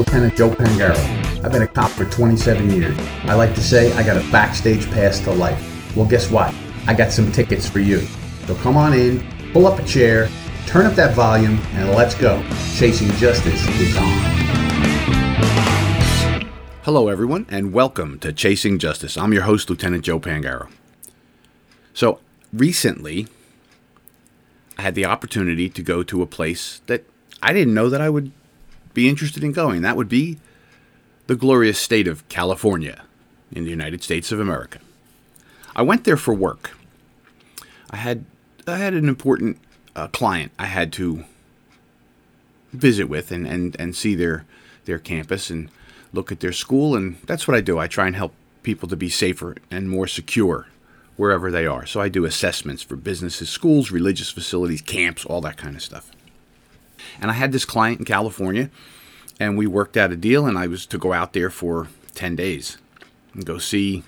Lieutenant 0.00 0.34
Joe 0.34 0.48
Pangaro. 0.48 1.44
I've 1.44 1.52
been 1.52 1.60
a 1.60 1.66
cop 1.66 1.90
for 1.90 2.06
27 2.06 2.70
years. 2.70 2.96
I 3.24 3.34
like 3.34 3.54
to 3.54 3.60
say 3.60 3.92
I 3.92 4.02
got 4.02 4.16
a 4.16 4.26
backstage 4.30 4.90
pass 4.90 5.20
to 5.20 5.30
life. 5.30 5.94
Well, 5.94 6.06
guess 6.06 6.30
what? 6.30 6.54
I 6.86 6.94
got 6.94 7.12
some 7.12 7.30
tickets 7.30 7.68
for 7.68 7.80
you. 7.80 8.00
So 8.46 8.54
come 8.54 8.78
on 8.78 8.94
in, 8.94 9.22
pull 9.52 9.66
up 9.66 9.78
a 9.78 9.84
chair, 9.84 10.30
turn 10.66 10.86
up 10.86 10.94
that 10.94 11.14
volume, 11.14 11.58
and 11.74 11.90
let's 11.90 12.14
go. 12.14 12.42
Chasing 12.76 13.10
Justice 13.18 13.62
is 13.78 13.94
on. 13.98 14.08
Hello, 16.84 17.08
everyone, 17.08 17.44
and 17.50 17.74
welcome 17.74 18.18
to 18.20 18.32
Chasing 18.32 18.78
Justice. 18.78 19.18
I'm 19.18 19.34
your 19.34 19.42
host, 19.42 19.68
Lieutenant 19.68 20.02
Joe 20.02 20.18
Pangaro. 20.18 20.70
So, 21.92 22.20
recently, 22.54 23.28
I 24.78 24.80
had 24.80 24.94
the 24.94 25.04
opportunity 25.04 25.68
to 25.68 25.82
go 25.82 26.02
to 26.04 26.22
a 26.22 26.26
place 26.26 26.80
that 26.86 27.04
I 27.42 27.52
didn't 27.52 27.74
know 27.74 27.90
that 27.90 28.00
I 28.00 28.08
would 28.08 28.32
be 28.94 29.08
interested 29.08 29.44
in 29.44 29.52
going. 29.52 29.82
That 29.82 29.96
would 29.96 30.08
be 30.08 30.38
the 31.26 31.36
glorious 31.36 31.78
state 31.78 32.08
of 32.08 32.28
California 32.28 33.02
in 33.52 33.64
the 33.64 33.70
United 33.70 34.02
States 34.02 34.32
of 34.32 34.40
America. 34.40 34.78
I 35.74 35.82
went 35.82 36.04
there 36.04 36.16
for 36.16 36.34
work. 36.34 36.72
I 37.90 37.96
had 37.96 38.24
I 38.66 38.76
had 38.76 38.94
an 38.94 39.08
important 39.08 39.58
uh, 39.96 40.08
client 40.08 40.52
I 40.58 40.66
had 40.66 40.92
to 40.94 41.24
visit 42.72 43.08
with 43.08 43.32
and, 43.32 43.46
and, 43.46 43.76
and 43.78 43.96
see 43.96 44.14
their 44.14 44.44
their 44.84 44.98
campus 44.98 45.50
and 45.50 45.70
look 46.12 46.32
at 46.32 46.40
their 46.40 46.52
school 46.52 46.96
and 46.96 47.16
that's 47.26 47.46
what 47.46 47.56
I 47.56 47.60
do. 47.60 47.78
I 47.78 47.86
try 47.86 48.06
and 48.06 48.16
help 48.16 48.34
people 48.62 48.88
to 48.88 48.96
be 48.96 49.08
safer 49.08 49.56
and 49.70 49.88
more 49.88 50.06
secure 50.06 50.66
wherever 51.16 51.50
they 51.50 51.66
are. 51.66 51.86
So 51.86 52.00
I 52.00 52.08
do 52.08 52.24
assessments 52.24 52.82
for 52.82 52.96
businesses, 52.96 53.50
schools, 53.50 53.90
religious 53.90 54.30
facilities, 54.30 54.80
camps, 54.80 55.24
all 55.24 55.40
that 55.42 55.56
kind 55.56 55.76
of 55.76 55.82
stuff. 55.82 56.10
And 57.20 57.30
I 57.30 57.34
had 57.34 57.52
this 57.52 57.64
client 57.64 58.00
in 58.00 58.04
California, 58.04 58.70
and 59.38 59.56
we 59.56 59.66
worked 59.66 59.96
out 59.96 60.12
a 60.12 60.16
deal, 60.16 60.46
and 60.46 60.58
I 60.58 60.66
was 60.66 60.86
to 60.86 60.98
go 60.98 61.12
out 61.12 61.32
there 61.32 61.50
for 61.50 61.88
10 62.14 62.36
days 62.36 62.78
and 63.34 63.46
go 63.46 63.58
see 63.58 64.02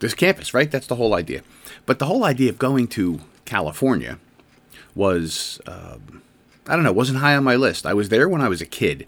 this 0.00 0.14
campus, 0.14 0.54
right? 0.54 0.70
That's 0.70 0.86
the 0.86 0.96
whole 0.96 1.14
idea. 1.14 1.42
But 1.86 1.98
the 1.98 2.06
whole 2.06 2.24
idea 2.24 2.50
of 2.50 2.58
going 2.58 2.88
to 2.88 3.20
California 3.44 4.18
was, 4.94 5.60
uh, 5.66 5.96
I 6.66 6.74
don't 6.74 6.84
know, 6.84 6.92
wasn't 6.92 7.18
high 7.18 7.36
on 7.36 7.44
my 7.44 7.56
list. 7.56 7.86
I 7.86 7.94
was 7.94 8.08
there 8.08 8.28
when 8.28 8.42
I 8.42 8.48
was 8.48 8.60
a 8.60 8.66
kid. 8.66 9.06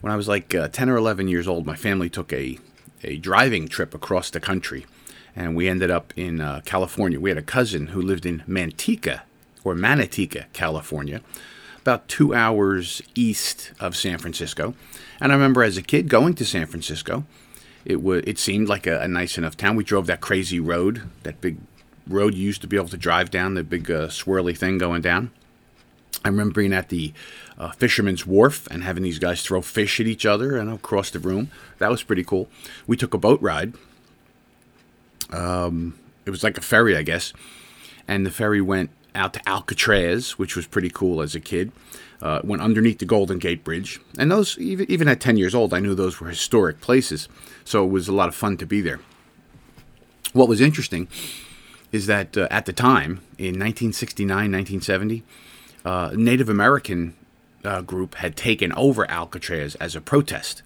When 0.00 0.12
I 0.12 0.16
was 0.16 0.28
like 0.28 0.54
uh, 0.54 0.68
10 0.68 0.88
or 0.90 0.96
11 0.96 1.28
years 1.28 1.48
old, 1.48 1.66
my 1.66 1.76
family 1.76 2.08
took 2.08 2.32
a, 2.32 2.58
a 3.02 3.16
driving 3.16 3.68
trip 3.68 3.94
across 3.94 4.30
the 4.30 4.40
country, 4.40 4.86
and 5.34 5.56
we 5.56 5.68
ended 5.68 5.90
up 5.90 6.12
in 6.16 6.40
uh, 6.40 6.60
California. 6.64 7.18
We 7.18 7.30
had 7.30 7.38
a 7.38 7.42
cousin 7.42 7.88
who 7.88 8.00
lived 8.00 8.26
in 8.26 8.42
Manteca, 8.46 9.22
or 9.64 9.74
Manateca, 9.74 10.44
California 10.52 11.22
about 11.84 12.08
two 12.08 12.32
hours 12.32 13.02
east 13.14 13.72
of 13.78 13.94
San 13.94 14.16
Francisco. 14.16 14.72
And 15.20 15.30
I 15.30 15.34
remember 15.34 15.62
as 15.62 15.76
a 15.76 15.82
kid 15.82 16.08
going 16.08 16.32
to 16.36 16.44
San 16.46 16.66
Francisco. 16.66 17.24
It 17.84 18.00
would 18.00 18.26
it 18.26 18.38
seemed 18.38 18.68
like 18.68 18.86
a, 18.86 19.02
a 19.02 19.06
nice 19.06 19.36
enough 19.36 19.54
town. 19.54 19.76
We 19.76 19.84
drove 19.84 20.06
that 20.06 20.22
crazy 20.22 20.58
road, 20.58 21.02
that 21.24 21.42
big 21.42 21.58
road 22.06 22.32
you 22.32 22.42
used 22.42 22.62
to 22.62 22.66
be 22.66 22.76
able 22.76 22.88
to 22.88 22.96
drive 22.96 23.30
down, 23.30 23.52
the 23.52 23.62
big 23.62 23.90
uh, 23.90 24.08
swirly 24.08 24.56
thing 24.56 24.78
going 24.78 25.02
down. 25.02 25.30
I 26.24 26.28
remember 26.28 26.54
being 26.54 26.72
at 26.72 26.88
the 26.88 27.12
uh, 27.58 27.72
Fisherman's 27.72 28.26
Wharf 28.26 28.66
and 28.68 28.82
having 28.82 29.02
these 29.02 29.18
guys 29.18 29.42
throw 29.42 29.60
fish 29.60 30.00
at 30.00 30.06
each 30.06 30.24
other 30.24 30.56
and 30.56 30.72
across 30.72 31.10
the 31.10 31.18
room. 31.18 31.50
That 31.76 31.90
was 31.90 32.02
pretty 32.02 32.24
cool. 32.24 32.48
We 32.86 32.96
took 32.96 33.12
a 33.12 33.18
boat 33.18 33.42
ride. 33.42 33.74
Um, 35.30 35.98
it 36.24 36.30
was 36.30 36.42
like 36.42 36.56
a 36.56 36.62
ferry, 36.62 36.96
I 36.96 37.02
guess, 37.02 37.34
and 38.08 38.24
the 38.24 38.30
ferry 38.30 38.62
went 38.62 38.88
out 39.14 39.32
to 39.34 39.48
Alcatraz, 39.48 40.32
which 40.32 40.56
was 40.56 40.66
pretty 40.66 40.90
cool 40.90 41.22
as 41.22 41.34
a 41.34 41.40
kid. 41.40 41.72
Uh, 42.22 42.40
went 42.42 42.62
underneath 42.62 42.98
the 42.98 43.04
Golden 43.04 43.38
Gate 43.38 43.64
Bridge, 43.64 44.00
and 44.18 44.30
those 44.30 44.56
even 44.58 44.90
even 44.90 45.08
at 45.08 45.20
ten 45.20 45.36
years 45.36 45.54
old, 45.54 45.74
I 45.74 45.80
knew 45.80 45.94
those 45.94 46.20
were 46.20 46.28
historic 46.28 46.80
places. 46.80 47.28
So 47.64 47.84
it 47.84 47.90
was 47.90 48.08
a 48.08 48.12
lot 48.12 48.28
of 48.28 48.34
fun 48.34 48.56
to 48.58 48.66
be 48.66 48.80
there. 48.80 49.00
What 50.32 50.48
was 50.48 50.60
interesting 50.60 51.08
is 51.92 52.06
that 52.06 52.36
uh, 52.36 52.48
at 52.50 52.66
the 52.66 52.72
time, 52.72 53.20
in 53.38 53.54
1969, 53.60 54.28
1970, 54.28 55.22
uh, 55.84 56.10
Native 56.14 56.48
American 56.48 57.14
uh, 57.64 57.82
group 57.82 58.16
had 58.16 58.36
taken 58.36 58.72
over 58.72 59.08
Alcatraz 59.08 59.76
as 59.76 59.94
a 59.94 60.00
protest, 60.00 60.62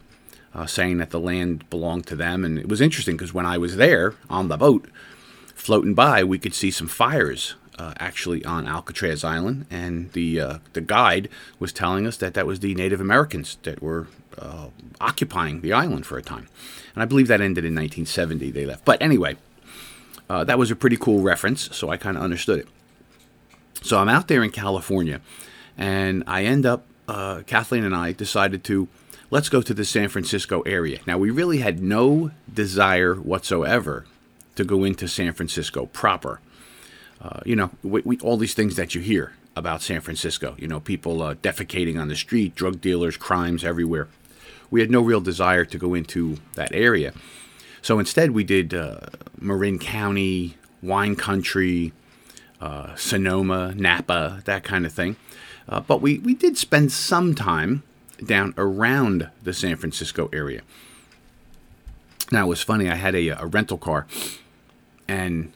uh, 0.55 0.65
saying 0.65 0.97
that 0.99 1.11
the 1.11 1.21
land 1.21 1.69
belonged 1.69 2.07
to 2.07 2.17
them. 2.17 2.45
And 2.45 2.59
it 2.59 2.69
was 2.69 2.81
interesting 2.81 3.17
because 3.17 3.35
when 3.35 3.45
I 3.45 3.59
was 3.59 3.77
there 3.77 4.15
on 4.31 4.49
the 4.49 4.57
boat, 4.57 4.89
floating 5.55 5.93
by, 5.93 6.25
we 6.25 6.39
could 6.39 6.55
see 6.55 6.71
some 6.71 6.89
fires 6.89 7.55
uh, 7.79 7.95
actually 7.99 8.45
on 8.45 8.67
Alcatraz 8.67 9.25
Island, 9.25 9.67
and 9.71 10.13
the 10.13 10.41
uh, 10.41 10.59
the 10.73 10.81
guide 10.81 11.29
was 11.59 11.73
telling 11.73 12.07
us 12.07 12.17
that 12.19 12.35
that 12.35 12.47
was 12.47 12.61
the 12.61 12.75
Native 12.75 13.01
Americans 13.01 13.59
that 13.63 13.81
were 13.83 14.09
uh, 14.37 14.69
occupying 15.01 15.61
the 15.61 15.73
island 15.73 16.05
for 16.05 16.19
a 16.19 16.23
time, 16.23 16.49
and 16.95 17.03
I 17.03 17.07
believe 17.07 17.29
that 17.29 17.41
ended 17.41 17.65
in 17.65 17.75
1970. 17.75 18.51
They 18.51 18.67
left, 18.67 18.85
but 18.85 19.01
anyway, 19.01 19.37
uh, 20.29 20.45
that 20.45 20.59
was 20.59 20.71
a 20.71 20.77
pretty 20.77 20.97
cool 20.97 21.23
reference, 21.23 21.75
so 21.77 21.89
I 21.89 21.97
kind 21.97 22.17
of 22.17 22.23
understood 22.23 22.59
it. 22.61 22.69
So 23.83 23.99
I'm 23.99 24.09
out 24.09 24.29
there 24.29 24.43
in 24.43 24.51
California, 24.51 25.21
and 25.77 26.25
I 26.27 26.45
end 26.45 26.67
up. 26.67 26.85
Uh, 27.07 27.41
Kathleen 27.47 27.85
and 27.85 27.97
I 27.97 28.13
decided 28.13 28.63
to 28.65 28.87
let's 29.31 29.49
go 29.49 29.63
to 29.63 29.73
the 29.73 29.87
San 29.87 30.11
Francisco 30.11 30.61
area. 30.63 30.99
Now 31.07 31.17
we 31.17 31.31
really 31.31 31.59
had 31.59 31.83
no 31.83 32.33
desire 32.53 33.15
whatsoever 33.15 34.05
to 34.57 34.65
go 34.65 34.85
into 34.85 35.09
San 35.09 35.33
Francisco 35.33 35.87
proper 35.87 36.41
uh, 37.21 37.41
you 37.45 37.57
know, 37.57 37.71
we, 37.83 38.03
we, 38.03 38.19
all 38.19 38.37
these 38.37 38.55
things 38.55 38.77
that 38.77 38.95
you 38.95 39.01
hear 39.01 39.33
about 39.57 39.83
San 39.83 40.01
Francisco. 40.01 40.55
You 40.59 40.69
know, 40.69 40.81
people 40.81 41.23
uh, 41.23 41.35
defecating 41.35 42.01
on 42.01 42.09
the 42.09 42.17
street, 42.17 42.55
drug 42.55 42.81
dealers, 42.81 43.17
crimes 43.17 43.65
everywhere. 43.65 44.09
We 44.71 44.81
had 44.81 44.91
no 44.91 45.01
real 45.01 45.21
desire 45.21 45.65
to 45.65 45.79
go 45.79 45.95
into 45.95 46.39
that 46.55 46.73
area. 46.73 47.13
So 47.83 47.99
instead, 47.99 48.33
we 48.33 48.45
did 48.45 48.75
uh, 48.75 49.01
Marin 49.41 49.79
County, 49.79 50.57
wine 50.83 51.17
country, 51.17 51.93
uh, 52.61 52.95
Sonoma, 52.97 53.75
Napa, 53.75 54.43
that 54.45 54.65
kind 54.65 54.85
of 54.85 54.93
thing. 54.93 55.17
Uh, 55.69 55.81
but 55.81 56.01
we, 56.01 56.19
we 56.19 56.35
did 56.35 56.57
spend 56.57 56.93
some 56.93 57.35
time 57.35 57.83
down 58.25 58.55
around 58.57 59.31
the 59.43 59.53
San 59.53 59.77
Francisco 59.77 60.29
area. 60.33 60.63
Now, 62.31 62.47
it 62.47 62.49
was 62.49 62.63
funny, 62.63 62.89
I 62.89 62.97
had 62.97 63.15
a, 63.15 63.29
a 63.29 63.47
rental 63.47 63.79
car, 63.79 64.07
and 65.07 65.53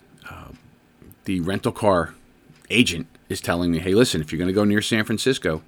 the 1.24 1.40
rental 1.40 1.72
car 1.72 2.14
agent 2.70 3.06
is 3.28 3.40
telling 3.40 3.70
me, 3.70 3.78
hey, 3.78 3.94
listen, 3.94 4.20
if 4.20 4.32
you're 4.32 4.38
going 4.38 4.48
to 4.48 4.54
go 4.54 4.64
near 4.64 4.82
San 4.82 5.04
Francisco, 5.04 5.62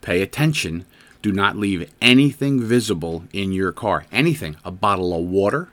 pay 0.00 0.22
attention. 0.22 0.84
Do 1.20 1.32
not 1.32 1.56
leave 1.56 1.90
anything 2.00 2.60
visible 2.60 3.24
in 3.32 3.52
your 3.52 3.72
car. 3.72 4.06
Anything. 4.12 4.56
A 4.64 4.70
bottle 4.70 5.12
of 5.12 5.24
water, 5.24 5.68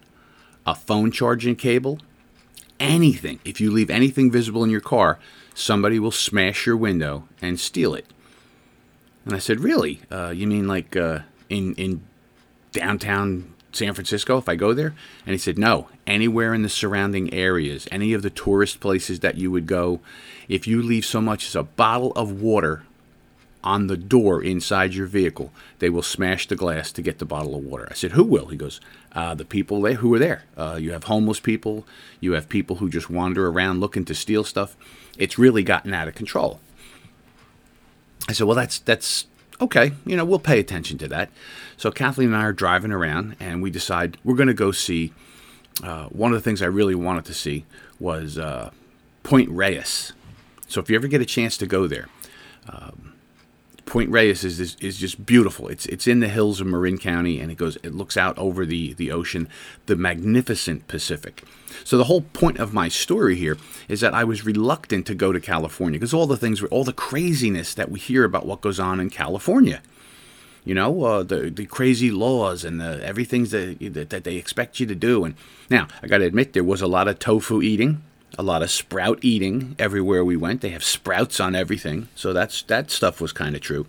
a 0.66 0.74
phone 0.74 1.12
charging 1.12 1.56
cable, 1.56 2.00
anything. 2.80 3.40
If 3.46 3.62
you 3.62 3.72
leave 3.72 3.90
anything 3.90 4.32
visible 4.32 4.64
in 4.64 4.70
your 4.70 4.82
car, 4.82 5.20
somebody 5.54 6.00
will 6.00 6.12
smash 6.12 6.66
your 6.66 6.78
window 6.78 7.28
and 7.42 7.60
steal 7.60 7.94
it. 7.94 8.08
And 9.24 9.36
I 9.36 9.40
said, 9.40 9.60
really? 9.60 10.02
Uh, 10.12 10.30
you 10.30 10.48
mean 10.48 10.68
like 10.68 10.96
uh, 10.96 11.20
in 11.50 11.74
in 11.76 12.04
downtown 12.72 13.55
San 13.76 13.94
Francisco 13.94 14.38
if 14.38 14.50
I 14.50 14.56
go 14.56 14.74
there? 14.74 14.94
And 15.26 15.34
he 15.34 15.38
said, 15.38 15.58
No, 15.58 15.90
anywhere 16.08 16.54
in 16.54 16.62
the 16.62 16.70
surrounding 16.70 17.34
areas, 17.34 17.88
any 17.92 18.14
of 18.14 18.22
the 18.22 18.30
tourist 18.30 18.80
places 18.80 19.20
that 19.22 19.38
you 19.38 19.52
would 19.52 19.68
go, 19.68 20.00
if 20.48 20.68
you 20.68 20.82
leave 20.82 21.06
so 21.06 21.22
much 21.22 21.48
as 21.48 21.56
a 21.56 21.64
bottle 21.64 22.12
of 22.14 22.42
water 22.42 22.84
on 23.64 23.88
the 23.88 23.98
door 23.98 24.44
inside 24.44 24.94
your 24.94 25.08
vehicle, 25.08 25.52
they 25.80 25.90
will 25.90 26.04
smash 26.04 26.48
the 26.48 26.56
glass 26.56 26.92
to 26.92 27.02
get 27.02 27.18
the 27.18 27.26
bottle 27.26 27.56
of 27.56 27.64
water. 27.64 27.88
I 27.90 27.96
said, 27.96 28.12
Who 28.12 28.24
will? 28.24 28.48
He 28.48 28.58
goes, 28.58 28.80
uh, 29.14 29.34
The 29.34 29.46
people 29.46 29.82
there 29.82 29.96
who 29.96 30.14
are 30.14 30.20
there. 30.20 30.44
Uh, 30.56 30.78
you 30.80 30.92
have 30.94 31.06
homeless 31.06 31.40
people, 31.40 31.86
you 32.20 32.34
have 32.34 32.48
people 32.48 32.78
who 32.78 32.90
just 32.90 33.10
wander 33.10 33.48
around 33.48 33.80
looking 33.80 34.06
to 34.06 34.16
steal 34.16 34.44
stuff. 34.44 34.78
It's 35.18 35.40
really 35.40 35.64
gotten 35.64 35.94
out 35.94 36.08
of 36.08 36.16
control. 36.16 36.60
I 38.30 38.34
said, 38.34 38.46
Well, 38.46 38.56
that's, 38.56 38.80
that's, 38.80 39.26
okay, 39.62 39.94
you 40.06 40.16
know, 40.16 40.26
we'll 40.26 40.40
pay 40.40 40.60
attention 40.60 40.98
to 41.00 41.08
that. 41.10 41.30
So 41.78 41.92
Kathleen 41.92 42.30
and 42.30 42.38
I 42.38 42.44
are 42.44 42.54
driving 42.54 42.92
around, 42.92 43.36
and 43.40 43.62
we 43.62 43.70
decide 43.70 44.18
we're 44.24 44.36
going 44.36 44.48
to 44.48 44.54
go 44.54 44.72
see. 44.72 45.14
Uh, 45.84 46.06
one 46.06 46.32
of 46.32 46.38
the 46.38 46.42
things 46.42 46.62
I 46.62 46.68
really 46.68 46.96
wanted 46.96 47.26
to 47.26 47.34
see 47.34 47.66
was 48.00 48.38
uh, 48.38 48.72
Point 49.24 49.50
Reyes. 49.50 50.14
So 50.68 50.80
if 50.80 50.90
you 50.90 50.96
ever 50.96 51.08
get 51.08 51.22
a 51.22 51.26
chance 51.26 51.58
to 51.58 51.68
go 51.68 51.86
there, 51.88 52.08
um, 52.70 53.05
Point 53.86 54.10
Reyes 54.10 54.44
is, 54.44 54.60
is, 54.60 54.76
is 54.82 54.98
just 54.98 55.26
beautiful. 55.26 55.68
It's 55.68 55.86
it's 55.86 56.08
in 56.08 56.20
the 56.20 56.28
hills 56.28 56.60
of 56.60 56.68
Marin 56.68 56.98
County, 56.98 57.40
and 57.40 57.52
it 57.52 57.58
goes 57.58 57.78
it 57.84 57.94
looks 57.94 58.18
out 58.18 58.38
over 58.38 58.66
the 58.66 58.94
the 58.94 59.12
ocean, 59.12 59.48
the 59.86 59.96
magnificent 59.96 60.88
Pacific. 60.88 61.44
So 61.84 61.98
the 61.98 62.06
whole 62.06 62.22
point 62.22 62.58
of 62.58 62.74
my 62.74 62.88
story 62.88 63.36
here 63.36 63.58
is 63.88 64.02
that 64.02 64.14
I 64.14 64.24
was 64.24 64.46
reluctant 64.46 65.06
to 65.08 65.16
go 65.16 65.32
to 65.32 65.40
California 65.40 66.00
because 66.00 66.14
all 66.14 66.26
the 66.26 66.38
things, 66.38 66.64
all 66.64 66.84
the 66.84 66.94
craziness 66.94 67.74
that 67.76 67.92
we 67.92 68.00
hear 68.00 68.24
about 68.24 68.46
what 68.46 68.62
goes 68.62 68.80
on 68.80 69.00
in 69.00 69.10
California. 69.10 69.82
You 70.64 70.74
know, 70.74 71.04
uh, 71.04 71.24
the 71.24 71.52
the 71.52 71.68
crazy 71.68 72.10
laws 72.10 72.66
and 72.66 72.82
the 72.82 73.00
everything 73.06 73.44
that, 73.46 74.10
that 74.10 74.24
they 74.24 74.36
expect 74.38 74.80
you 74.80 74.88
to 74.88 74.96
do. 74.96 75.24
And 75.24 75.36
now 75.70 75.88
I 76.02 76.08
got 76.08 76.18
to 76.20 76.26
admit, 76.26 76.54
there 76.54 76.64
was 76.64 76.82
a 76.82 76.88
lot 76.88 77.08
of 77.08 77.20
tofu 77.20 77.62
eating 77.62 78.02
a 78.38 78.44
lot 78.44 78.62
of 78.62 78.70
sprout 78.70 79.20
eating 79.22 79.76
everywhere 79.80 80.24
we 80.24 80.36
went. 80.36 80.62
They 80.62 80.70
have 80.70 80.84
sprouts 80.84 81.40
on 81.40 81.56
everything, 81.56 82.10
so 82.16 82.34
that's 82.34 82.62
that 82.64 82.92
stuff 82.92 83.22
was 83.22 83.32
kind 83.32 83.56
of 83.56 83.62
true. 83.62 83.86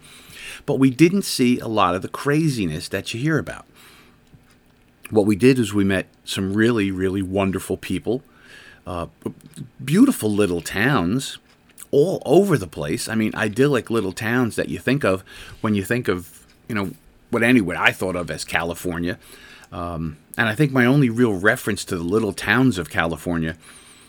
But 0.64 0.78
we 0.78 0.90
didn't 0.90 1.22
see 1.22 1.58
a 1.58 1.68
lot 1.68 1.94
of 1.94 2.02
the 2.02 2.08
craziness 2.08 2.88
that 2.88 3.12
you 3.12 3.20
hear 3.20 3.38
about. 3.38 3.66
What 5.10 5.26
we 5.26 5.36
did 5.36 5.58
is 5.58 5.72
we 5.72 5.84
met 5.84 6.06
some 6.24 6.54
really, 6.54 6.90
really 6.90 7.22
wonderful 7.22 7.76
people, 7.76 8.22
uh, 8.86 9.06
beautiful 9.84 10.30
little 10.30 10.60
towns 10.60 11.38
all 11.90 12.22
over 12.26 12.58
the 12.58 12.66
place. 12.66 13.08
I 13.08 13.14
mean, 13.14 13.34
idyllic 13.34 13.90
little 13.90 14.12
towns 14.12 14.56
that 14.56 14.68
you 14.68 14.78
think 14.78 15.04
of 15.04 15.22
when 15.60 15.74
you 15.74 15.84
think 15.84 16.08
of, 16.08 16.44
you 16.68 16.74
know, 16.74 16.90
what 17.30 17.42
anyway 17.42 17.76
I 17.78 17.92
thought 17.92 18.16
of 18.16 18.30
as 18.30 18.44
California. 18.44 19.18
Um, 19.70 20.16
and 20.36 20.48
I 20.48 20.54
think 20.54 20.72
my 20.72 20.84
only 20.84 21.08
real 21.10 21.34
reference 21.34 21.84
to 21.86 21.96
the 21.96 22.02
little 22.02 22.32
towns 22.32 22.78
of 22.78 22.90
California 22.90 23.56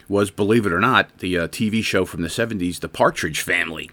was, 0.09 0.31
believe 0.31 0.65
it 0.65 0.73
or 0.73 0.79
not, 0.79 1.17
the 1.19 1.37
uh, 1.37 1.47
TV 1.47 1.83
show 1.83 2.05
from 2.05 2.21
the 2.21 2.27
70s, 2.27 2.79
The 2.79 2.89
Partridge 2.89 3.41
Family. 3.41 3.89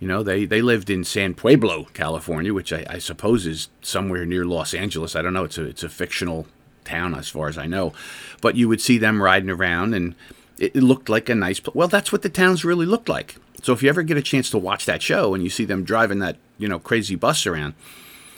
You 0.00 0.08
know, 0.08 0.22
they, 0.22 0.44
they 0.44 0.60
lived 0.60 0.90
in 0.90 1.04
San 1.04 1.34
Pueblo, 1.34 1.84
California, 1.94 2.52
which 2.52 2.72
I, 2.72 2.84
I 2.88 2.98
suppose 2.98 3.46
is 3.46 3.68
somewhere 3.80 4.26
near 4.26 4.44
Los 4.44 4.74
Angeles. 4.74 5.14
I 5.14 5.22
don't 5.22 5.32
know. 5.32 5.44
It's 5.44 5.58
a, 5.58 5.64
it's 5.64 5.84
a 5.84 5.88
fictional 5.88 6.46
town 6.84 7.14
as 7.14 7.28
far 7.28 7.48
as 7.48 7.56
I 7.56 7.66
know. 7.66 7.92
But 8.40 8.56
you 8.56 8.68
would 8.68 8.80
see 8.80 8.98
them 8.98 9.22
riding 9.22 9.50
around 9.50 9.94
and 9.94 10.14
it, 10.58 10.76
it 10.76 10.82
looked 10.82 11.08
like 11.08 11.28
a 11.28 11.34
nice 11.34 11.60
Well, 11.72 11.88
that's 11.88 12.12
what 12.12 12.22
the 12.22 12.28
towns 12.28 12.64
really 12.64 12.86
looked 12.86 13.08
like. 13.08 13.36
So 13.62 13.72
if 13.72 13.82
you 13.82 13.88
ever 13.88 14.02
get 14.02 14.16
a 14.16 14.22
chance 14.22 14.50
to 14.50 14.58
watch 14.58 14.84
that 14.84 15.00
show 15.02 15.32
and 15.32 15.42
you 15.42 15.48
see 15.48 15.64
them 15.64 15.84
driving 15.84 16.18
that, 16.18 16.36
you 16.58 16.68
know, 16.68 16.78
crazy 16.78 17.14
bus 17.14 17.46
around 17.46 17.74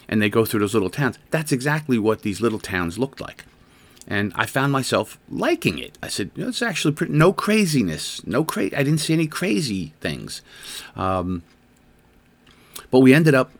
and 0.08 0.22
they 0.22 0.28
go 0.28 0.44
through 0.44 0.60
those 0.60 0.74
little 0.74 0.90
towns, 0.90 1.18
that's 1.30 1.50
exactly 1.50 1.98
what 1.98 2.22
these 2.22 2.40
little 2.40 2.60
towns 2.60 2.98
looked 2.98 3.20
like 3.20 3.44
and 4.06 4.32
I 4.36 4.46
found 4.46 4.72
myself 4.72 5.18
liking 5.28 5.78
it. 5.78 5.98
I 6.02 6.08
said, 6.08 6.30
it's 6.36 6.62
actually 6.62 6.94
pretty, 6.94 7.12
no 7.12 7.32
craziness, 7.32 8.24
no 8.26 8.46
I 8.56 8.68
didn't 8.68 8.98
see 8.98 9.14
any 9.14 9.26
crazy 9.26 9.94
things. 10.00 10.42
Um, 10.94 11.42
but 12.90 13.00
we 13.00 13.12
ended 13.12 13.34
up 13.34 13.50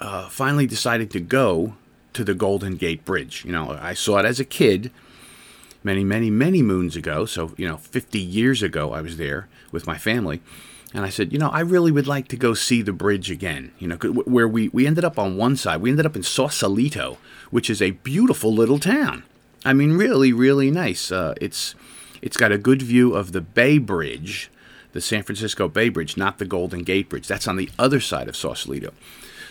uh, 0.00 0.28
finally 0.28 0.66
deciding 0.66 1.08
to 1.08 1.20
go 1.20 1.76
to 2.14 2.24
the 2.24 2.34
Golden 2.34 2.76
Gate 2.76 3.04
Bridge. 3.04 3.44
You 3.44 3.52
know, 3.52 3.78
I 3.80 3.94
saw 3.94 4.18
it 4.18 4.24
as 4.24 4.40
a 4.40 4.44
kid 4.44 4.90
many, 5.84 6.02
many, 6.04 6.30
many 6.30 6.62
moons 6.62 6.96
ago. 6.96 7.24
So, 7.24 7.54
you 7.56 7.68
know, 7.68 7.76
50 7.76 8.18
years 8.18 8.62
ago, 8.62 8.92
I 8.92 9.00
was 9.00 9.16
there 9.16 9.48
with 9.70 9.86
my 9.86 9.96
family. 9.96 10.42
And 10.92 11.04
I 11.04 11.08
said, 11.08 11.32
you 11.32 11.38
know, 11.38 11.50
I 11.50 11.60
really 11.60 11.92
would 11.92 12.08
like 12.08 12.26
to 12.28 12.36
go 12.36 12.52
see 12.52 12.82
the 12.82 12.92
bridge 12.92 13.30
again. 13.30 13.70
You 13.78 13.88
know, 13.88 13.96
where 13.96 14.48
we, 14.48 14.68
we 14.68 14.86
ended 14.86 15.04
up 15.04 15.18
on 15.18 15.36
one 15.36 15.56
side, 15.56 15.80
we 15.80 15.90
ended 15.90 16.06
up 16.06 16.16
in 16.16 16.24
Sausalito, 16.24 17.18
which 17.50 17.70
is 17.70 17.80
a 17.80 17.92
beautiful 17.92 18.52
little 18.52 18.80
town. 18.80 19.22
I 19.64 19.72
mean, 19.72 19.92
really, 19.92 20.32
really 20.32 20.70
nice. 20.70 21.12
Uh, 21.12 21.34
it's 21.40 21.74
it's 22.22 22.36
got 22.36 22.52
a 22.52 22.58
good 22.58 22.82
view 22.82 23.14
of 23.14 23.32
the 23.32 23.40
Bay 23.40 23.78
Bridge, 23.78 24.50
the 24.92 25.00
San 25.00 25.22
Francisco 25.22 25.68
Bay 25.68 25.88
Bridge, 25.88 26.16
not 26.16 26.38
the 26.38 26.44
Golden 26.44 26.82
Gate 26.82 27.08
Bridge. 27.08 27.26
That's 27.28 27.48
on 27.48 27.56
the 27.56 27.70
other 27.78 28.00
side 28.00 28.28
of 28.28 28.36
Sausalito. 28.36 28.92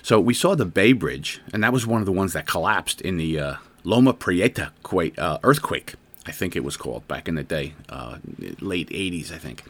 So 0.01 0.19
we 0.19 0.33
saw 0.33 0.55
the 0.55 0.65
Bay 0.65 0.93
Bridge, 0.93 1.41
and 1.53 1.63
that 1.63 1.73
was 1.73 1.85
one 1.85 2.01
of 2.01 2.05
the 2.05 2.11
ones 2.11 2.33
that 2.33 2.47
collapsed 2.47 3.01
in 3.01 3.17
the 3.17 3.39
uh, 3.39 3.55
Loma 3.83 4.13
Prieta 4.13 4.71
quake, 4.81 5.17
uh, 5.19 5.39
earthquake. 5.43 5.95
I 6.25 6.31
think 6.31 6.55
it 6.55 6.63
was 6.63 6.77
called 6.77 7.07
back 7.07 7.27
in 7.27 7.35
the 7.35 7.43
day, 7.43 7.73
uh, 7.89 8.17
late 8.59 8.89
'80s, 8.89 9.31
I 9.31 9.37
think. 9.37 9.63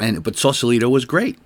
And 0.00 0.22
but 0.22 0.36
Sausalito 0.36 0.88
was 0.88 1.04
great 1.04 1.38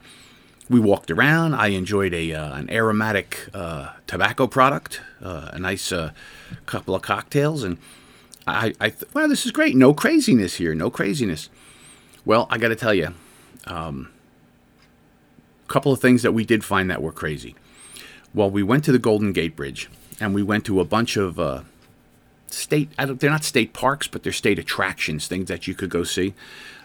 we 0.68 0.80
walked 0.80 1.10
around. 1.10 1.54
I 1.54 1.68
enjoyed 1.68 2.12
a 2.12 2.34
uh, 2.34 2.54
an 2.56 2.70
aromatic 2.70 3.48
uh, 3.54 3.92
tobacco 4.06 4.46
product, 4.46 5.00
uh, 5.22 5.50
a 5.52 5.58
nice 5.58 5.92
uh, 5.92 6.12
couple 6.66 6.94
of 6.94 7.02
cocktails, 7.02 7.62
and 7.62 7.78
I, 8.46 8.74
I 8.80 8.92
wow, 9.14 9.26
this 9.26 9.46
is 9.46 9.52
great. 9.52 9.76
No 9.76 9.94
craziness 9.94 10.56
here. 10.56 10.74
No 10.74 10.90
craziness. 10.90 11.48
Well, 12.24 12.46
I 12.50 12.58
got 12.58 12.68
to 12.68 12.76
tell 12.76 12.94
you, 12.94 13.14
a 13.66 13.74
um, 13.74 14.10
couple 15.66 15.92
of 15.92 16.00
things 16.00 16.22
that 16.22 16.32
we 16.32 16.44
did 16.44 16.64
find 16.64 16.90
that 16.90 17.00
were 17.00 17.12
crazy. 17.12 17.54
Well, 18.34 18.50
we 18.50 18.62
went 18.62 18.84
to 18.84 18.92
the 18.92 18.98
Golden 18.98 19.32
Gate 19.32 19.56
Bridge, 19.56 19.88
and 20.20 20.34
we 20.34 20.42
went 20.42 20.66
to 20.66 20.80
a 20.80 20.84
bunch 20.84 21.16
of 21.16 21.40
uh, 21.40 21.62
state. 22.48 22.90
they're 22.98 23.30
not 23.30 23.44
state 23.44 23.72
parks, 23.72 24.06
but 24.06 24.22
they're 24.22 24.32
state 24.32 24.58
attractions, 24.58 25.26
things 25.26 25.48
that 25.48 25.66
you 25.66 25.74
could 25.74 25.88
go 25.88 26.04
see 26.04 26.34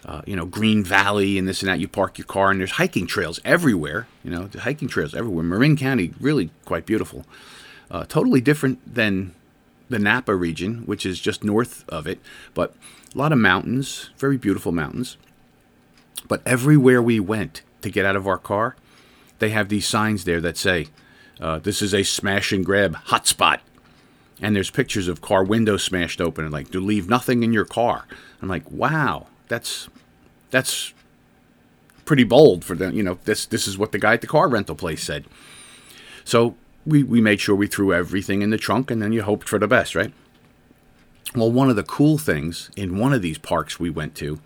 uh, 0.04 0.22
you 0.26 0.36
know, 0.36 0.44
Green 0.44 0.84
Valley 0.84 1.38
and 1.38 1.48
this 1.48 1.62
and 1.62 1.68
that. 1.68 1.80
You 1.80 1.88
park 1.88 2.18
your 2.18 2.26
car, 2.26 2.50
and 2.50 2.60
there's 2.60 2.72
hiking 2.72 3.06
trails 3.06 3.40
everywhere. 3.44 4.06
You 4.22 4.30
know, 4.30 4.46
the 4.46 4.60
hiking 4.60 4.88
trails 4.88 5.14
everywhere. 5.14 5.44
Marin 5.44 5.76
County, 5.76 6.12
really 6.20 6.50
quite 6.64 6.86
beautiful. 6.86 7.24
Uh, 7.90 8.04
totally 8.04 8.40
different 8.40 8.94
than 8.94 9.34
the 9.88 9.98
Napa 9.98 10.34
region, 10.34 10.82
which 10.86 11.04
is 11.04 11.20
just 11.20 11.44
north 11.44 11.84
of 11.88 12.06
it, 12.06 12.18
but 12.54 12.74
a 13.14 13.18
lot 13.18 13.32
of 13.32 13.38
mountains, 13.38 14.10
very 14.16 14.36
beautiful 14.36 14.72
mountains. 14.72 15.16
But 16.26 16.42
everywhere 16.46 17.02
we 17.02 17.20
went 17.20 17.62
to 17.82 17.90
get 17.90 18.06
out 18.06 18.16
of 18.16 18.26
our 18.26 18.38
car, 18.38 18.76
they 19.38 19.50
have 19.50 19.68
these 19.68 19.86
signs 19.86 20.24
there 20.24 20.40
that 20.40 20.56
say, 20.56 20.88
uh, 21.40 21.58
"This 21.58 21.82
is 21.82 21.92
a 21.94 22.02
smash 22.02 22.50
and 22.52 22.64
grab 22.64 22.96
hotspot." 23.06 23.60
And 24.40 24.56
there's 24.56 24.70
pictures 24.70 25.06
of 25.08 25.20
car 25.20 25.44
windows 25.44 25.84
smashed 25.84 26.20
open 26.20 26.44
and 26.44 26.52
like, 26.52 26.70
to 26.72 26.80
leave 26.80 27.08
nothing 27.08 27.42
in 27.42 27.52
your 27.52 27.64
car. 27.64 28.06
I'm 28.42 28.48
like, 28.48 28.68
wow, 28.70 29.28
that's 29.48 29.88
that's 30.54 30.94
pretty 32.04 32.22
bold 32.22 32.64
for 32.64 32.76
them. 32.76 32.94
You 32.94 33.02
know, 33.02 33.18
this 33.24 33.44
this 33.44 33.66
is 33.66 33.76
what 33.76 33.90
the 33.90 33.98
guy 33.98 34.14
at 34.14 34.20
the 34.20 34.28
car 34.28 34.48
rental 34.48 34.76
place 34.76 35.02
said. 35.02 35.24
So 36.24 36.54
we, 36.86 37.02
we 37.02 37.20
made 37.20 37.40
sure 37.40 37.56
we 37.56 37.66
threw 37.66 37.92
everything 37.92 38.40
in 38.40 38.50
the 38.50 38.56
trunk 38.56 38.88
and 38.88 39.02
then 39.02 39.12
you 39.12 39.22
hoped 39.22 39.48
for 39.48 39.58
the 39.58 39.66
best, 39.66 39.96
right? 39.96 40.12
Well, 41.34 41.50
one 41.50 41.70
of 41.70 41.76
the 41.76 41.82
cool 41.82 42.18
things 42.18 42.70
in 42.76 42.98
one 42.98 43.12
of 43.12 43.20
these 43.20 43.36
parks 43.36 43.80
we 43.80 43.90
went 43.90 44.14
to 44.16 44.38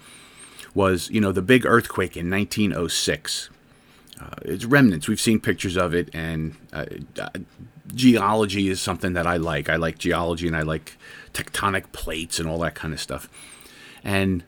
was, 0.75 1.11
you 1.11 1.21
know, 1.21 1.31
the 1.31 1.43
big 1.43 1.67
earthquake 1.67 2.17
in 2.17 2.31
1906. 2.31 3.51
Uh, 4.19 4.31
it's 4.43 4.65
remnants. 4.65 5.09
We've 5.09 5.21
seen 5.21 5.41
pictures 5.41 5.77
of 5.77 5.95
it, 5.95 6.09
and 6.15 6.57
uh, 6.73 6.87
uh, 7.21 7.29
geology 7.95 8.69
is 8.69 8.81
something 8.81 9.13
that 9.13 9.27
I 9.27 9.37
like. 9.37 9.69
I 9.69 9.77
like 9.77 9.99
geology 9.99 10.47
and 10.47 10.57
I 10.57 10.63
like 10.63 10.97
tectonic 11.35 11.93
plates 11.93 12.39
and 12.39 12.49
all 12.49 12.59
that 12.61 12.75
kind 12.75 12.95
of 12.95 13.01
stuff. 13.01 13.29
And 14.03 14.43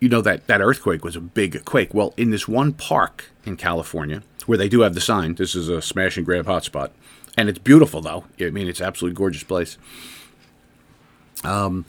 you 0.00 0.08
know 0.08 0.22
that 0.22 0.46
that 0.46 0.60
earthquake 0.60 1.04
was 1.04 1.14
a 1.14 1.20
big 1.20 1.64
quake. 1.64 1.94
Well, 1.94 2.14
in 2.16 2.30
this 2.30 2.48
one 2.48 2.72
park 2.72 3.30
in 3.44 3.56
California, 3.56 4.22
where 4.46 4.58
they 4.58 4.68
do 4.68 4.80
have 4.80 4.94
the 4.94 5.00
sign, 5.00 5.34
this 5.34 5.54
is 5.54 5.68
a 5.68 5.80
smash 5.82 6.16
and 6.16 6.26
grab 6.26 6.46
hotspot, 6.46 6.90
and 7.36 7.48
it's 7.48 7.58
beautiful 7.58 8.00
though. 8.00 8.24
I 8.40 8.50
mean, 8.50 8.66
it's 8.66 8.80
absolutely 8.80 9.16
gorgeous 9.16 9.44
place. 9.44 9.76
Um, 11.44 11.84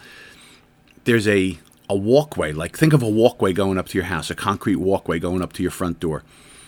there's 1.06 1.28
a 1.28 1.58
a 1.90 1.96
walkway. 1.96 2.52
Like 2.52 2.78
think 2.78 2.94
of 2.94 3.02
a 3.02 3.10
walkway 3.10 3.54
going 3.54 3.78
up 3.78 3.88
to 3.90 3.98
your 3.98 4.06
house, 4.06 4.30
a 4.30 4.36
concrete 4.36 4.76
walkway 4.76 5.20
going 5.20 5.42
up 5.42 5.54
to 5.54 5.64
your 5.64 5.72
front 5.72 6.00
door, 6.00 6.24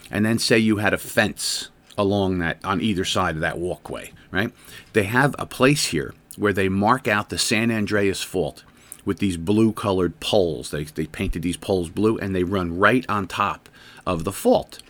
and 0.09 0.25
then 0.25 0.39
say 0.39 0.57
you 0.57 0.77
had 0.77 0.93
a 0.93 0.97
fence 0.97 1.69
along 1.97 2.39
that 2.39 2.57
on 2.63 2.81
either 2.81 3.05
side 3.05 3.35
of 3.35 3.41
that 3.41 3.59
walkway. 3.59 4.13
Right? 4.31 4.51
They 4.93 5.03
have 5.03 5.35
a 5.37 5.45
place 5.45 5.87
here 5.87 6.13
where 6.37 6.53
they 6.53 6.69
mark 6.69 7.07
out 7.07 7.29
the 7.29 7.37
San 7.37 7.69
Andreas 7.69 8.23
Fault 8.23 8.63
with 9.05 9.19
these 9.19 9.37
blue 9.37 9.73
colored 9.73 10.19
poles. 10.19 10.71
They, 10.71 10.83
they 10.85 11.05
painted 11.05 11.41
these 11.41 11.57
poles 11.57 11.89
blue 11.89 12.17
and 12.17 12.35
they 12.35 12.43
run 12.43 12.77
right 12.77 13.05
on 13.09 13.27
top 13.27 13.69
of 14.05 14.23
the 14.23 14.31
fault 14.31 14.81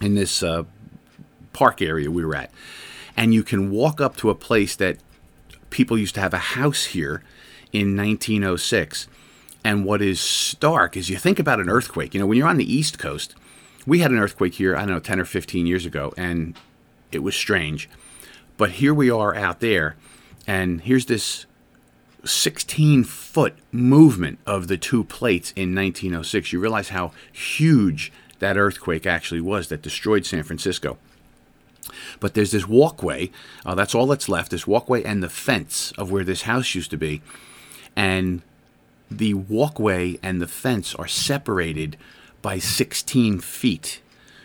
in 0.00 0.14
this 0.14 0.42
uh, 0.42 0.64
park 1.52 1.82
area 1.82 2.10
we 2.10 2.24
were 2.24 2.34
at. 2.34 2.50
And 3.16 3.34
you 3.34 3.42
can 3.42 3.70
walk 3.70 4.00
up 4.00 4.16
to 4.18 4.30
a 4.30 4.34
place 4.34 4.76
that 4.76 4.98
people 5.70 5.98
used 5.98 6.14
to 6.14 6.20
have 6.20 6.34
a 6.34 6.38
house 6.38 6.86
here 6.86 7.22
in 7.72 7.96
1906. 7.96 9.08
And 9.64 9.84
what 9.84 10.00
is 10.00 10.20
stark 10.20 10.96
is 10.96 11.10
you 11.10 11.16
think 11.16 11.38
about 11.38 11.60
an 11.60 11.68
earthquake. 11.68 12.14
You 12.14 12.20
know, 12.20 12.26
when 12.26 12.38
you're 12.38 12.48
on 12.48 12.56
the 12.56 12.72
East 12.72 12.98
Coast, 12.98 13.34
we 13.86 14.00
had 14.00 14.10
an 14.10 14.18
earthquake 14.18 14.54
here, 14.54 14.76
I 14.76 14.80
don't 14.80 14.90
know, 14.90 15.00
10 15.00 15.20
or 15.20 15.24
15 15.24 15.66
years 15.66 15.84
ago, 15.84 16.12
and 16.16 16.56
it 17.10 17.20
was 17.20 17.34
strange. 17.34 17.88
But 18.56 18.72
here 18.72 18.94
we 18.94 19.10
are 19.10 19.34
out 19.34 19.60
there, 19.60 19.96
and 20.46 20.82
here's 20.82 21.06
this 21.06 21.46
16 22.28 23.04
foot 23.04 23.54
movement 23.72 24.38
of 24.46 24.68
the 24.68 24.76
two 24.76 25.04
plates 25.04 25.52
in 25.56 25.74
1906. 25.74 26.52
You 26.52 26.60
realize 26.60 26.90
how 26.90 27.12
huge 27.32 28.12
that 28.38 28.56
earthquake 28.56 29.06
actually 29.06 29.40
was 29.40 29.68
that 29.68 29.82
destroyed 29.82 30.24
San 30.24 30.42
Francisco. 30.42 30.98
But 32.20 32.34
there's 32.34 32.52
this 32.52 32.68
walkway, 32.68 33.30
uh, 33.64 33.74
that's 33.74 33.94
all 33.94 34.06
that's 34.06 34.28
left, 34.28 34.50
this 34.50 34.66
walkway 34.66 35.02
and 35.02 35.22
the 35.22 35.28
fence 35.28 35.92
of 35.92 36.10
where 36.10 36.24
this 36.24 36.42
house 36.42 36.74
used 36.74 36.90
to 36.90 36.96
be. 36.96 37.22
And 37.96 38.42
the 39.10 39.34
walkway 39.34 40.18
and 40.22 40.40
the 40.40 40.46
fence 40.46 40.94
are 40.94 41.08
separated 41.08 41.96
by 42.42 42.58
16 42.58 43.40
feet. 43.40 44.00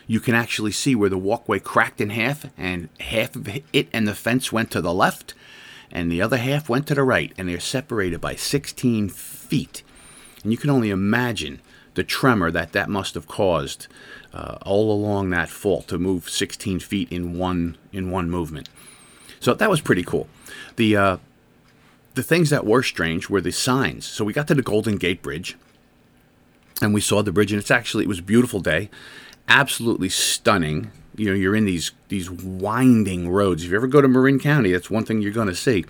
You 0.06 0.20
can 0.20 0.34
actually 0.34 0.72
see 0.72 0.94
where 0.94 1.08
the 1.08 1.18
walkway 1.18 1.58
cracked 1.58 2.00
in 2.00 2.10
half, 2.10 2.46
and 2.58 2.88
half 3.00 3.36
of 3.36 3.48
it 3.72 3.88
and 3.92 4.06
the 4.06 4.14
fence 4.14 4.52
went 4.52 4.70
to 4.72 4.80
the 4.80 4.92
left, 4.92 5.34
and 5.94 6.10
the 6.10 6.20
other 6.20 6.36
half 6.36 6.68
went 6.68 6.88
to 6.88 6.94
the 6.94 7.04
right, 7.04 7.32
and 7.38 7.48
they're 7.48 7.60
separated 7.60 8.20
by 8.20 8.34
16 8.34 9.08
feet. 9.08 9.82
And 10.42 10.52
you 10.52 10.58
can 10.58 10.68
only 10.68 10.90
imagine 10.90 11.60
the 11.94 12.02
tremor 12.04 12.50
that 12.50 12.72
that 12.72 12.90
must 12.90 13.14
have 13.14 13.28
caused 13.28 13.86
uh, 14.32 14.58
all 14.62 14.92
along 14.92 15.30
that 15.30 15.48
fault 15.48 15.86
to 15.88 15.98
move 15.98 16.28
16 16.28 16.80
feet 16.80 17.10
in 17.10 17.38
one 17.38 17.78
in 17.92 18.10
one 18.10 18.28
movement. 18.28 18.68
So 19.38 19.54
that 19.54 19.70
was 19.70 19.80
pretty 19.80 20.02
cool. 20.02 20.28
The 20.76 20.96
uh, 20.96 21.16
the 22.14 22.22
things 22.22 22.50
that 22.50 22.66
were 22.66 22.82
strange 22.82 23.30
were 23.30 23.40
the 23.40 23.52
signs. 23.52 24.04
So 24.04 24.24
we 24.24 24.32
got 24.32 24.48
to 24.48 24.54
the 24.54 24.62
Golden 24.62 24.96
Gate 24.96 25.22
Bridge, 25.22 25.56
and 26.82 26.92
we 26.92 27.00
saw 27.00 27.22
the 27.22 27.32
bridge, 27.32 27.52
and 27.52 27.60
it's 27.60 27.70
actually 27.70 28.04
it 28.04 28.08
was 28.08 28.18
a 28.18 28.22
beautiful 28.22 28.60
day, 28.60 28.90
absolutely 29.48 30.08
stunning. 30.08 30.90
You 31.16 31.30
know, 31.30 31.34
you're 31.34 31.56
in 31.56 31.64
these 31.64 31.92
these 32.08 32.30
winding 32.30 33.28
roads. 33.28 33.64
If 33.64 33.70
you 33.70 33.76
ever 33.76 33.86
go 33.86 34.00
to 34.00 34.08
Marin 34.08 34.38
County, 34.38 34.72
that's 34.72 34.90
one 34.90 35.04
thing 35.04 35.22
you're 35.22 35.32
going 35.32 35.48
to 35.48 35.54
see. 35.54 35.84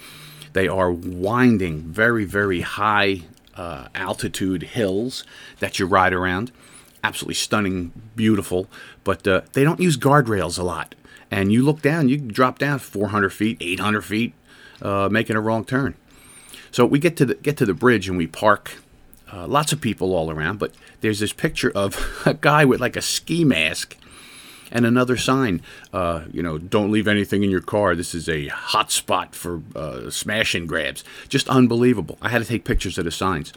They 0.52 0.68
are 0.68 0.92
winding, 0.92 1.82
very 1.82 2.24
very 2.24 2.60
high 2.60 3.22
uh, 3.56 3.88
altitude 3.94 4.62
hills 4.62 5.24
that 5.60 5.78
you 5.78 5.86
ride 5.86 6.12
around. 6.12 6.52
Absolutely 7.02 7.34
stunning, 7.34 7.92
beautiful, 8.16 8.68
but 9.02 9.26
uh, 9.26 9.42
they 9.52 9.62
don't 9.62 9.80
use 9.80 9.96
guardrails 9.96 10.58
a 10.58 10.62
lot. 10.62 10.94
And 11.30 11.52
you 11.52 11.62
look 11.62 11.82
down, 11.82 12.08
you 12.08 12.16
drop 12.16 12.58
down 12.58 12.78
400 12.78 13.30
feet, 13.30 13.58
800 13.60 14.02
feet, 14.02 14.34
uh, 14.80 15.08
making 15.10 15.36
a 15.36 15.40
wrong 15.40 15.64
turn. 15.64 15.94
So 16.70 16.84
we 16.86 16.98
get 16.98 17.16
to 17.18 17.26
the 17.26 17.34
get 17.34 17.56
to 17.58 17.66
the 17.66 17.74
bridge 17.74 18.08
and 18.08 18.18
we 18.18 18.26
park. 18.26 18.76
Uh, 19.32 19.46
lots 19.46 19.72
of 19.72 19.80
people 19.80 20.14
all 20.14 20.30
around, 20.30 20.58
but 20.58 20.72
there's 21.00 21.18
this 21.18 21.32
picture 21.32 21.70
of 21.74 22.22
a 22.26 22.34
guy 22.34 22.64
with 22.64 22.80
like 22.80 22.96
a 22.96 23.02
ski 23.02 23.44
mask 23.44 23.96
and 24.70 24.86
another 24.86 25.16
sign. 25.16 25.62
Uh, 25.92 26.24
you 26.32 26.42
know, 26.42 26.58
don't 26.58 26.90
leave 26.90 27.08
anything 27.08 27.42
in 27.42 27.50
your 27.50 27.60
car. 27.60 27.94
This 27.94 28.14
is 28.14 28.28
a 28.28 28.48
hot 28.48 28.90
spot 28.90 29.34
for 29.34 29.62
uh, 29.74 30.10
smash 30.10 30.54
and 30.54 30.68
grabs. 30.68 31.04
Just 31.28 31.48
unbelievable. 31.48 32.18
I 32.20 32.28
had 32.28 32.42
to 32.42 32.48
take 32.48 32.64
pictures 32.64 32.98
of 32.98 33.04
the 33.04 33.10
signs, 33.10 33.52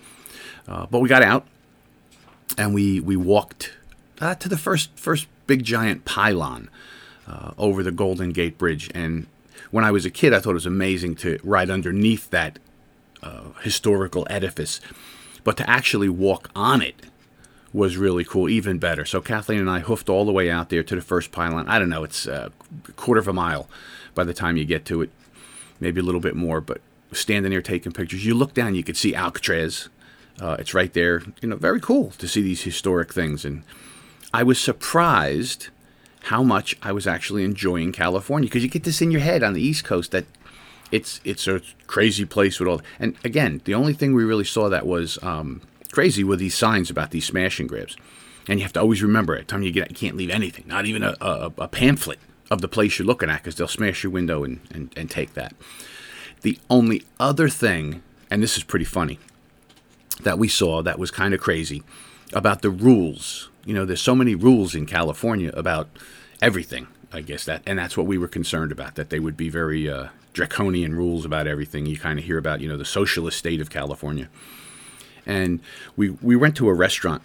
uh, 0.68 0.86
but 0.90 1.00
we 1.00 1.10
got 1.10 1.24
out 1.24 1.46
and 2.58 2.74
we 2.74 3.00
we 3.00 3.16
walked 3.16 3.74
uh, 4.22 4.36
to 4.36 4.50
the 4.50 4.58
first 4.58 4.90
first 4.98 5.28
big 5.48 5.64
giant 5.64 6.06
pylon 6.06 6.70
uh, 7.28 7.52
over 7.58 7.84
the 7.84 7.92
Golden 7.92 8.32
Gate 8.32 8.58
Bridge. 8.58 8.90
And 8.94 9.28
when 9.72 9.84
I 9.84 9.92
was 9.92 10.06
a 10.06 10.10
kid, 10.10 10.34
I 10.34 10.40
thought 10.40 10.52
it 10.52 10.54
was 10.54 10.66
amazing 10.66 11.16
to 11.18 11.40
ride 11.44 11.70
underneath 11.70 12.30
that 12.30 12.60
uh, 13.24 13.52
historical 13.62 14.28
edifice, 14.30 14.80
but 15.44 15.58
to 15.58 15.70
actually 15.70 16.10
walk 16.10 16.50
on 16.56 16.82
it 16.82 17.06
was 17.74 17.98
really 17.98 18.24
cool, 18.24 18.50
even 18.50 18.78
better. 18.78 19.06
So 19.06 19.22
Kathleen 19.22 19.60
and 19.60 19.70
I 19.70 19.80
hoofed 19.80 20.10
all 20.10 20.26
the 20.26 20.32
way 20.32 20.50
out 20.50 20.70
there 20.70 20.84
to 20.84 20.96
the 20.96 21.02
first 21.02 21.32
pylon. 21.32 21.68
I 21.68 21.80
don't 21.80 21.90
know, 21.90 22.04
it's 22.04 22.26
a 22.26 22.52
quarter 22.96 23.20
of 23.20 23.28
a 23.28 23.34
mile 23.34 23.70
by 24.16 24.24
the 24.24 24.34
time 24.34 24.58
you 24.58 24.66
get 24.66 24.86
to 24.86 25.02
it, 25.02 25.10
maybe 25.80 26.00
a 26.00 26.04
little 26.04 26.22
bit 26.22 26.36
more, 26.36 26.62
but 26.62 26.82
standing 27.12 27.52
there 27.52 27.62
taking 27.62 27.92
pictures. 27.92 28.26
You 28.26 28.34
look 28.34 28.54
down, 28.54 28.76
you 28.76 28.84
could 28.84 28.98
see 28.98 29.16
Alcatraz. 29.16 29.90
Uh, 30.40 30.56
it's 30.60 30.74
right 30.74 30.94
there. 30.94 31.22
You 31.42 31.50
know, 31.50 31.56
very 31.56 31.80
cool 31.80 32.12
to 32.12 32.28
see 32.28 32.42
these 32.42 32.64
historic 32.64 33.14
things. 33.14 33.44
And 33.44 33.64
I 34.34 34.44
was 34.44 34.60
surprised 34.60 35.70
how 36.24 36.44
much 36.44 36.78
I 36.82 36.92
was 36.92 37.08
actually 37.08 37.44
enjoying 37.44 37.92
California 37.92 38.48
because 38.48 38.64
you 38.64 38.70
get 38.70 38.84
this 38.84 39.02
in 39.02 39.12
your 39.12 39.22
head 39.22 39.44
on 39.44 39.54
the 39.54 39.62
East 39.62 39.84
Coast 39.84 40.12
that 40.12 40.26
it's 40.92 41.22
it's 41.24 41.48
a 41.48 41.62
crazy 41.88 42.26
place 42.26 42.60
with 42.60 42.68
all. 42.68 42.82
And 43.00 43.16
again, 43.24 43.62
the 43.66 43.74
only 43.74 43.94
thing 43.94 44.14
we 44.14 44.24
really 44.24 44.44
saw 44.44 44.70
that 44.70 44.86
was 44.86 45.22
um, 45.24 45.62
crazy 45.98 46.24
with 46.24 46.38
these 46.38 46.54
signs 46.54 46.92
about 46.92 47.10
these 47.10 47.26
smash 47.26 47.60
and 47.60 47.68
grabs. 47.68 47.98
And 48.48 48.60
you 48.60 48.64
have 48.64 48.74
to 48.74 48.80
always 48.80 49.02
remember 49.02 49.36
it. 49.36 49.48
Time 49.48 49.64
you 49.64 49.72
get, 49.72 49.90
you 49.90 49.96
can't 49.96 50.16
leave 50.16 50.30
anything, 50.30 50.66
not 50.68 50.86
even 50.86 51.02
a, 51.02 51.16
a, 51.20 51.52
a 51.58 51.68
pamphlet 51.68 52.20
of 52.52 52.62
the 52.62 52.68
place 52.68 53.00
you're 53.00 53.08
looking 53.08 53.32
at, 53.32 53.42
because 53.42 53.56
they'll 53.56 53.68
smash 53.68 54.04
your 54.04 54.12
window 54.12 54.44
and, 54.44 54.60
and, 54.70 54.94
and 54.96 55.10
take 55.10 55.34
that. 55.34 55.56
The 56.42 56.60
only 56.70 57.02
other 57.20 57.50
thing, 57.50 58.04
and 58.30 58.44
this 58.44 58.58
is 58.58 58.64
pretty 58.64 58.86
funny, 58.86 59.18
that 60.22 60.38
we 60.38 60.48
saw 60.48 60.84
that 60.84 61.00
was 61.00 61.10
kind 61.10 61.34
of 61.34 61.42
crazy 61.42 61.82
about 62.32 62.62
the 62.62 62.70
rules. 62.70 63.50
You 63.66 63.74
know, 63.74 63.84
there's 63.84 64.00
so 64.00 64.14
many 64.14 64.36
rules 64.36 64.76
in 64.76 64.86
California 64.86 65.50
about 65.56 65.90
everything. 66.44 66.86
I 67.12 67.22
guess 67.22 67.44
that, 67.46 67.64
and 67.66 67.80
that's 67.80 67.98
what 67.98 68.06
we 68.06 68.20
were 68.20 68.28
concerned 68.28 68.72
about. 68.72 68.94
That 68.94 69.10
they 69.10 69.20
would 69.20 69.36
be 69.36 69.50
very 69.50 69.90
uh, 69.90 70.10
draconian 70.34 70.94
rules 70.94 71.26
about 71.26 71.48
everything. 71.48 71.88
You 71.88 71.98
kind 71.98 72.20
of 72.20 72.26
hear 72.26 72.38
about, 72.38 72.62
you 72.62 72.70
know, 72.70 72.78
the 72.78 72.86
socialist 72.86 73.40
state 73.40 73.62
of 73.62 73.72
California. 73.72 74.30
And 75.28 75.60
we 75.96 76.10
we 76.10 76.36
went 76.36 76.56
to 76.58 76.70
a 76.70 76.74
restaurant, 76.74 77.22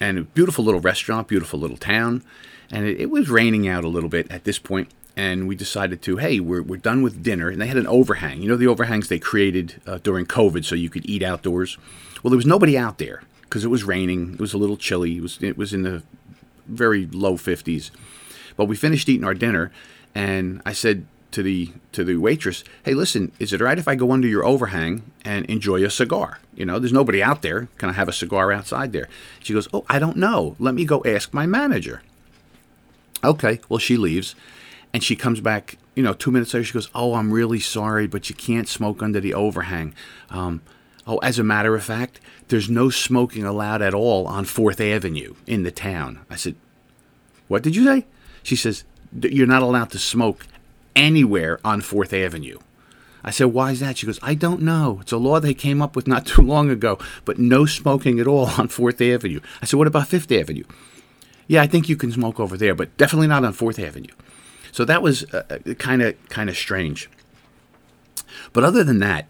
and 0.00 0.18
a 0.18 0.22
beautiful 0.22 0.64
little 0.64 0.80
restaurant, 0.80 1.28
beautiful 1.28 1.58
little 1.58 1.76
town, 1.76 2.22
and 2.70 2.86
it, 2.86 3.00
it 3.00 3.10
was 3.10 3.28
raining 3.28 3.68
out 3.68 3.84
a 3.84 3.88
little 3.88 4.08
bit 4.08 4.30
at 4.30 4.44
this 4.44 4.58
point, 4.58 4.88
and 5.16 5.46
we 5.46 5.54
decided 5.54 6.00
to, 6.02 6.16
hey, 6.16 6.40
we're, 6.40 6.62
we're 6.62 6.78
done 6.78 7.02
with 7.02 7.22
dinner. 7.22 7.50
And 7.50 7.60
they 7.60 7.66
had 7.66 7.76
an 7.76 7.86
overhang. 7.86 8.40
You 8.42 8.48
know, 8.48 8.56
the 8.56 8.66
overhangs 8.66 9.08
they 9.08 9.18
created 9.18 9.80
uh, 9.86 9.98
during 9.98 10.24
COVID 10.24 10.64
so 10.64 10.74
you 10.74 10.88
could 10.88 11.08
eat 11.08 11.22
outdoors? 11.22 11.76
Well, 12.22 12.30
there 12.30 12.36
was 12.36 12.46
nobody 12.46 12.78
out 12.78 12.98
there 12.98 13.22
because 13.42 13.64
it 13.64 13.68
was 13.68 13.84
raining. 13.84 14.34
It 14.34 14.40
was 14.40 14.54
a 14.54 14.58
little 14.58 14.76
chilly. 14.78 15.18
It 15.18 15.22
was, 15.22 15.42
it 15.42 15.58
was 15.58 15.74
in 15.74 15.82
the 15.82 16.02
very 16.66 17.06
low 17.06 17.34
50s. 17.34 17.90
But 18.56 18.66
we 18.66 18.76
finished 18.76 19.08
eating 19.08 19.24
our 19.24 19.34
dinner, 19.34 19.70
and 20.14 20.62
I 20.64 20.72
said 20.72 21.06
to 21.32 21.42
the 21.42 21.72
to 21.92 22.04
the 22.04 22.16
waitress, 22.16 22.64
"Hey, 22.84 22.94
listen, 22.94 23.32
is 23.38 23.52
it 23.52 23.60
all 23.60 23.66
right 23.66 23.78
if 23.78 23.88
I 23.88 23.94
go 23.94 24.12
under 24.12 24.28
your 24.28 24.44
overhang 24.44 25.02
and 25.24 25.44
enjoy 25.46 25.84
a 25.84 25.90
cigar? 25.90 26.38
You 26.54 26.64
know, 26.64 26.78
there's 26.78 26.92
nobody 26.92 27.22
out 27.22 27.42
there. 27.42 27.68
Can 27.78 27.88
I 27.88 27.92
have 27.92 28.08
a 28.08 28.12
cigar 28.12 28.52
outside 28.52 28.92
there?" 28.92 29.08
She 29.40 29.52
goes, 29.52 29.68
"Oh, 29.72 29.84
I 29.88 29.98
don't 29.98 30.16
know. 30.16 30.56
Let 30.58 30.74
me 30.74 30.84
go 30.84 31.02
ask 31.04 31.34
my 31.34 31.46
manager." 31.46 32.02
Okay, 33.24 33.60
well, 33.68 33.78
she 33.78 33.96
leaves, 33.96 34.34
and 34.92 35.02
she 35.02 35.16
comes 35.16 35.40
back. 35.40 35.78
You 35.94 36.02
know, 36.02 36.14
two 36.14 36.30
minutes 36.30 36.54
later, 36.54 36.64
she 36.64 36.72
goes, 36.72 36.88
"Oh, 36.94 37.14
I'm 37.14 37.32
really 37.32 37.60
sorry, 37.60 38.06
but 38.06 38.28
you 38.28 38.34
can't 38.34 38.68
smoke 38.68 39.02
under 39.02 39.20
the 39.20 39.34
overhang." 39.34 39.94
Um, 40.30 40.60
oh, 41.06 41.18
as 41.18 41.38
a 41.38 41.44
matter 41.44 41.74
of 41.74 41.84
fact, 41.84 42.20
there's 42.48 42.70
no 42.70 42.90
smoking 42.90 43.44
allowed 43.44 43.82
at 43.82 43.94
all 43.94 44.26
on 44.26 44.44
Fourth 44.44 44.80
Avenue 44.80 45.34
in 45.46 45.62
the 45.62 45.70
town. 45.70 46.20
I 46.30 46.36
said, 46.36 46.56
"What 47.48 47.62
did 47.62 47.76
you 47.76 47.84
say?" 47.84 48.06
She 48.42 48.56
says, 48.56 48.84
You're 49.20 49.46
not 49.46 49.62
allowed 49.62 49.90
to 49.90 49.98
smoke 49.98 50.46
anywhere 50.94 51.60
on 51.64 51.80
Fourth 51.80 52.12
Avenue. 52.12 52.58
I 53.24 53.30
said, 53.30 53.46
Why 53.46 53.70
is 53.70 53.80
that? 53.80 53.98
She 53.98 54.06
goes, 54.06 54.18
I 54.22 54.34
don't 54.34 54.62
know. 54.62 54.98
It's 55.02 55.12
a 55.12 55.16
law 55.16 55.40
they 55.40 55.54
came 55.54 55.80
up 55.80 55.94
with 55.94 56.06
not 56.06 56.26
too 56.26 56.42
long 56.42 56.70
ago, 56.70 56.98
but 57.24 57.38
no 57.38 57.66
smoking 57.66 58.18
at 58.20 58.26
all 58.26 58.46
on 58.58 58.68
Fourth 58.68 59.00
Avenue. 59.00 59.40
I 59.60 59.66
said, 59.66 59.78
What 59.78 59.86
about 59.86 60.08
Fifth 60.08 60.30
Avenue? 60.32 60.64
Yeah, 61.46 61.62
I 61.62 61.66
think 61.66 61.88
you 61.88 61.96
can 61.96 62.12
smoke 62.12 62.40
over 62.40 62.56
there, 62.56 62.74
but 62.74 62.96
definitely 62.96 63.26
not 63.26 63.44
on 63.44 63.52
Fourth 63.52 63.78
Avenue. 63.78 64.12
So 64.70 64.84
that 64.86 65.02
was 65.02 65.26
kind 65.78 66.02
of 66.02 66.28
kind 66.28 66.48
of 66.48 66.56
strange. 66.56 67.10
But 68.52 68.64
other 68.64 68.82
than 68.82 69.00
that, 69.00 69.26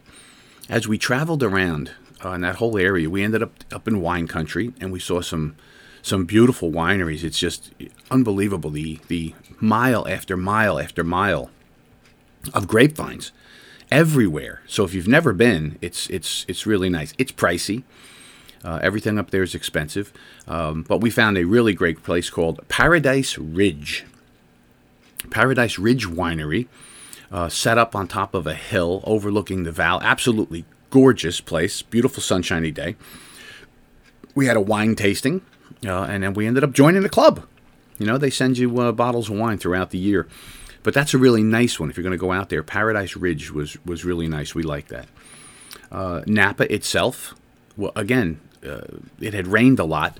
as 0.69 0.87
we 0.87 0.99
traveled 0.99 1.43
around 1.43 1.93
uh, 2.25 2.31
in 2.31 2.43
that 2.43 2.57
whole 2.57 2.79
area, 2.79 3.11
we 3.11 3.25
ended 3.25 3.43
up 3.43 3.53
up 3.73 3.89
in 3.89 4.01
wine 4.01 4.29
country, 4.29 4.73
and 4.81 4.93
we 4.93 5.01
saw 5.01 5.21
some 5.21 5.57
some 6.01 6.25
beautiful 6.25 6.71
wineries. 6.71 7.25
It's 7.25 7.39
just 7.39 7.73
unbelievable 8.11 8.71
the 8.71 9.01
the 9.09 9.35
mile 9.63 10.07
after 10.09 10.37
mile 10.37 10.79
after 10.79 11.05
mile 11.05 11.49
of 12.53 12.67
grapevines 12.67 13.33
everywhere. 13.91 14.61
So 14.67 14.85
if 14.85 14.93
you've 14.93 15.09
never 15.09 15.33
been, 15.33 15.79
it's 15.81 16.11
it's 16.11 16.45
it's 16.49 16.67
really 16.67 16.91
nice. 16.91 17.15
It's 17.17 17.33
pricey. 17.33 17.85
Uh, 18.65 18.79
everything 18.83 19.19
up 19.19 19.31
there 19.31 19.43
is 19.43 19.57
expensive, 19.57 20.13
um, 20.47 20.85
but 20.87 21.01
we 21.01 21.11
found 21.11 21.37
a 21.37 21.45
really 21.45 21.75
great 21.75 22.05
place 22.05 22.31
called 22.31 22.61
Paradise 22.69 23.37
Ridge. 23.37 24.05
Paradise 25.31 25.79
Ridge 25.79 26.07
Winery, 26.07 26.69
uh, 27.33 27.49
set 27.49 27.77
up 27.77 27.97
on 27.97 28.07
top 28.07 28.35
of 28.35 28.47
a 28.47 28.55
hill 28.55 29.03
overlooking 29.05 29.65
the 29.65 29.73
valley. 29.73 30.05
Absolutely 30.05 30.65
gorgeous 30.91 31.41
place. 31.41 31.83
Beautiful 31.83 32.23
sunshiny 32.23 32.71
day. 32.71 32.95
We 34.35 34.47
had 34.47 34.57
a 34.57 34.61
wine 34.61 34.95
tasting 34.95 35.41
uh, 35.85 36.05
and 36.05 36.23
then 36.23 36.35
we 36.35 36.47
ended 36.47 36.63
up 36.63 36.73
joining 36.73 37.03
the 37.03 37.09
club. 37.09 37.47
You 38.03 38.09
know, 38.09 38.19
they 38.19 38.31
send 38.31 38.59
you 38.59 38.81
uh, 38.81 38.91
bottles 38.91 39.31
of 39.31 39.37
wine 39.37 39.59
throughout 39.59 39.91
the 39.91 39.99
year. 39.99 40.27
But 40.83 40.93
that's 40.93 41.15
a 41.15 41.19
really 41.19 41.45
nice 41.45 41.79
one 41.79 41.89
if 41.89 41.97
you're 41.97 42.03
going 42.03 42.11
to 42.11 42.19
go 42.19 42.33
out 42.33 42.49
there. 42.49 42.65
Paradise 42.65 43.15
Ridge 43.15 43.53
was, 43.53 43.79
was 43.87 44.05
really 44.05 44.27
nice. 44.27 44.57
We 44.57 44.65
like 44.65 44.89
that. 44.89 45.07
Uh, 45.93 46.23
Napa 46.27 46.73
itself, 46.75 47.37
well, 47.77 47.93
again, 47.95 48.41
uh, 48.67 48.81
it 49.21 49.35
had 49.35 49.47
rained 49.47 49.79
a 49.79 49.85
lot 49.85 50.19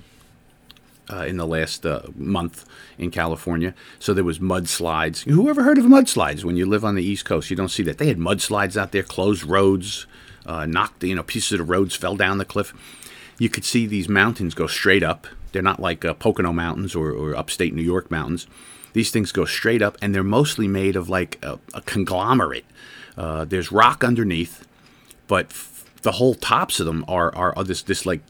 uh, 1.11 1.25
in 1.25 1.35
the 1.35 1.45
last 1.45 1.85
uh, 1.85 2.03
month 2.15 2.63
in 2.97 3.11
California. 3.11 3.73
So 3.99 4.13
there 4.13 4.23
was 4.23 4.39
mudslides. 4.39 5.29
Who 5.29 5.49
ever 5.49 5.63
heard 5.63 5.77
of 5.77 5.83
mudslides 5.83 6.45
when 6.45 6.55
you 6.55 6.65
live 6.65 6.85
on 6.85 6.95
the 6.95 7.03
East 7.03 7.25
Coast? 7.25 7.49
You 7.49 7.57
don't 7.57 7.67
see 7.67 7.83
that. 7.83 7.97
They 7.97 8.07
had 8.07 8.17
mudslides 8.17 8.77
out 8.77 8.93
there, 8.93 9.03
closed 9.03 9.43
roads, 9.43 10.07
uh, 10.45 10.65
knocked, 10.65 11.03
you 11.03 11.15
know, 11.15 11.23
pieces 11.23 11.51
of 11.51 11.57
the 11.57 11.65
roads 11.65 11.97
fell 11.97 12.15
down 12.15 12.37
the 12.37 12.45
cliff. 12.45 12.73
You 13.37 13.49
could 13.49 13.65
see 13.65 13.85
these 13.85 14.07
mountains 14.07 14.53
go 14.53 14.67
straight 14.67 15.03
up 15.03 15.27
they're 15.53 15.61
not 15.61 15.79
like 15.79 16.03
uh, 16.03 16.13
Pocono 16.13 16.51
Mountains 16.51 16.95
or, 16.95 17.11
or 17.11 17.35
upstate 17.35 17.73
New 17.73 17.81
York 17.83 18.11
mountains. 18.11 18.47
These 18.93 19.09
things 19.11 19.31
go 19.31 19.45
straight 19.45 19.81
up, 19.81 19.97
and 20.01 20.13
they're 20.13 20.23
mostly 20.23 20.67
made 20.67 20.95
of 20.95 21.09
like 21.09 21.43
a, 21.43 21.59
a 21.73 21.81
conglomerate. 21.81 22.65
Uh, 23.17 23.45
there's 23.45 23.71
rock 23.71 24.03
underneath, 24.03 24.67
but 25.27 25.47
f- 25.47 25.85
the 26.01 26.13
whole 26.13 26.35
tops 26.35 26.79
of 26.79 26.85
them 26.85 27.05
are 27.07 27.33
are, 27.35 27.57
are 27.57 27.63
this 27.63 27.81
this 27.81 28.05
like 28.05 28.21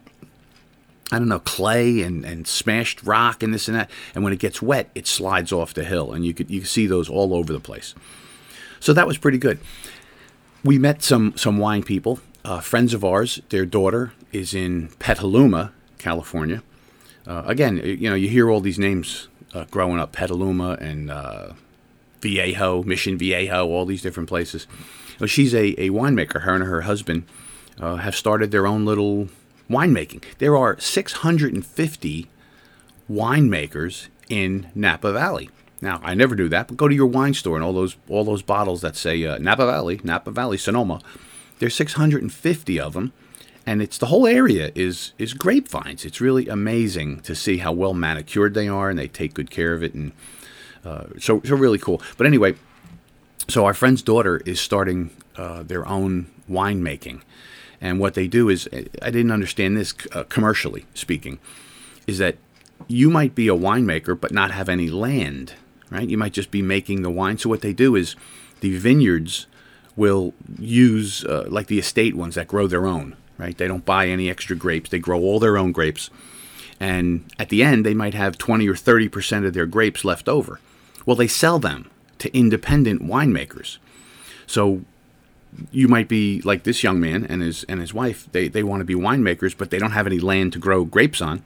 I 1.12 1.20
don't 1.20 1.28
know, 1.28 1.40
clay 1.40 2.02
and, 2.02 2.26
and 2.26 2.48
smashed 2.48 3.04
rock 3.04 3.44
and 3.44 3.54
this 3.54 3.68
and 3.68 3.78
that. 3.78 3.92
And 4.16 4.24
when 4.24 4.34
it 4.34 4.40
gets 4.40 4.62
wet, 4.62 4.90
it 4.96 5.06
slides 5.06 5.52
off 5.52 5.74
the 5.74 5.84
hill, 5.84 6.12
and 6.14 6.26
you 6.26 6.34
could 6.34 6.50
you 6.50 6.64
see 6.64 6.88
those 6.88 7.10
all 7.10 7.34
over 7.34 7.52
the 7.52 7.60
place. 7.60 7.94
So 8.80 8.94
that 8.94 9.08
was 9.08 9.18
pretty 9.18 9.38
good. 9.38 9.60
We 10.64 10.80
met 10.80 11.04
some 11.04 11.36
some 11.36 11.58
wine 11.58 11.84
people, 11.84 12.20
uh, 12.46 12.62
friends 12.62 12.94
of 12.94 13.04
ours. 13.04 13.42
Their 13.50 13.66
daughter 13.66 14.14
is 14.32 14.54
in 14.54 14.90
Petaluma, 15.00 15.74
California, 15.98 16.64
uh, 17.28 17.44
again, 17.46 17.78
you 17.78 18.10
know, 18.10 18.16
you 18.16 18.28
hear 18.30 18.50
all 18.50 18.60
these 18.60 18.80
names 18.80 19.28
uh, 19.54 19.66
growing 19.72 20.00
up: 20.00 20.12
Petaluma 20.12 20.78
and 20.82 21.12
uh, 21.12 21.54
Viejo, 22.22 22.84
Mission 22.84 23.18
Viejo, 23.18 23.68
all 23.68 23.86
these 23.86 24.02
different 24.02 24.30
places. 24.30 24.68
Well, 25.20 25.28
she's 25.28 25.54
a, 25.54 25.80
a 25.82 25.90
winemaker. 25.90 26.42
Her 26.42 26.56
and 26.56 26.64
her 26.64 26.82
husband 26.82 27.24
uh, 27.80 27.98
have 27.98 28.16
started 28.16 28.52
their 28.52 28.68
own 28.68 28.86
little 28.86 29.30
winemaking. 29.70 30.24
There 30.40 30.58
are 30.58 30.80
650 30.80 32.28
winemakers 33.10 34.08
in 34.30 34.70
Napa 34.76 35.12
Valley. 35.14 35.50
Now, 35.82 36.00
I 36.02 36.14
never 36.14 36.34
do 36.36 36.48
that, 36.50 36.70
but 36.70 36.78
go 36.78 36.88
to 36.88 36.96
your 36.96 37.08
wine 37.08 37.34
store 37.34 37.56
and 37.56 37.64
all 37.64 37.74
those 37.74 37.98
all 38.08 38.24
those 38.24 38.42
bottles 38.42 38.82
that 38.82 38.96
say 38.96 39.26
uh, 39.26 39.38
Napa 39.38 39.66
Valley, 39.66 40.00
Napa 40.04 40.32
Valley, 40.32 40.58
Sonoma. 40.58 41.02
There's 41.60 41.76
650 41.76 42.80
of 42.80 42.94
them, 42.94 43.12
and 43.66 43.82
it's 43.82 43.98
the 43.98 44.08
whole 44.08 44.28
area 44.28 44.72
is 44.76 45.14
is 45.18 45.34
grapevines. 45.34 46.06
It's 46.06 46.20
really 46.20 46.48
amazing 46.48 47.22
to 47.22 47.36
see 47.36 47.58
how 47.58 47.72
well 47.72 47.94
manicured 47.94 48.54
they 48.54 48.68
are, 48.68 48.90
and 48.90 49.00
they 49.00 49.08
take 49.08 49.34
good 49.34 49.50
care 49.50 49.74
of 49.74 49.84
it, 49.84 49.94
and 49.94 50.12
uh, 50.86 51.06
so 51.20 51.42
so 51.44 51.56
really 51.56 51.80
cool. 51.80 52.02
But 52.18 52.28
anyway, 52.28 52.56
so 53.48 53.66
our 53.66 53.74
friend's 53.74 54.02
daughter 54.02 54.42
is 54.46 54.60
starting 54.60 55.12
uh, 55.38 55.64
their 55.64 55.88
own 55.88 56.28
winemaking, 56.50 57.22
and 57.80 58.00
what 58.00 58.14
they 58.14 58.28
do 58.28 58.50
is 58.50 58.68
I 59.02 59.12
didn't 59.12 59.32
understand 59.32 59.78
this 59.78 59.94
uh, 60.12 60.24
commercially 60.24 60.86
speaking, 60.94 61.40
is 62.08 62.18
that 62.18 62.38
you 62.88 63.10
might 63.10 63.34
be 63.34 63.48
a 63.48 63.56
winemaker 63.56 64.20
but 64.20 64.32
not 64.32 64.52
have 64.52 64.68
any 64.68 64.90
land, 64.90 65.54
right? 65.90 66.10
You 66.10 66.18
might 66.18 66.34
just 66.34 66.52
be 66.52 66.62
making 66.62 67.02
the 67.02 67.10
wine. 67.10 67.38
So 67.38 67.50
what 67.50 67.62
they 67.62 67.74
do 67.74 67.96
is 67.96 68.16
the 68.60 68.78
vineyards 68.78 69.48
will 69.96 70.34
use 70.60 71.24
uh, 71.26 71.46
like 71.48 71.68
the 71.68 71.80
estate 71.80 72.16
ones 72.16 72.36
that 72.36 72.48
grow 72.48 72.68
their 72.68 72.86
own, 72.86 73.16
right? 73.38 73.58
They 73.58 73.68
don't 73.68 73.86
buy 73.86 74.08
any 74.08 74.30
extra 74.30 74.56
grapes. 74.56 74.90
They 74.90 75.00
grow 75.00 75.20
all 75.22 75.40
their 75.40 75.58
own 75.58 75.72
grapes. 75.72 76.10
And 76.80 77.32
at 77.40 77.50
the 77.50 77.64
end, 77.64 77.86
they 77.86 77.94
might 77.94 78.14
have 78.14 78.38
20 78.38 78.68
or 78.68 78.74
30% 78.74 79.46
of 79.46 79.54
their 79.54 79.66
grapes 79.66 80.04
left 80.04 80.28
over. 80.28 80.60
Well, 81.06 81.16
they 81.16 81.28
sell 81.28 81.60
them 81.60 81.90
to 82.20 82.36
independent 82.36 83.02
winemakers. 83.02 83.78
So 84.48 84.84
you 85.72 85.88
might 85.88 86.08
be 86.08 86.42
like 86.42 86.64
this 86.64 86.84
young 86.84 87.00
man 87.00 87.26
and 87.26 87.42
his 87.42 87.64
and 87.66 87.80
his 87.80 87.94
wife. 87.94 88.28
They 88.32 88.48
they 88.48 88.64
want 88.64 88.82
to 88.82 88.86
be 88.86 88.96
winemakers, 88.96 89.56
but 89.58 89.70
they 89.70 89.80
don't 89.80 89.92
have 89.92 90.08
any 90.08 90.20
land 90.20 90.54
to 90.54 90.60
grow 90.60 90.84
grapes 90.84 91.22
on. 91.22 91.44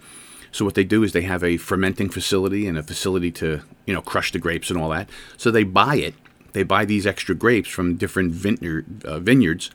So 0.52 0.66
what 0.66 0.76
they 0.76 0.84
do 0.84 1.04
is 1.04 1.12
they 1.12 1.24
have 1.24 1.44
a 1.44 1.58
fermenting 1.58 2.10
facility 2.10 2.68
and 2.68 2.78
a 2.78 2.84
facility 2.84 3.32
to 3.34 3.62
you 3.86 3.94
know 3.94 4.02
crush 4.02 4.32
the 4.32 4.40
grapes 4.40 4.70
and 4.70 4.80
all 4.80 4.90
that. 4.90 5.10
So 5.36 5.52
they 5.52 5.64
buy 5.64 5.96
it. 5.98 6.16
They 6.54 6.64
buy 6.64 6.86
these 6.86 7.06
extra 7.06 7.36
grapes 7.36 7.70
from 7.70 7.98
different 7.98 8.32
vineyard, 8.32 9.04
uh, 9.06 9.20
vineyards, 9.20 9.70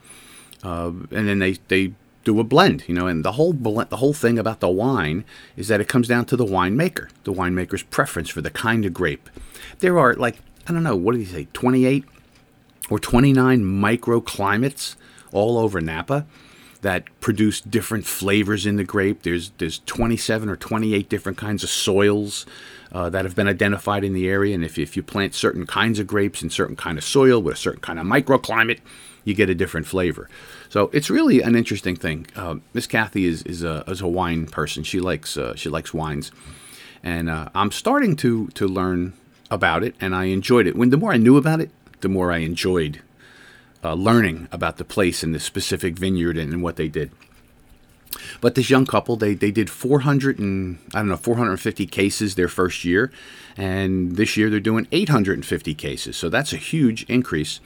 uh, 0.65 0.93
and 1.11 1.29
then 1.29 1.39
they 1.39 1.53
they 1.69 1.93
do 2.25 2.39
a 2.41 2.45
blend. 2.45 2.85
You 2.87 2.95
know, 2.95 3.07
and 3.07 3.25
the 3.25 3.33
whole 3.33 3.53
the 3.53 3.97
whole 3.97 4.13
thing 4.13 4.39
about 4.39 4.61
the 4.61 4.69
wine 4.69 5.25
is 5.57 5.69
that 5.69 5.81
it 5.81 5.89
comes 5.89 6.09
down 6.09 6.25
to 6.27 6.37
the 6.37 6.45
winemaker, 6.45 7.09
the 7.25 7.33
winemaker's 7.33 7.83
preference 7.83 8.29
for 8.29 8.41
the 8.41 8.51
kind 8.51 8.85
of 8.85 8.95
grape. 8.95 9.29
There 9.81 9.99
are 9.99 10.15
like 10.15 10.39
I 10.67 10.73
don't 10.73 10.83
know 10.83 10.97
what 10.97 11.13
did 11.13 11.21
he 11.21 11.27
say, 11.27 11.49
28 11.53 12.05
or 12.91 12.99
29 12.99 13.61
microclimates 13.61 14.97
all 15.33 15.59
over 15.59 15.81
Napa 15.81 16.27
that 16.83 17.05
produce 17.21 17.61
different 17.61 18.07
flavors 18.07 18.67
in 18.67 18.77
the 18.77 18.85
grape. 18.85 19.23
There's 19.23 19.51
there's 19.59 19.81
27 19.87 20.49
or 20.49 20.57
28 20.57 21.09
different 21.09 21.39
kinds 21.39 21.63
of 21.63 21.71
soils 21.71 22.45
uh, 22.93 23.09
that 23.11 23.25
have 23.25 23.35
been 23.35 23.49
identified 23.49 24.05
in 24.05 24.13
the 24.13 24.29
area, 24.29 24.55
and 24.55 24.65
if, 24.65 24.79
if 24.79 24.97
you 24.97 25.03
plant 25.03 25.35
certain 25.35 25.67
kinds 25.67 25.99
of 25.99 26.07
grapes 26.07 26.43
in 26.43 26.51
certain 26.51 26.77
kind 26.77 26.99
of 26.99 27.05
soil 27.05 27.41
with 27.41 27.55
a 27.55 27.59
certain 27.59 27.81
kind 27.81 27.99
of 27.99 28.07
microclimate, 28.07 28.81
you 29.25 29.35
get 29.35 29.49
a 29.49 29.55
different 29.55 29.87
flavor. 29.87 30.29
So 30.73 30.89
it's 30.95 31.11
really 31.11 31.43
an 31.43 31.55
interesting 31.55 31.97
thing. 31.97 32.29
Uh, 32.35 32.55
Miss 32.73 32.87
Kathy 32.87 33.27
is 33.27 33.43
is 33.43 33.63
a, 33.63 33.85
is 33.87 34.01
a 34.01 34.09
wine 34.09 34.47
person. 34.47 34.85
She 34.85 35.01
likes 35.01 35.37
uh, 35.37 35.55
she 35.55 35.69
likes 35.69 35.93
wines, 35.93 36.33
and 37.03 37.29
uh, 37.29 37.51
I'm 37.55 37.71
starting 37.71 38.17
to 38.17 38.47
to 38.55 38.67
learn 38.67 39.13
about 39.51 39.85
it, 39.85 39.95
and 40.01 40.15
I 40.15 40.25
enjoyed 40.33 40.67
it. 40.67 40.75
When 40.75 40.89
the 40.89 40.97
more 40.97 41.13
I 41.13 41.19
knew 41.19 41.37
about 41.37 41.61
it, 41.61 41.69
the 42.01 42.09
more 42.09 42.33
I 42.33 42.39
enjoyed 42.39 43.03
uh, 43.85 43.93
learning 43.93 44.49
about 44.51 44.79
the 44.79 44.85
place 44.87 45.23
and 45.23 45.35
the 45.35 45.41
specific 45.41 45.99
vineyard 45.99 46.39
and, 46.39 46.55
and, 46.55 46.63
what 46.63 46.77
they 46.77 46.89
did. 46.89 47.11
But 48.41 48.55
this 48.55 48.71
young 48.71 48.87
couple, 48.87 49.17
they, 49.17 49.35
they 49.35 49.51
did 49.51 49.69
400 49.69 50.39
and 50.39 50.79
I 50.95 51.01
don't 51.01 51.09
know 51.09 51.17
450 51.17 51.87
cases 51.87 52.35
their 52.35 52.49
first 52.49 52.83
year, 52.83 53.13
and 53.59 54.17
this 54.17 54.39
year 54.39 54.49
they're 54.49 54.59
doing 54.59 54.89
850 54.91 55.75
cases. 55.75 56.17
So 56.17 56.31
that's 56.31 56.55
a 56.55 56.57
huge 56.57 57.03
increase. 57.11 57.61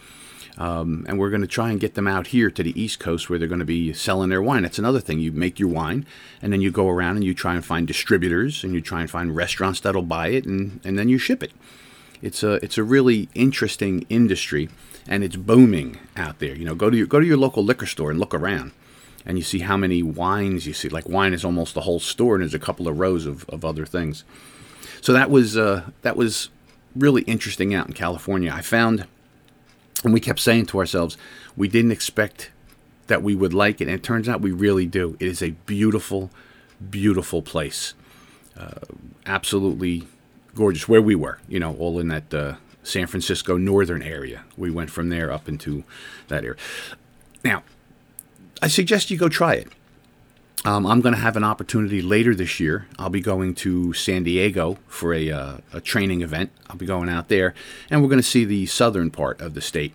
Um, 0.59 1.05
and 1.07 1.19
we're 1.19 1.31
going 1.31 1.43
to 1.43 1.47
try 1.47 1.71
and 1.71 1.79
get 1.79 1.95
them 1.95 2.07
out 2.07 2.29
here 2.29 2.51
to 2.51 2.63
the 2.63 2.81
East 2.81 2.99
Coast 2.99 3.29
where 3.29 3.39
they're 3.39 3.47
going 3.47 3.59
to 3.59 3.67
be 3.67 3.93
selling 3.93 4.31
their 4.31 4.41
wine. 4.41 4.63
That's 4.63 4.79
another 4.79 5.01
thing. 5.01 5.19
You 5.19 5.33
make 5.33 5.59
your 5.59 5.69
wine, 5.69 6.07
and 6.41 6.53
then 6.53 6.63
you 6.63 6.71
go 6.71 6.89
around 6.89 7.17
and 7.17 7.25
you 7.25 7.35
try 7.35 7.55
and 7.55 7.65
find 7.65 7.87
distributors, 7.87 8.65
and 8.65 8.73
you 8.73 8.81
try 8.81 9.03
and 9.03 9.11
find 9.11 9.37
restaurants 9.37 9.81
that'll 9.81 10.03
buy 10.03 10.29
it, 10.29 10.47
and, 10.47 10.81
and 10.85 10.99
then 10.99 11.09
you 11.09 11.19
ship 11.19 11.43
it. 11.43 11.53
It's 12.23 12.43
a 12.43 12.55
it's 12.65 12.79
a 12.79 12.83
really 12.83 13.29
interesting 13.35 14.07
industry 14.09 14.71
and 15.09 15.23
it's 15.23 15.37
booming 15.37 15.99
out 16.17 16.39
there. 16.39 16.55
You 16.55 16.65
know, 16.65 16.75
go 16.75 16.91
to 16.91 16.97
your 16.97 17.07
go 17.07 17.21
to 17.21 17.27
your 17.27 17.37
local 17.37 17.65
liquor 17.65 17.87
store 17.87 18.11
and 18.11 18.19
look 18.19 18.35
around, 18.35 18.73
and 19.25 19.39
you 19.39 19.45
see 19.45 19.61
how 19.61 19.77
many 19.77 20.03
wines 20.03 20.67
you 20.67 20.73
see. 20.73 20.89
Like 20.89 21.09
wine 21.09 21.33
is 21.33 21.45
almost 21.45 21.75
the 21.75 21.83
whole 21.83 22.01
store, 22.01 22.35
and 22.35 22.43
there's 22.43 22.55
a 22.55 22.59
couple 22.59 22.89
of 22.89 22.99
rows 22.99 23.27
of, 23.27 23.49
of 23.49 23.65
other 23.65 23.87
things. 23.87 24.25
So 25.01 25.13
that 25.13 25.31
was 25.31 25.57
uh, 25.57 25.91
that 26.03 26.17
was 26.17 26.49
really 26.95 27.23
interesting 27.23 27.75
out 27.75 27.87
in 27.87 27.93
California. 27.93 28.53
I 28.53 28.63
found, 28.63 29.07
and 30.05 30.13
we 30.13 30.21
kept 30.21 30.41
saying 30.41 30.67
to 30.67 30.79
ourselves, 30.79 31.17
we 31.57 31.69
didn't 31.69 31.93
expect 31.93 32.51
that 33.07 33.23
we 33.23 33.35
would 33.35 33.55
like 33.55 33.81
it, 33.81 33.85
and 33.85 33.95
it 33.95 34.03
turns 34.03 34.29
out 34.29 34.41
we 34.41 34.53
really 34.53 34.87
do. 34.87 35.17
It 35.21 35.29
is 35.29 35.43
a 35.43 35.51
beautiful, 35.51 36.31
beautiful 36.91 37.43
place. 37.43 37.95
Uh, 38.57 38.81
absolutely 39.25 40.07
gorgeous. 40.55 40.89
Where 40.89 41.03
we 41.03 41.15
were, 41.15 41.39
you 41.49 41.61
know, 41.61 41.75
all 41.77 41.99
in 41.99 42.09
that. 42.09 42.33
Uh, 42.33 42.55
San 42.87 43.09
Francisco 43.09 43.57
northern 43.57 44.03
area. 44.03 44.45
We 44.57 44.71
went 44.71 44.91
from 44.91 45.09
there 45.09 45.33
up 45.33 45.49
into 45.49 45.83
that 46.29 46.45
area. 46.45 46.57
Now, 47.45 47.65
I 48.63 48.69
suggest 48.69 49.11
you 49.11 49.19
go 49.19 49.29
try 49.29 49.55
it. 49.55 49.69
Um, 50.65 50.85
I'm 50.87 51.01
going 51.01 51.15
to 51.15 51.21
have 51.21 51.37
an 51.37 51.45
opportunity 51.45 52.03
later 52.03 52.35
this 52.35 52.59
year. 52.59 52.89
I'll 52.99 53.11
be 53.11 53.21
going 53.21 53.55
to 53.57 53.93
San 53.93 54.25
Diego 54.25 54.79
for 54.89 55.15
a, 55.15 55.31
uh, 55.31 55.57
a 55.73 55.81
training 55.81 56.23
event. 56.23 56.51
I'll 56.69 56.77
be 56.77 56.87
going 56.87 57.09
out 57.09 57.29
there, 57.29 57.55
and 57.89 58.03
we're 58.03 58.09
going 58.09 58.19
to 58.19 58.29
see 58.29 58.45
the 58.45 58.67
southern 58.67 59.11
part 59.11 59.41
of 59.41 59.55
the 59.55 59.61
state. 59.61 59.95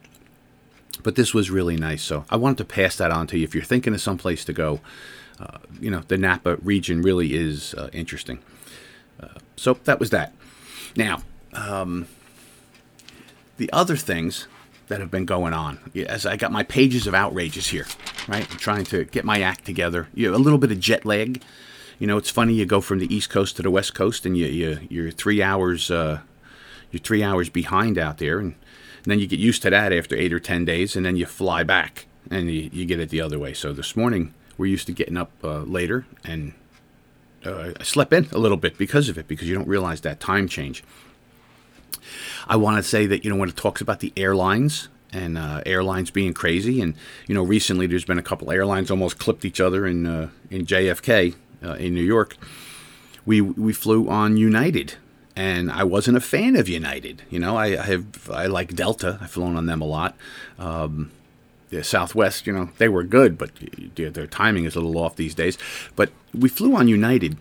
But 1.03 1.15
this 1.15 1.33
was 1.33 1.49
really 1.49 1.75
nice, 1.75 2.03
so 2.03 2.25
I 2.29 2.37
wanted 2.37 2.59
to 2.59 2.65
pass 2.65 2.95
that 2.97 3.11
on 3.11 3.27
to 3.27 3.37
you. 3.37 3.43
If 3.43 3.55
you're 3.55 3.63
thinking 3.63 3.93
of 3.93 4.01
some 4.01 4.17
place 4.17 4.45
to 4.45 4.53
go, 4.53 4.79
uh, 5.39 5.57
you 5.79 5.89
know, 5.89 6.03
the 6.07 6.17
Napa 6.17 6.57
region 6.57 7.01
really 7.01 7.33
is 7.33 7.73
uh, 7.73 7.89
interesting. 7.91 8.39
Uh, 9.21 9.39
so 9.55 9.73
that 9.85 9.99
was 9.99 10.11
that. 10.11 10.33
Now, 10.95 11.23
um, 11.53 12.07
the 13.57 13.71
other 13.73 13.95
things 13.95 14.47
that 14.91 14.99
have 14.99 15.09
been 15.09 15.25
going 15.25 15.53
on 15.53 15.79
as 16.07 16.25
I 16.25 16.35
got 16.35 16.51
my 16.51 16.63
pages 16.63 17.07
of 17.07 17.13
outrages 17.13 17.67
here, 17.67 17.87
right? 18.27 18.45
I'm 18.51 18.57
trying 18.57 18.83
to 18.85 19.05
get 19.05 19.23
my 19.23 19.41
act 19.41 19.63
together. 19.65 20.09
You 20.13 20.35
a 20.35 20.37
little 20.37 20.59
bit 20.59 20.69
of 20.69 20.81
jet 20.81 21.05
lag. 21.05 21.41
You 21.97 22.07
know, 22.07 22.17
it's 22.17 22.29
funny 22.29 22.53
you 22.53 22.65
go 22.65 22.81
from 22.81 22.99
the 22.99 23.13
East 23.13 23.29
Coast 23.29 23.55
to 23.55 23.61
the 23.61 23.71
West 23.71 23.95
Coast, 23.95 24.25
and 24.25 24.37
you, 24.37 24.47
you 24.47 24.79
you're 24.89 25.11
three 25.11 25.41
hours 25.41 25.89
uh, 25.89 26.19
you're 26.91 26.99
three 26.99 27.23
hours 27.23 27.49
behind 27.49 27.97
out 27.97 28.17
there, 28.17 28.37
and, 28.37 28.55
and, 29.03 29.05
then 29.05 29.19
you 29.19 29.27
get 29.27 29.39
used 29.39 29.61
to 29.61 29.69
that 29.69 29.93
after 29.93 30.15
eight 30.15 30.33
or 30.33 30.41
ten 30.41 30.65
days, 30.65 30.97
and 30.97 31.05
then 31.05 31.15
you 31.15 31.25
fly 31.25 31.63
back 31.63 32.05
and 32.29 32.51
you, 32.51 32.69
you 32.73 32.85
get 32.85 32.99
it 32.99 33.09
the 33.09 33.21
other 33.21 33.39
way. 33.39 33.53
So 33.53 33.71
this 33.71 33.95
morning 33.95 34.33
we're 34.57 34.65
used 34.65 34.87
to 34.87 34.93
getting 34.93 35.15
up 35.15 35.31
uh, 35.41 35.59
later, 35.59 36.05
and 36.25 36.53
uh, 37.45 37.71
I 37.79 37.83
slept 37.83 38.11
in 38.11 38.27
a 38.33 38.37
little 38.37 38.57
bit 38.57 38.77
because 38.77 39.07
of 39.07 39.17
it, 39.17 39.29
because 39.29 39.47
you 39.47 39.55
don't 39.55 39.69
realize 39.69 40.01
that 40.01 40.19
time 40.19 40.49
change. 40.49 40.83
I 42.47 42.55
want 42.55 42.77
to 42.77 42.83
say 42.83 43.05
that 43.07 43.23
you 43.23 43.29
know 43.29 43.35
when 43.35 43.49
it 43.49 43.57
talks 43.57 43.81
about 43.81 43.99
the 43.99 44.13
airlines 44.17 44.89
and 45.13 45.37
uh, 45.37 45.61
airlines 45.65 46.11
being 46.11 46.33
crazy, 46.33 46.81
and 46.81 46.95
you 47.27 47.35
know 47.35 47.43
recently 47.43 47.87
there's 47.87 48.05
been 48.05 48.19
a 48.19 48.23
couple 48.23 48.51
airlines 48.51 48.89
almost 48.91 49.19
clipped 49.19 49.45
each 49.45 49.59
other 49.59 49.85
in 49.85 50.05
uh, 50.05 50.29
in 50.49 50.65
JFK 50.65 51.35
uh, 51.63 51.73
in 51.73 51.93
New 51.93 52.03
York. 52.03 52.37
We 53.25 53.41
we 53.41 53.73
flew 53.73 54.09
on 54.09 54.37
United, 54.37 54.95
and 55.35 55.71
I 55.71 55.83
wasn't 55.83 56.17
a 56.17 56.21
fan 56.21 56.55
of 56.55 56.67
United. 56.67 57.23
You 57.29 57.39
know, 57.39 57.57
I, 57.57 57.79
I 57.79 57.85
have 57.85 58.29
I 58.29 58.45
like 58.47 58.75
Delta. 58.75 59.19
I've 59.21 59.31
flown 59.31 59.55
on 59.55 59.65
them 59.65 59.81
a 59.81 59.85
lot. 59.85 60.15
Um, 60.57 61.11
Southwest, 61.81 62.47
you 62.47 62.51
know, 62.51 62.69
they 62.79 62.89
were 62.89 63.03
good, 63.03 63.37
but 63.37 63.51
their 63.95 64.27
timing 64.27 64.65
is 64.65 64.75
a 64.75 64.81
little 64.81 65.01
off 65.01 65.15
these 65.15 65.33
days. 65.33 65.57
But 65.95 66.11
we 66.33 66.49
flew 66.49 66.75
on 66.75 66.89
United, 66.89 67.37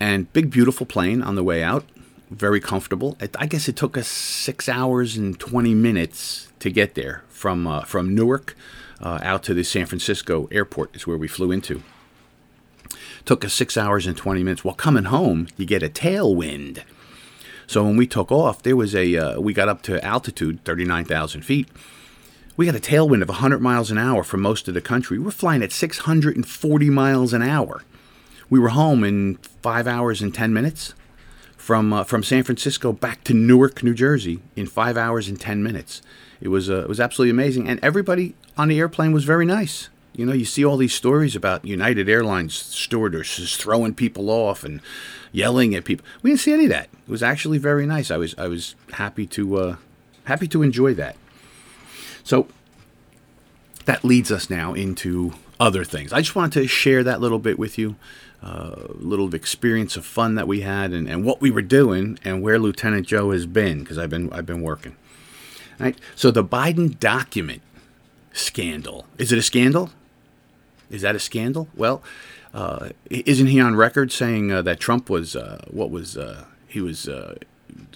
and 0.00 0.32
big 0.32 0.50
beautiful 0.50 0.86
plane 0.86 1.22
on 1.22 1.34
the 1.34 1.44
way 1.44 1.62
out 1.62 1.84
very 2.30 2.60
comfortable. 2.60 3.16
I 3.38 3.46
guess 3.46 3.68
it 3.68 3.76
took 3.76 3.96
us 3.96 4.08
six 4.08 4.68
hours 4.68 5.16
and 5.16 5.38
20 5.38 5.74
minutes 5.74 6.48
to 6.58 6.70
get 6.70 6.94
there 6.94 7.22
from, 7.28 7.66
uh, 7.66 7.82
from 7.82 8.14
Newark 8.14 8.56
uh, 9.00 9.20
out 9.22 9.42
to 9.44 9.54
the 9.54 9.64
San 9.64 9.86
Francisco 9.86 10.48
airport, 10.50 10.94
is 10.96 11.06
where 11.06 11.16
we 11.16 11.28
flew 11.28 11.52
into. 11.52 11.82
Took 13.24 13.44
us 13.44 13.52
six 13.52 13.76
hours 13.76 14.06
and 14.06 14.16
20 14.16 14.42
minutes. 14.42 14.64
While 14.64 14.74
coming 14.74 15.04
home, 15.04 15.48
you 15.56 15.66
get 15.66 15.82
a 15.82 15.88
tailwind. 15.88 16.82
So 17.66 17.82
when 17.84 17.96
we 17.96 18.06
took 18.06 18.30
off, 18.30 18.62
there 18.62 18.76
was 18.76 18.94
a, 18.94 19.16
uh, 19.16 19.40
we 19.40 19.52
got 19.52 19.68
up 19.68 19.82
to 19.82 20.04
altitude, 20.04 20.64
39,000 20.64 21.42
feet. 21.42 21.68
We 22.56 22.66
got 22.66 22.76
a 22.76 22.80
tailwind 22.80 23.22
of 23.22 23.28
100 23.28 23.60
miles 23.60 23.90
an 23.90 23.98
hour 23.98 24.22
for 24.22 24.36
most 24.36 24.68
of 24.68 24.74
the 24.74 24.80
country. 24.80 25.18
We're 25.18 25.30
flying 25.30 25.62
at 25.62 25.72
640 25.72 26.90
miles 26.90 27.32
an 27.32 27.42
hour. 27.42 27.82
We 28.48 28.60
were 28.60 28.68
home 28.68 29.02
in 29.02 29.36
five 29.62 29.86
hours 29.86 30.22
and 30.22 30.32
10 30.32 30.52
minutes 30.52 30.94
from 31.66 31.92
uh, 31.92 32.04
from 32.04 32.22
San 32.22 32.44
Francisco 32.44 32.92
back 32.92 33.24
to 33.24 33.34
Newark, 33.34 33.82
New 33.82 33.92
Jersey, 33.92 34.38
in 34.54 34.66
five 34.66 34.96
hours 34.96 35.26
and 35.28 35.40
ten 35.40 35.64
minutes. 35.64 36.00
It 36.40 36.46
was 36.46 36.70
uh, 36.70 36.82
it 36.82 36.88
was 36.88 37.00
absolutely 37.00 37.32
amazing, 37.32 37.68
and 37.68 37.80
everybody 37.82 38.36
on 38.56 38.68
the 38.68 38.78
airplane 38.78 39.10
was 39.10 39.24
very 39.24 39.44
nice. 39.44 39.88
You 40.14 40.26
know, 40.26 40.32
you 40.32 40.44
see 40.44 40.64
all 40.64 40.76
these 40.76 40.94
stories 40.94 41.34
about 41.34 41.64
United 41.64 42.08
Airlines 42.08 42.54
stewardesses 42.54 43.56
throwing 43.56 43.94
people 43.94 44.30
off 44.30 44.62
and 44.62 44.80
yelling 45.32 45.74
at 45.74 45.84
people. 45.84 46.06
We 46.22 46.30
didn't 46.30 46.40
see 46.40 46.52
any 46.52 46.66
of 46.66 46.70
that. 46.70 46.88
It 47.04 47.10
was 47.10 47.24
actually 47.24 47.58
very 47.58 47.84
nice. 47.84 48.12
I 48.12 48.16
was 48.16 48.36
I 48.38 48.46
was 48.46 48.76
happy 48.92 49.26
to 49.26 49.56
uh, 49.56 49.76
happy 50.24 50.46
to 50.46 50.62
enjoy 50.62 50.94
that. 50.94 51.16
So 52.22 52.46
that 53.86 54.04
leads 54.04 54.30
us 54.30 54.48
now 54.48 54.72
into 54.72 55.32
other 55.58 55.82
things. 55.82 56.12
I 56.12 56.20
just 56.20 56.36
wanted 56.36 56.60
to 56.60 56.68
share 56.68 57.02
that 57.02 57.20
little 57.20 57.40
bit 57.40 57.58
with 57.58 57.76
you, 57.76 57.96
uh, 58.46 58.86
little 58.94 59.34
experience 59.34 59.96
of 59.96 60.06
fun 60.06 60.36
that 60.36 60.46
we 60.46 60.60
had, 60.60 60.92
and, 60.92 61.08
and 61.08 61.24
what 61.24 61.40
we 61.40 61.50
were 61.50 61.62
doing, 61.62 62.16
and 62.24 62.42
where 62.42 62.60
Lieutenant 62.60 63.04
Joe 63.04 63.32
has 63.32 63.44
been 63.44 63.80
because 63.80 63.98
I've 63.98 64.10
been 64.10 64.32
I've 64.32 64.46
been 64.46 64.62
working. 64.62 64.94
Right. 65.80 65.98
So 66.14 66.30
the 66.30 66.44
Biden 66.44 66.98
document 66.98 67.60
scandal 68.32 69.06
is 69.18 69.32
it 69.32 69.38
a 69.38 69.42
scandal? 69.42 69.90
Is 70.90 71.02
that 71.02 71.16
a 71.16 71.18
scandal? 71.18 71.68
Well, 71.74 72.02
uh, 72.54 72.90
isn't 73.10 73.48
he 73.48 73.60
on 73.60 73.74
record 73.74 74.12
saying 74.12 74.52
uh, 74.52 74.62
that 74.62 74.78
Trump 74.78 75.10
was 75.10 75.34
uh, 75.34 75.64
what 75.68 75.90
was 75.90 76.16
uh, 76.16 76.44
he 76.68 76.80
was 76.80 77.08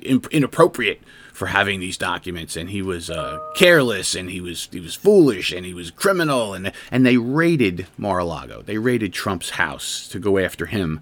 inappropriate 0.03 1.01
for 1.41 1.47
having 1.47 1.81
these 1.81 1.97
documents, 1.97 2.55
and 2.55 2.69
he 2.69 2.83
was 2.83 3.09
uh, 3.09 3.39
careless, 3.55 4.15
and 4.15 4.29
he 4.29 4.43
was 4.43 4.69
he 4.71 4.79
was 4.79 4.95
foolish, 4.95 5.53
and 5.53 5.65
he 5.65 5.73
was 5.73 5.91
criminal, 5.91 6.53
and 6.53 6.71
and 6.91 7.07
they 7.07 7.17
raided 7.17 7.87
Mar-a-Lago. 7.97 8.61
They 8.61 8.77
raided 8.77 9.15
Trump's 9.15 9.51
house 9.51 10.07
to 10.09 10.19
go 10.19 10.37
after 10.37 10.67
him 10.67 11.01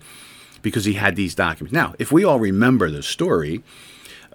because 0.62 0.84
he 0.84 0.92
had 0.92 1.16
these 1.16 1.34
documents. 1.34 1.72
Now, 1.72 1.96
if 1.98 2.12
we 2.12 2.22
all 2.24 2.38
remember 2.38 2.88
the 2.88 3.02
story. 3.02 3.64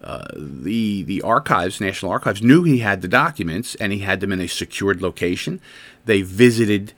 Uh, 0.04 0.28
the 0.36 1.04
the 1.04 1.22
archives, 1.22 1.80
National 1.80 2.12
Archives, 2.12 2.42
knew 2.42 2.64
he 2.64 2.80
had 2.80 3.02
the 3.02 3.08
documents 3.08 3.74
and 3.76 3.94
he 3.94 4.00
had 4.00 4.20
them 4.20 4.34
in 4.34 4.42
a 4.42 4.48
secured 4.48 5.02
location. 5.02 5.62
They 6.04 6.22
visited 6.22 6.92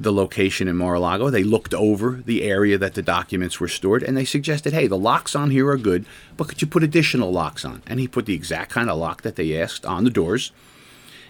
the 0.00 0.12
location 0.12 0.68
in 0.68 0.76
Mar-a-Lago. 0.76 1.30
They 1.30 1.42
looked 1.42 1.74
over 1.74 2.22
the 2.24 2.42
area 2.42 2.78
that 2.78 2.94
the 2.94 3.02
documents 3.02 3.58
were 3.58 3.68
stored 3.68 4.02
and 4.02 4.16
they 4.16 4.24
suggested, 4.24 4.72
hey, 4.72 4.86
the 4.86 4.98
locks 4.98 5.34
on 5.34 5.50
here 5.50 5.68
are 5.68 5.76
good, 5.76 6.06
but 6.36 6.48
could 6.48 6.62
you 6.62 6.68
put 6.68 6.84
additional 6.84 7.32
locks 7.32 7.64
on? 7.64 7.82
And 7.86 7.98
he 7.98 8.06
put 8.06 8.26
the 8.26 8.34
exact 8.34 8.70
kind 8.70 8.88
of 8.88 8.98
lock 8.98 9.22
that 9.22 9.36
they 9.36 9.60
asked 9.60 9.84
on 9.84 10.04
the 10.04 10.10
doors. 10.10 10.52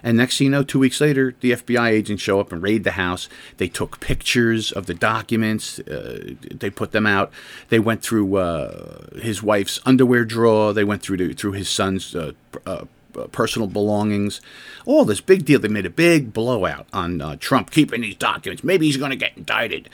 And 0.03 0.17
next 0.17 0.39
thing 0.39 0.47
you 0.47 0.51
know, 0.51 0.63
two 0.63 0.79
weeks 0.79 1.01
later, 1.01 1.35
the 1.41 1.53
FBI 1.53 1.91
agents 1.91 2.23
show 2.23 2.39
up 2.39 2.53
and 2.53 2.63
raid 2.63 2.85
the 2.85 2.93
house. 2.93 3.29
They 3.57 3.69
took 3.69 4.01
pictures 4.01 4.71
of 4.71 4.87
the 4.87 4.95
documents. 4.95 5.81
Uh, 5.81 6.35
they 6.55 6.71
put 6.71 6.93
them 6.93 7.07
out. 7.07 7.33
They 7.69 7.81
went 7.81 8.03
through 8.03 8.37
uh, 8.37 9.17
his 9.21 9.43
wife's 9.43 9.81
underwear 9.85 10.25
drawer. 10.25 10.73
They 10.73 10.85
went 10.85 11.03
through 11.03 11.17
the, 11.17 11.33
through 11.33 11.53
his 11.53 11.69
son's 11.69 12.15
uh 12.15 12.33
uh, 12.67 12.85
personal 13.27 13.67
belongings. 13.67 14.41
All 14.87 15.05
this 15.05 15.21
big 15.21 15.45
deal. 15.45 15.59
They 15.59 15.69
made 15.69 15.87
a 15.87 15.91
big 15.91 16.33
blowout 16.33 16.87
on 16.93 17.21
uh, 17.21 17.37
Trump 17.37 17.71
keeping 17.71 18.03
these 18.03 18.15
documents. 18.15 18.63
Maybe 18.63 18.87
he's 18.87 18.97
going 18.97 19.11
to 19.11 19.17
get 19.17 19.37
indicted. 19.37 19.89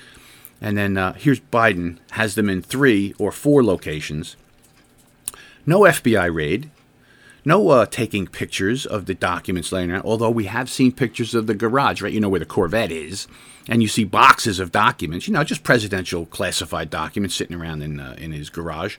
And 0.61 0.77
then 0.77 0.97
uh, 0.97 1.15
here's 1.15 1.41
Biden 1.41 1.99
has 2.13 2.35
them 2.35 2.49
in 2.49 2.63
three 2.63 3.15
or 3.19 3.33
four 3.33 3.65
locations. 3.65 4.37
No 5.67 5.81
FBI 5.81 6.35
raid. 6.35 6.71
No 7.45 7.69
uh, 7.69 7.87
taking 7.87 8.27
pictures 8.27 8.87
of 8.87 9.05
the 9.05 9.15
documents 9.15 9.71
laying 9.71 9.91
around, 9.91 10.05
although 10.05 10.31
we 10.31 10.45
have 10.45 10.71
seen 10.71 10.93
pictures 10.93 11.35
of 11.35 11.47
the 11.47 11.55
garage, 11.55 12.01
right? 12.01 12.13
You 12.13 12.21
know 12.21 12.31
where 12.31 12.41
the 12.41 12.47
Corvette 12.47 12.91
is. 12.91 13.27
And 13.69 13.83
you 13.83 13.89
see 13.89 14.05
boxes 14.05 14.59
of 14.61 14.73
documents, 14.73 15.27
you 15.27 15.35
know, 15.35 15.45
just 15.45 15.63
presidential 15.63 16.27
classified 16.27 16.91
documents 16.91 17.35
sitting 17.35 17.57
around 17.57 17.83
in, 17.83 18.01
uh, 18.01 18.15
in 18.19 18.33
his 18.33 18.51
garage. 18.51 18.97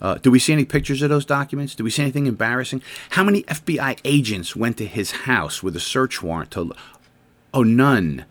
Uh, 0.00 0.14
do 0.14 0.30
we 0.30 0.38
see 0.38 0.52
any 0.52 0.64
pictures 0.64 1.02
of 1.02 1.10
those 1.10 1.24
documents? 1.24 1.74
Do 1.74 1.84
we 1.84 1.90
see 1.90 2.02
anything 2.02 2.26
embarrassing? 2.26 2.82
How 3.10 3.24
many 3.24 3.42
FBI 3.44 3.98
agents 4.04 4.56
went 4.56 4.76
to 4.78 4.86
his 4.86 5.10
house 5.10 5.62
with 5.62 5.76
a 5.76 5.80
search 5.80 6.22
warrant 6.22 6.50
to? 6.52 6.72
Oh, 7.52 7.62
none. 7.62 8.24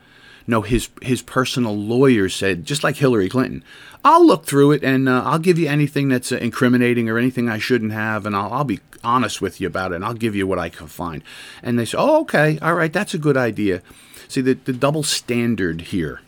No, 0.47 0.61
his 0.63 0.89
his 1.03 1.21
personal 1.21 1.77
lawyer 1.77 2.27
said, 2.27 2.65
just 2.65 2.83
like 2.83 2.95
Hillary 2.95 3.29
Clinton, 3.29 3.63
I'll 4.03 4.25
look 4.25 4.45
through 4.45 4.71
it 4.71 4.83
and 4.83 5.07
uh, 5.07 5.21
I'll 5.23 5.37
give 5.37 5.59
you 5.59 5.67
anything 5.67 6.09
that's 6.09 6.31
uh, 6.31 6.37
incriminating 6.37 7.07
or 7.07 7.19
anything 7.19 7.47
I 7.47 7.59
shouldn't 7.59 7.91
have, 7.91 8.25
and 8.25 8.35
I'll, 8.35 8.51
I'll 8.51 8.63
be 8.63 8.79
honest 9.03 9.41
with 9.41 9.61
you 9.61 9.67
about 9.67 9.91
it, 9.91 9.95
and 9.97 10.05
I'll 10.05 10.15
give 10.15 10.35
you 10.35 10.47
what 10.47 10.57
I 10.57 10.69
can 10.69 10.87
find. 10.87 11.21
And 11.61 11.77
they 11.77 11.85
said, 11.85 11.99
oh, 11.99 12.21
okay, 12.21 12.57
all 12.63 12.73
right, 12.73 12.91
that's 12.91 13.13
a 13.13 13.19
good 13.19 13.37
idea. 13.37 13.83
See, 14.27 14.41
the, 14.41 14.53
the 14.53 14.73
double 14.73 15.03
standard 15.03 15.81
here 15.81 16.21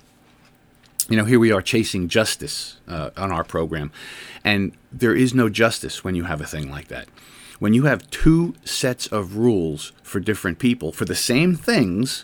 you 1.12 1.17
know, 1.17 1.26
here 1.26 1.39
we 1.39 1.52
are 1.52 1.62
chasing 1.62 2.08
justice 2.08 2.80
uh, 2.88 3.10
on 3.17 3.34
our 3.34 3.43
program, 3.43 3.91
and 4.45 4.71
there 4.93 5.13
is 5.13 5.34
no 5.34 5.50
justice 5.50 6.06
when 6.06 6.15
you 6.15 6.24
have 6.24 6.39
a 6.39 6.45
thing 6.45 6.71
like 6.71 6.88
that. 6.88 7.10
When 7.60 7.74
you 7.74 7.84
have 7.84 8.10
two 8.10 8.56
sets 8.63 9.08
of 9.08 9.36
rules 9.36 9.91
for 10.04 10.21
different 10.21 10.58
people 10.58 10.93
for 10.93 11.04
the 11.04 11.13
same 11.13 11.56
things, 11.58 12.24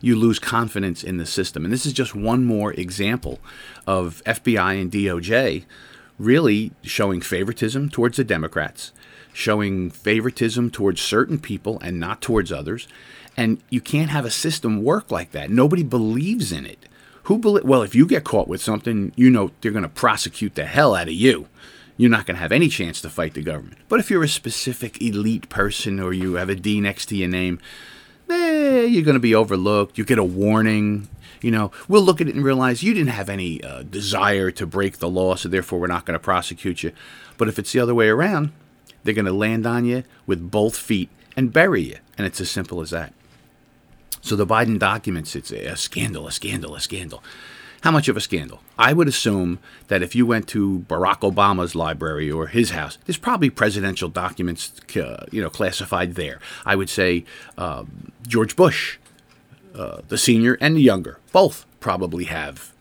you 0.00 0.14
lose 0.14 0.38
confidence 0.38 1.02
in 1.02 1.16
the 1.16 1.26
system. 1.26 1.64
And 1.64 1.72
this 1.72 1.84
is 1.84 1.92
just 1.92 2.14
one 2.14 2.44
more 2.44 2.72
example 2.72 3.40
of 3.84 4.22
FBI 4.24 4.80
and 4.80 4.92
DOJ 4.92 5.64
really 6.20 6.70
showing 6.82 7.20
favoritism 7.20 7.88
towards 7.90 8.16
the 8.16 8.22
Democrats, 8.24 8.92
showing 9.32 9.90
favoritism 9.90 10.70
towards 10.70 11.00
certain 11.00 11.40
people 11.40 11.80
and 11.80 11.98
not 11.98 12.22
towards 12.22 12.52
others. 12.52 12.86
And 13.36 13.60
you 13.70 13.80
can't 13.80 14.10
have 14.10 14.24
a 14.24 14.30
system 14.30 14.84
work 14.84 15.10
like 15.10 15.32
that. 15.32 15.50
Nobody 15.50 15.82
believes 15.82 16.52
in 16.52 16.64
it. 16.64 16.88
Who 17.28 17.36
believe? 17.36 17.64
Well, 17.64 17.82
if 17.82 17.94
you 17.94 18.06
get 18.06 18.24
caught 18.24 18.48
with 18.48 18.62
something, 18.62 19.12
you 19.14 19.28
know 19.28 19.50
they're 19.60 19.70
going 19.70 19.82
to 19.82 19.88
prosecute 19.90 20.54
the 20.54 20.64
hell 20.64 20.94
out 20.94 21.08
of 21.08 21.12
you. 21.12 21.46
You're 21.98 22.08
not 22.08 22.24
going 22.24 22.36
to 22.36 22.40
have 22.40 22.52
any 22.52 22.70
chance 22.70 23.02
to 23.02 23.10
fight 23.10 23.34
the 23.34 23.42
government. 23.42 23.76
But 23.86 24.00
if 24.00 24.10
you're 24.10 24.24
a 24.24 24.28
specific 24.28 25.02
elite 25.02 25.50
person 25.50 26.00
or 26.00 26.14
you 26.14 26.36
have 26.36 26.48
a 26.48 26.54
D 26.54 26.80
next 26.80 27.04
to 27.10 27.16
your 27.16 27.28
name, 27.28 27.60
eh, 28.30 28.84
you're 28.84 29.04
going 29.04 29.12
to 29.12 29.20
be 29.20 29.34
overlooked. 29.34 29.98
You 29.98 30.06
get 30.06 30.18
a 30.18 30.24
warning. 30.24 31.06
You 31.42 31.50
know, 31.50 31.70
we'll 31.86 32.00
look 32.00 32.22
at 32.22 32.28
it 32.28 32.34
and 32.34 32.42
realize 32.42 32.82
you 32.82 32.94
didn't 32.94 33.10
have 33.10 33.28
any 33.28 33.62
uh, 33.62 33.82
desire 33.82 34.50
to 34.52 34.66
break 34.66 34.96
the 34.96 35.10
law, 35.10 35.34
so 35.34 35.50
therefore 35.50 35.80
we're 35.80 35.86
not 35.86 36.06
going 36.06 36.18
to 36.18 36.24
prosecute 36.24 36.82
you. 36.82 36.92
But 37.36 37.48
if 37.48 37.58
it's 37.58 37.72
the 37.72 37.80
other 37.80 37.94
way 37.94 38.08
around, 38.08 38.52
they're 39.04 39.12
going 39.12 39.26
to 39.26 39.32
land 39.34 39.66
on 39.66 39.84
you 39.84 40.04
with 40.26 40.50
both 40.50 40.78
feet 40.78 41.10
and 41.36 41.52
bury 41.52 41.82
you. 41.82 41.96
And 42.16 42.26
it's 42.26 42.40
as 42.40 42.50
simple 42.50 42.80
as 42.80 42.88
that. 42.88 43.12
So 44.20 44.36
the 44.36 44.46
Biden 44.46 44.78
documents, 44.78 45.36
it's 45.36 45.50
a 45.50 45.76
scandal, 45.76 46.26
a 46.26 46.32
scandal, 46.32 46.74
a 46.74 46.80
scandal. 46.80 47.22
How 47.82 47.92
much 47.92 48.08
of 48.08 48.16
a 48.16 48.20
scandal? 48.20 48.60
I 48.76 48.92
would 48.92 49.06
assume 49.06 49.60
that 49.86 50.02
if 50.02 50.16
you 50.16 50.26
went 50.26 50.48
to 50.48 50.84
Barack 50.88 51.20
Obama's 51.20 51.76
library 51.76 52.30
or 52.30 52.48
his 52.48 52.70
house, 52.70 52.98
there's 53.06 53.18
probably 53.18 53.50
presidential 53.50 54.08
documents, 54.08 54.72
uh, 54.96 55.26
you 55.30 55.40
know, 55.40 55.50
classified 55.50 56.16
there. 56.16 56.40
I 56.66 56.74
would 56.74 56.90
say 56.90 57.24
uh, 57.56 57.84
George 58.26 58.56
Bush, 58.56 58.98
uh, 59.74 60.00
the 60.08 60.18
senior 60.18 60.58
and 60.60 60.76
the 60.76 60.80
younger, 60.80 61.20
both 61.30 61.66
probably 61.78 62.24
have 62.24 62.72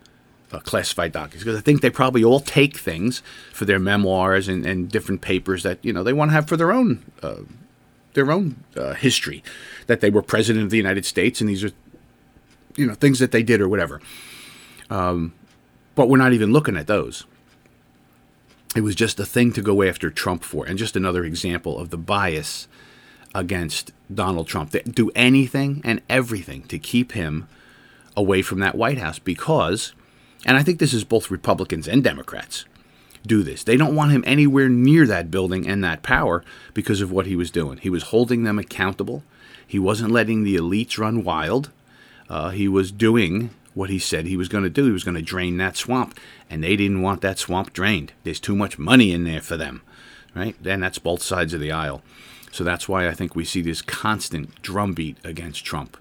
uh, 0.52 0.60
classified 0.60 1.12
documents 1.12 1.44
because 1.44 1.58
I 1.58 1.62
think 1.62 1.82
they 1.82 1.90
probably 1.90 2.24
all 2.24 2.40
take 2.40 2.78
things 2.78 3.22
for 3.54 3.66
their 3.66 3.80
memoirs 3.80 4.48
and, 4.48 4.66
and 4.66 4.90
different 4.90 5.22
papers 5.22 5.64
that 5.64 5.78
you 5.84 5.92
know 5.92 6.04
they 6.04 6.14
want 6.14 6.30
to 6.32 6.34
have 6.34 6.48
for 6.48 6.58
their 6.58 6.72
own 6.72 7.04
uh, 7.22 7.42
their 8.18 8.32
own 8.32 8.64
uh, 8.76 8.94
history 8.96 9.44
that 9.86 10.02
they 10.02 10.10
were 10.10 10.24
president 10.24 10.66
of 10.66 10.72
the 10.72 10.78
United 10.78 11.06
States 11.06 11.40
and 11.40 11.48
these 11.50 11.64
are 11.64 11.72
you 12.76 12.86
know 12.86 12.96
things 12.96 13.20
that 13.20 13.32
they 13.32 13.44
did 13.44 13.62
or 13.62 13.70
whatever. 13.70 14.02
Um, 14.90 15.34
but 15.96 16.10
we're 16.10 16.18
not 16.18 16.34
even 16.34 16.52
looking 16.52 16.78
at 16.78 16.88
those. 16.88 17.26
It 18.76 18.82
was 18.82 18.96
just 18.96 19.20
a 19.20 19.26
thing 19.26 19.52
to 19.54 19.62
go 19.62 19.82
after 19.84 20.10
Trump 20.10 20.44
for, 20.44 20.66
and 20.66 20.78
just 20.78 20.96
another 20.96 21.24
example 21.24 21.80
of 21.80 21.90
the 21.90 21.98
bias 21.98 22.68
against 23.34 23.92
Donald 24.14 24.48
Trump. 24.48 24.72
They 24.72 24.82
do 24.82 25.12
anything 25.16 25.82
and 25.84 26.02
everything 26.10 26.64
to 26.64 26.78
keep 26.78 27.14
him 27.14 27.48
away 28.16 28.42
from 28.42 28.60
that 28.60 28.76
White 28.76 28.98
House 28.98 29.20
because, 29.20 29.94
and 30.46 30.58
I 30.58 30.64
think 30.64 30.80
this 30.80 30.94
is 30.94 31.04
both 31.04 31.32
Republicans 31.32 31.88
and 31.88 32.04
Democrats 32.04 32.66
do 33.28 33.44
this. 33.44 33.64
They 33.64 33.78
don't 33.78 33.96
want 33.96 34.12
him 34.12 34.24
anywhere 34.26 34.70
near 34.70 35.06
that 35.08 35.30
building 35.30 35.68
and 35.68 35.84
that 35.84 36.04
power 36.04 36.44
because 36.74 37.02
of 37.02 37.12
what 37.12 37.26
he 37.26 37.36
was 37.36 37.52
doing. 37.52 37.78
He 37.78 37.90
was 37.90 38.04
holding 38.04 38.44
them 38.44 38.58
accountable. 38.58 39.24
He 39.66 39.80
wasn't 39.80 40.12
letting 40.12 40.44
the 40.44 40.56
elites 40.56 40.98
run 40.98 41.24
wild. 41.24 41.72
Uh, 42.30 42.50
he 42.50 42.68
was 42.68 42.92
doing 42.92 43.52
what 43.74 43.90
he 43.90 44.00
said 44.00 44.26
he 44.26 44.38
was 44.38 44.50
going 44.50 44.64
to 44.64 44.70
do. 44.70 44.86
He 44.86 44.92
was 44.92 45.04
going 45.04 45.16
to 45.16 45.22
drain 45.22 45.58
that 45.58 45.78
swamp, 45.78 46.20
and 46.50 46.64
they 46.64 46.76
didn't 46.76 47.02
want 47.02 47.22
that 47.22 47.38
swamp 47.38 47.74
drained. 47.74 48.14
There's 48.24 48.40
too 48.40 48.56
much 48.56 48.80
money 48.80 49.12
in 49.12 49.24
there 49.24 49.42
for 49.42 49.56
them, 49.56 49.82
right? 50.34 50.56
And 50.66 50.82
that's 50.82 51.00
both 51.00 51.22
sides 51.22 51.54
of 51.54 51.60
the 51.60 51.72
aisle. 51.72 52.02
So 52.52 52.64
that's 52.64 52.90
why 52.90 53.08
I 53.08 53.14
think 53.14 53.36
we 53.36 53.46
see 53.46 53.62
this 53.62 53.82
constant 53.82 54.62
drumbeat 54.62 55.18
against 55.24 55.64
Trump. 55.64 55.98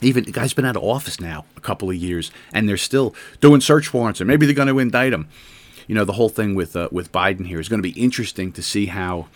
Even 0.00 0.24
the 0.24 0.32
guy's 0.32 0.54
been 0.54 0.64
out 0.64 0.76
of 0.76 0.84
office 0.84 1.20
now 1.20 1.44
a 1.56 1.60
couple 1.60 1.90
of 1.90 1.96
years, 1.96 2.30
and 2.52 2.68
they're 2.68 2.76
still 2.76 3.14
doing 3.40 3.60
search 3.60 3.92
warrants, 3.92 4.20
and 4.20 4.28
maybe 4.28 4.46
they're 4.46 4.54
going 4.54 4.68
to 4.68 4.78
indict 4.78 5.12
him 5.12 5.28
you 5.90 5.96
know 5.96 6.04
the 6.04 6.12
whole 6.12 6.28
thing 6.28 6.54
with 6.54 6.76
uh, 6.76 6.88
with 6.92 7.10
Biden 7.10 7.48
here 7.48 7.58
is 7.58 7.68
going 7.68 7.82
to 7.82 7.92
be 7.92 8.00
interesting 8.00 8.52
to 8.52 8.62
see 8.62 8.86
how 8.86 9.26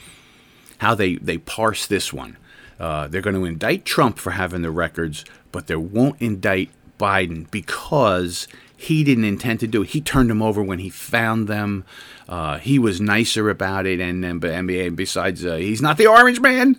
how 0.78 0.94
they 0.94 1.16
they 1.16 1.36
parse 1.36 1.84
this 1.84 2.12
one. 2.12 2.36
Uh, 2.78 3.08
they're 3.08 3.20
going 3.20 3.34
to 3.34 3.44
indict 3.44 3.84
Trump 3.84 4.20
for 4.20 4.30
having 4.30 4.62
the 4.62 4.70
records, 4.70 5.24
but 5.50 5.66
they 5.66 5.74
won't 5.74 6.22
indict 6.22 6.70
Biden 6.96 7.50
because 7.50 8.46
he 8.76 9.02
didn't 9.02 9.24
intend 9.24 9.58
to 9.60 9.66
do 9.66 9.82
it. 9.82 9.88
He 9.88 10.00
turned 10.00 10.30
them 10.30 10.42
over 10.42 10.62
when 10.62 10.78
he 10.78 10.90
found 10.90 11.48
them. 11.48 11.84
Uh, 12.28 12.58
he 12.58 12.78
was 12.78 13.00
nicer 13.00 13.50
about 13.50 13.84
it, 13.84 13.98
and 13.98 14.24
and, 14.24 14.44
and 14.44 14.96
besides, 14.96 15.44
uh, 15.44 15.56
he's 15.56 15.82
not 15.82 15.96
the 15.96 16.06
Orange 16.06 16.38
Man. 16.38 16.78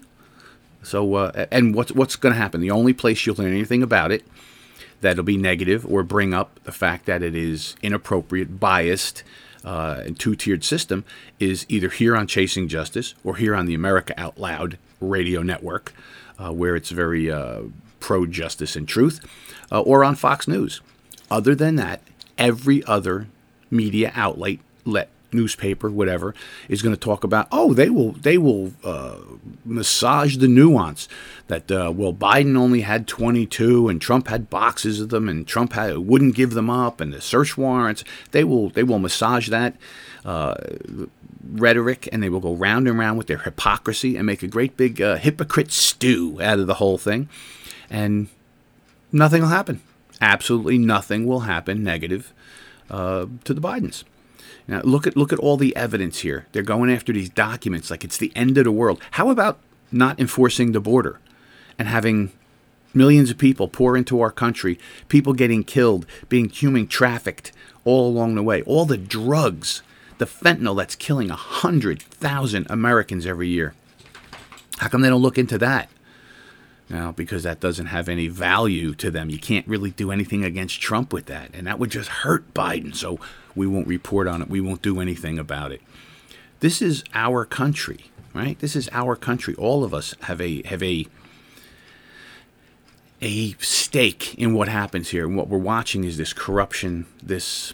So, 0.83 1.15
uh, 1.15 1.47
and 1.51 1.75
what's 1.75 1.91
what's 1.91 2.15
going 2.15 2.33
to 2.33 2.39
happen? 2.39 2.61
The 2.61 2.71
only 2.71 2.93
place 2.93 3.25
you'll 3.25 3.35
learn 3.35 3.51
anything 3.51 3.83
about 3.83 4.13
it 4.13 4.25
that'll 5.01 5.25
be 5.25 5.35
negative 5.35 5.85
or 5.85 6.01
bring 6.03 6.33
up 6.33 6.61
the 6.63 6.71
fact 6.71 7.07
that 7.07 7.21
it 7.21 7.35
is 7.35 7.75
inappropriate, 7.83 8.57
biased, 8.57 9.25
uh, 9.65 10.03
and 10.05 10.17
two-tiered 10.17 10.63
system 10.63 11.03
is 11.39 11.65
either 11.67 11.89
here 11.89 12.15
on 12.15 12.27
Chasing 12.27 12.67
Justice 12.67 13.15
or 13.23 13.35
here 13.35 13.55
on 13.55 13.65
the 13.65 13.73
America 13.73 14.13
Out 14.17 14.37
Loud 14.37 14.77
radio 15.01 15.41
network, 15.41 15.93
uh, 16.37 16.51
where 16.51 16.75
it's 16.75 16.91
very 16.91 17.31
uh, 17.31 17.63
pro-justice 17.99 18.75
and 18.75 18.87
truth, 18.87 19.19
uh, 19.71 19.81
or 19.81 20.03
on 20.03 20.15
Fox 20.15 20.47
News. 20.47 20.81
Other 21.31 21.55
than 21.55 21.75
that, 21.77 22.01
every 22.37 22.83
other 22.85 23.27
media 23.71 24.11
outlet 24.15 24.59
let 24.85 25.09
newspaper, 25.35 25.89
whatever, 25.89 26.33
is 26.69 26.81
going 26.81 26.95
to 26.95 26.99
talk 26.99 27.23
about. 27.23 27.47
Oh, 27.51 27.73
they 27.73 27.89
will 27.89 28.13
they 28.13 28.37
will 28.37 28.73
uh, 28.83 29.17
massage 29.63 30.37
the 30.37 30.47
nuance 30.47 31.07
that 31.47 31.69
uh, 31.71 31.91
well 31.95 32.13
Biden 32.13 32.57
only 32.57 32.81
had 32.81 33.07
22 33.07 33.89
and 33.89 34.01
Trump 34.01 34.27
had 34.27 34.49
boxes 34.49 34.99
of 34.99 35.09
them 35.09 35.29
and 35.29 35.47
Trump 35.47 35.73
had, 35.73 35.97
wouldn't 35.99 36.35
give 36.35 36.53
them 36.53 36.69
up 36.69 37.01
and 37.01 37.13
the 37.13 37.21
search 37.21 37.57
warrants. 37.57 38.03
They 38.31 38.43
will 38.43 38.69
they 38.69 38.83
will 38.83 38.99
massage 38.99 39.49
that. 39.49 39.75
Uh, 40.23 40.55
rhetoric 41.51 42.09
and 42.11 42.23
they 42.23 42.29
will 42.29 42.39
go 42.39 42.53
round 42.55 42.87
and 42.87 42.97
round 42.97 43.17
with 43.17 43.27
their 43.27 43.37
hypocrisy 43.39 44.17
and 44.17 44.25
make 44.25 44.41
a 44.41 44.47
great 44.47 44.75
big 44.75 45.01
uh, 45.01 45.15
hypocrite 45.17 45.71
stew 45.71 46.39
out 46.41 46.59
of 46.59 46.67
the 46.67 46.75
whole 46.75 46.97
thing 46.97 47.29
and 47.89 48.27
nothing 49.11 49.41
will 49.41 49.49
happen 49.49 49.81
absolutely 50.21 50.77
nothing 50.77 51.25
will 51.25 51.41
happen 51.41 51.83
negative 51.83 52.33
uh, 52.89 53.25
to 53.43 53.53
the 53.53 53.61
bidens 53.61 54.03
now 54.67 54.81
look 54.81 55.05
at 55.05 55.15
look 55.15 55.31
at 55.31 55.39
all 55.39 55.57
the 55.57 55.75
evidence 55.75 56.19
here. 56.19 56.47
They're 56.51 56.63
going 56.63 56.91
after 56.91 57.13
these 57.13 57.29
documents 57.29 57.89
like 57.89 58.03
it's 58.03 58.17
the 58.17 58.31
end 58.35 58.57
of 58.57 58.63
the 58.63 58.71
world. 58.71 59.01
How 59.11 59.29
about 59.29 59.59
not 59.91 60.19
enforcing 60.19 60.71
the 60.71 60.79
border 60.79 61.19
and 61.77 61.87
having 61.87 62.31
millions 62.93 63.29
of 63.29 63.37
people 63.37 63.67
pour 63.67 63.95
into 63.97 64.21
our 64.21 64.31
country, 64.31 64.79
people 65.09 65.33
getting 65.33 65.63
killed, 65.63 66.05
being 66.29 66.49
human 66.49 66.87
trafficked 66.87 67.51
all 67.83 68.07
along 68.07 68.35
the 68.35 68.43
way, 68.43 68.61
all 68.63 68.85
the 68.85 68.97
drugs, 68.97 69.81
the 70.17 70.25
fentanyl 70.25 70.77
that's 70.77 70.95
killing 70.95 71.29
100,000 71.29 72.67
Americans 72.69 73.25
every 73.25 73.49
year. 73.49 73.73
How 74.77 74.87
come 74.87 75.01
they 75.01 75.09
don't 75.09 75.21
look 75.21 75.37
into 75.37 75.57
that? 75.59 75.89
Now, 76.89 77.11
because 77.11 77.43
that 77.43 77.59
doesn't 77.59 77.87
have 77.87 78.07
any 78.07 78.27
value 78.27 78.93
to 78.95 79.09
them. 79.09 79.29
You 79.29 79.39
can't 79.39 79.67
really 79.67 79.91
do 79.91 80.11
anything 80.11 80.43
against 80.43 80.81
Trump 80.81 81.11
with 81.11 81.25
that. 81.25 81.49
And 81.53 81.65
that 81.65 81.79
would 81.79 81.89
just 81.89 82.09
hurt 82.09 82.53
Biden. 82.53 82.95
So 82.95 83.19
we 83.55 83.67
won't 83.67 83.87
report 83.87 84.27
on 84.27 84.41
it. 84.41 84.49
We 84.49 84.61
won't 84.61 84.81
do 84.81 84.99
anything 84.99 85.39
about 85.39 85.71
it. 85.71 85.81
This 86.59 86.81
is 86.81 87.03
our 87.13 87.45
country, 87.45 88.11
right? 88.33 88.57
This 88.59 88.75
is 88.75 88.89
our 88.91 89.15
country. 89.15 89.55
All 89.55 89.83
of 89.83 89.93
us 89.93 90.15
have 90.21 90.41
a 90.41 90.63
have 90.63 90.83
a 90.83 91.07
a 93.21 93.53
stake 93.59 94.35
in 94.35 94.53
what 94.53 94.67
happens 94.67 95.09
here. 95.09 95.25
And 95.25 95.35
what 95.35 95.47
we're 95.47 95.57
watching 95.57 96.03
is 96.03 96.17
this 96.17 96.33
corruption, 96.33 97.05
this 97.21 97.73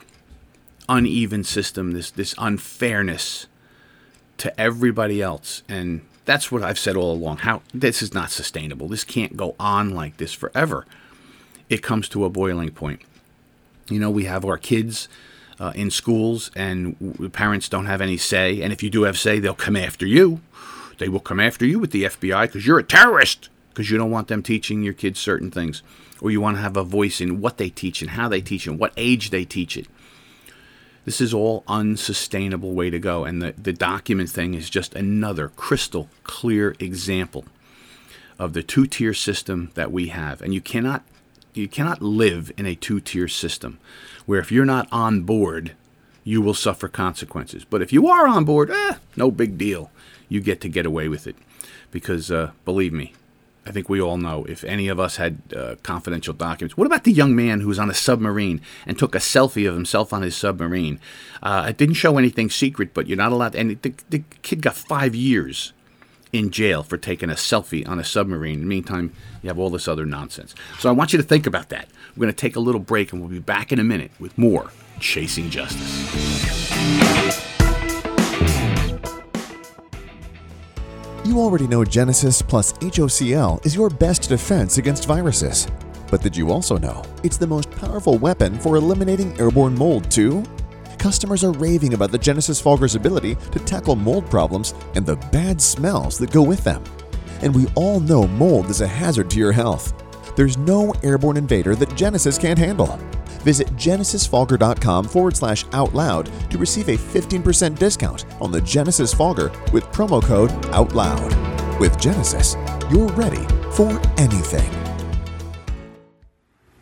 uneven 0.87 1.43
system, 1.43 1.91
this 1.91 2.11
this 2.11 2.35
unfairness 2.37 3.47
to 4.37 4.59
everybody 4.59 5.21
else. 5.21 5.63
And 5.67 6.01
that's 6.25 6.51
what 6.51 6.63
I've 6.63 6.79
said 6.79 6.95
all 6.95 7.13
along. 7.13 7.37
How 7.37 7.61
this 7.73 8.01
is 8.01 8.13
not 8.13 8.31
sustainable. 8.31 8.87
This 8.87 9.03
can't 9.03 9.37
go 9.37 9.55
on 9.59 9.91
like 9.91 10.17
this 10.17 10.33
forever. 10.33 10.85
It 11.69 11.81
comes 11.81 12.09
to 12.09 12.25
a 12.25 12.29
boiling 12.29 12.71
point. 12.71 13.01
You 13.89 13.99
know, 13.99 14.09
we 14.09 14.25
have 14.25 14.45
our 14.45 14.57
kids 14.57 15.07
uh, 15.61 15.71
in 15.75 15.91
schools, 15.91 16.49
and 16.55 17.31
parents 17.33 17.69
don't 17.69 17.85
have 17.85 18.01
any 18.01 18.17
say. 18.17 18.63
And 18.63 18.73
if 18.73 18.81
you 18.81 18.89
do 18.89 19.03
have 19.03 19.17
say, 19.17 19.37
they'll 19.37 19.53
come 19.53 19.75
after 19.75 20.07
you. 20.07 20.41
They 20.97 21.07
will 21.07 21.19
come 21.19 21.39
after 21.39 21.67
you 21.67 21.77
with 21.77 21.91
the 21.91 22.05
FBI 22.05 22.47
because 22.47 22.65
you're 22.65 22.79
a 22.79 22.83
terrorist 22.83 23.49
because 23.69 23.91
you 23.91 23.97
don't 23.97 24.09
want 24.09 24.27
them 24.27 24.41
teaching 24.41 24.81
your 24.81 24.93
kids 24.93 25.19
certain 25.19 25.51
things, 25.51 25.83
or 26.19 26.31
you 26.31 26.41
want 26.41 26.57
to 26.57 26.61
have 26.61 26.75
a 26.75 26.83
voice 26.83 27.21
in 27.21 27.41
what 27.41 27.57
they 27.57 27.69
teach 27.69 28.01
and 28.01 28.11
how 28.11 28.27
they 28.27 28.41
teach 28.41 28.65
and 28.65 28.79
what 28.79 28.91
age 28.97 29.29
they 29.29 29.45
teach 29.45 29.77
it. 29.77 29.85
This 31.05 31.21
is 31.21 31.33
all 31.33 31.63
unsustainable 31.67 32.73
way 32.73 32.89
to 32.89 32.99
go. 32.99 33.23
And 33.23 33.39
the, 33.41 33.53
the 33.55 33.71
document 33.71 34.31
thing 34.31 34.55
is 34.55 34.69
just 34.69 34.95
another 34.95 35.49
crystal 35.49 36.09
clear 36.23 36.75
example 36.79 37.45
of 38.39 38.53
the 38.53 38.63
two 38.63 38.87
tier 38.87 39.13
system 39.13 39.69
that 39.75 39.91
we 39.91 40.07
have. 40.07 40.41
And 40.41 40.55
you 40.55 40.61
cannot 40.61 41.03
you 41.53 41.67
cannot 41.67 42.01
live 42.01 42.51
in 42.57 42.65
a 42.65 42.75
two 42.75 42.99
tier 42.99 43.27
system 43.27 43.77
where 44.25 44.39
if 44.39 44.51
you're 44.51 44.65
not 44.65 44.87
on 44.91 45.21
board, 45.21 45.73
you 46.23 46.41
will 46.41 46.53
suffer 46.53 46.87
consequences. 46.87 47.65
But 47.65 47.81
if 47.81 47.91
you 47.91 48.07
are 48.07 48.27
on 48.27 48.45
board, 48.45 48.69
eh, 48.69 48.95
no 49.15 49.31
big 49.31 49.57
deal. 49.57 49.91
You 50.29 50.39
get 50.39 50.61
to 50.61 50.69
get 50.69 50.85
away 50.85 51.07
with 51.07 51.27
it. 51.27 51.35
Because 51.91 52.31
uh, 52.31 52.51
believe 52.63 52.93
me, 52.93 53.13
I 53.65 53.71
think 53.71 53.89
we 53.89 54.01
all 54.01 54.17
know 54.17 54.45
if 54.45 54.63
any 54.63 54.87
of 54.87 54.99
us 54.99 55.17
had 55.17 55.39
uh, 55.55 55.75
confidential 55.83 56.33
documents. 56.33 56.77
What 56.77 56.87
about 56.87 57.03
the 57.03 57.11
young 57.11 57.35
man 57.35 57.59
who 57.59 57.67
was 57.67 57.79
on 57.79 57.89
a 57.89 57.93
submarine 57.93 58.61
and 58.85 58.97
took 58.97 59.13
a 59.13 59.19
selfie 59.19 59.67
of 59.67 59.75
himself 59.75 60.13
on 60.13 60.21
his 60.21 60.35
submarine? 60.35 60.99
Uh, 61.43 61.67
it 61.69 61.77
didn't 61.77 61.95
show 61.95 62.17
anything 62.17 62.49
secret, 62.49 62.93
but 62.93 63.07
you're 63.07 63.17
not 63.17 63.31
allowed. 63.31 63.55
And 63.55 63.81
the, 63.81 63.93
the 64.09 64.23
kid 64.41 64.61
got 64.61 64.75
five 64.75 65.13
years 65.13 65.73
in 66.31 66.49
jail 66.49 66.83
for 66.83 66.97
taking 66.97 67.29
a 67.29 67.33
selfie 67.33 67.87
on 67.87 67.99
a 67.99 68.03
submarine. 68.03 68.55
In 68.55 68.59
the 68.61 68.65
meantime, 68.65 69.13
you 69.41 69.49
have 69.49 69.59
all 69.59 69.69
this 69.69 69.87
other 69.87 70.05
nonsense. 70.05 70.55
So 70.79 70.89
I 70.89 70.91
want 70.91 71.13
you 71.13 71.17
to 71.17 71.23
think 71.23 71.47
about 71.47 71.69
that. 71.69 71.87
We're 72.15 72.21
going 72.21 72.33
to 72.33 72.39
take 72.39 72.55
a 72.55 72.59
little 72.59 72.81
break 72.81 73.11
and 73.11 73.21
we'll 73.21 73.29
be 73.29 73.39
back 73.39 73.71
in 73.71 73.79
a 73.79 73.83
minute 73.83 74.11
with 74.19 74.37
more 74.37 74.71
Chasing 74.99 75.49
Justice. 75.49 76.11
You 81.23 81.39
already 81.39 81.67
know 81.67 81.85
Genesis 81.85 82.41
plus 82.41 82.73
HOCl 82.73 83.65
is 83.65 83.75
your 83.75 83.89
best 83.89 84.27
defense 84.27 84.77
against 84.77 85.05
viruses. 85.05 85.67
But 86.09 86.21
did 86.21 86.35
you 86.35 86.51
also 86.51 86.77
know 86.77 87.03
it's 87.23 87.37
the 87.37 87.47
most 87.47 87.71
powerful 87.71 88.17
weapon 88.17 88.59
for 88.59 88.75
eliminating 88.75 89.39
airborne 89.39 89.75
mold, 89.75 90.11
too? 90.11 90.43
Customers 91.01 91.43
are 91.43 91.53
raving 91.53 91.95
about 91.95 92.11
the 92.11 92.17
Genesis 92.19 92.61
Fogger's 92.61 92.93
ability 92.93 93.33
to 93.33 93.57
tackle 93.57 93.95
mold 93.95 94.29
problems 94.29 94.75
and 94.93 95.03
the 95.03 95.15
bad 95.31 95.59
smells 95.59 96.19
that 96.19 96.29
go 96.29 96.43
with 96.43 96.63
them. 96.63 96.83
And 97.41 97.55
we 97.55 97.65
all 97.73 97.99
know 97.99 98.27
mold 98.27 98.67
is 98.67 98.81
a 98.81 98.87
hazard 98.87 99.27
to 99.31 99.39
your 99.39 99.51
health. 99.51 99.95
There's 100.35 100.59
no 100.59 100.93
airborne 101.01 101.37
invader 101.37 101.75
that 101.77 101.95
Genesis 101.95 102.37
can't 102.37 102.59
handle. 102.59 102.99
Visit 103.41 103.65
genesisfogger.com 103.69 105.05
forward 105.05 105.35
slash 105.35 105.65
out 105.73 105.95
loud 105.95 106.29
to 106.51 106.59
receive 106.59 106.87
a 106.87 106.97
15% 106.97 107.79
discount 107.79 108.25
on 108.39 108.51
the 108.51 108.61
Genesis 108.61 109.11
Fogger 109.11 109.51
with 109.73 109.85
promo 109.85 110.23
code 110.23 110.51
OUTLOUD. 110.67 111.79
With 111.79 111.99
Genesis, 111.99 112.55
you're 112.91 113.07
ready 113.13 113.43
for 113.71 113.99
anything. 114.19 114.90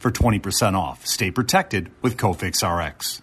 for 0.00 0.10
20% 0.10 0.76
off. 0.76 1.06
Stay 1.06 1.30
protected 1.30 1.90
with 2.02 2.16
Cofix 2.16 2.64
RX. 2.66 3.22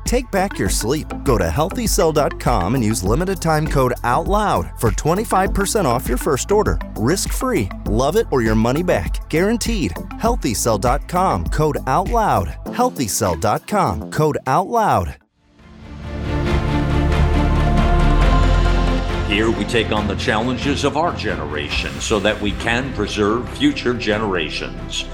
Take 0.05 0.29
back 0.31 0.59
your 0.59 0.69
sleep. 0.69 1.07
Go 1.23 1.37
to 1.37 1.45
healthycell.com 1.45 2.75
and 2.75 2.83
use 2.83 3.03
limited 3.03 3.41
time 3.41 3.67
code 3.67 3.93
OUTLOUD 4.03 4.79
for 4.79 4.91
25% 4.91 5.85
off 5.85 6.07
your 6.07 6.17
first 6.17 6.51
order. 6.51 6.79
Risk 6.97 7.33
free. 7.33 7.69
Love 7.85 8.15
it 8.15 8.27
or 8.31 8.41
your 8.41 8.55
money 8.55 8.83
back. 8.83 9.29
Guaranteed. 9.29 9.91
Healthycell.com 9.91 11.45
code 11.45 11.77
OUTLOUD. 11.85 12.65
Healthycell.com 12.65 14.11
code 14.11 14.37
OUTLOUD. 14.45 15.21
Here 19.31 19.49
we 19.49 19.63
take 19.63 19.93
on 19.93 20.09
the 20.09 20.15
challenges 20.15 20.83
of 20.83 20.97
our 20.97 21.15
generation 21.15 22.01
so 22.01 22.19
that 22.19 22.41
we 22.41 22.51
can 22.51 22.93
preserve 22.93 23.47
future 23.57 23.93
generations. 23.93 25.05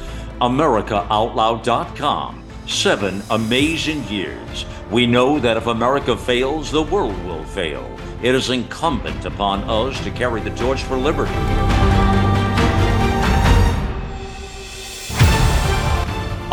AmericaOutloud.com. 0.41 2.43
Seven 2.65 3.21
amazing 3.29 4.03
years. 4.05 4.65
We 4.89 5.05
know 5.05 5.37
that 5.39 5.57
if 5.57 5.67
America 5.67 6.15
fails, 6.15 6.71
the 6.71 6.81
world 6.81 7.21
will 7.25 7.43
fail. 7.43 7.93
It 8.21 8.33
is 8.33 8.49
incumbent 8.49 9.25
upon 9.25 9.65
us 9.65 10.01
to 10.05 10.11
carry 10.11 10.39
the 10.39 10.49
torch 10.51 10.81
for 10.83 10.95
liberty. 10.95 11.33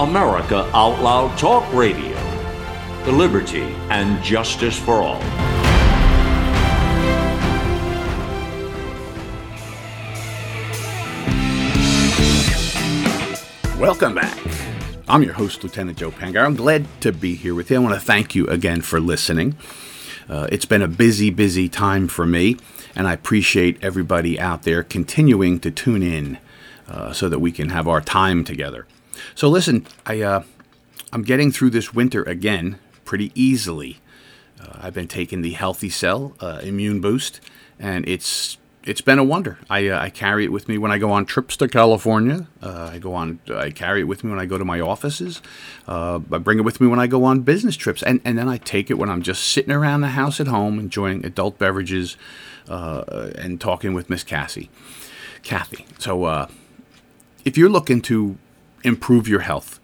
America 0.00 0.68
Out 0.74 1.00
Loud 1.00 1.38
Talk 1.38 1.72
Radio. 1.72 2.16
The 3.04 3.12
liberty 3.12 3.72
and 3.88 4.20
justice 4.24 4.76
for 4.76 4.94
all. 4.94 5.20
Welcome 13.78 14.16
back. 14.16 14.73
I'm 15.06 15.22
your 15.22 15.34
host, 15.34 15.62
Lieutenant 15.62 15.98
Joe 15.98 16.10
Pangaro. 16.10 16.46
I'm 16.46 16.56
glad 16.56 16.86
to 17.02 17.12
be 17.12 17.34
here 17.34 17.54
with 17.54 17.70
you. 17.70 17.76
I 17.76 17.80
want 17.80 17.94
to 17.94 18.00
thank 18.00 18.34
you 18.34 18.46
again 18.46 18.80
for 18.80 18.98
listening. 19.00 19.54
Uh, 20.30 20.48
it's 20.50 20.64
been 20.64 20.80
a 20.80 20.88
busy, 20.88 21.28
busy 21.28 21.68
time 21.68 22.08
for 22.08 22.24
me, 22.24 22.56
and 22.96 23.06
I 23.06 23.12
appreciate 23.12 23.76
everybody 23.84 24.40
out 24.40 24.62
there 24.62 24.82
continuing 24.82 25.60
to 25.60 25.70
tune 25.70 26.02
in 26.02 26.38
uh, 26.88 27.12
so 27.12 27.28
that 27.28 27.38
we 27.38 27.52
can 27.52 27.68
have 27.68 27.86
our 27.86 28.00
time 28.00 28.44
together. 28.44 28.86
So, 29.34 29.50
listen, 29.50 29.86
I, 30.06 30.22
uh, 30.22 30.44
I'm 31.12 31.22
getting 31.22 31.52
through 31.52 31.70
this 31.70 31.92
winter 31.92 32.22
again 32.22 32.78
pretty 33.04 33.30
easily. 33.34 33.98
Uh, 34.58 34.78
I've 34.80 34.94
been 34.94 35.08
taking 35.08 35.42
the 35.42 35.52
Healthy 35.52 35.90
Cell 35.90 36.34
uh, 36.40 36.60
Immune 36.62 37.02
Boost, 37.02 37.42
and 37.78 38.08
it's 38.08 38.56
it's 38.86 39.00
been 39.00 39.18
a 39.18 39.24
wonder. 39.24 39.58
I, 39.70 39.88
uh, 39.88 40.00
I 40.00 40.10
carry 40.10 40.44
it 40.44 40.52
with 40.52 40.68
me 40.68 40.76
when 40.78 40.90
I 40.90 40.98
go 40.98 41.10
on 41.10 41.24
trips 41.24 41.56
to 41.58 41.68
California. 41.68 42.46
Uh, 42.62 42.90
I 42.92 42.98
go 42.98 43.14
on. 43.14 43.40
I 43.54 43.70
carry 43.70 44.00
it 44.00 44.04
with 44.04 44.22
me 44.22 44.30
when 44.30 44.38
I 44.38 44.46
go 44.46 44.58
to 44.58 44.64
my 44.64 44.80
offices. 44.80 45.40
Uh, 45.88 46.20
I 46.30 46.38
bring 46.38 46.58
it 46.58 46.62
with 46.62 46.80
me 46.80 46.86
when 46.86 46.98
I 46.98 47.06
go 47.06 47.24
on 47.24 47.40
business 47.40 47.76
trips, 47.76 48.02
and 48.02 48.20
and 48.24 48.36
then 48.36 48.48
I 48.48 48.58
take 48.58 48.90
it 48.90 48.94
when 48.94 49.08
I'm 49.08 49.22
just 49.22 49.44
sitting 49.44 49.72
around 49.72 50.02
the 50.02 50.08
house 50.08 50.40
at 50.40 50.48
home 50.48 50.78
enjoying 50.78 51.24
adult 51.24 51.58
beverages 51.58 52.16
uh, 52.68 53.30
and 53.36 53.60
talking 53.60 53.94
with 53.94 54.10
Miss 54.10 54.22
Cassie, 54.22 54.70
Kathy. 55.42 55.86
So 55.98 56.24
uh, 56.24 56.48
if 57.44 57.56
you're 57.56 57.70
looking 57.70 58.00
to 58.02 58.36
improve 58.82 59.26
your 59.28 59.40
health, 59.40 59.80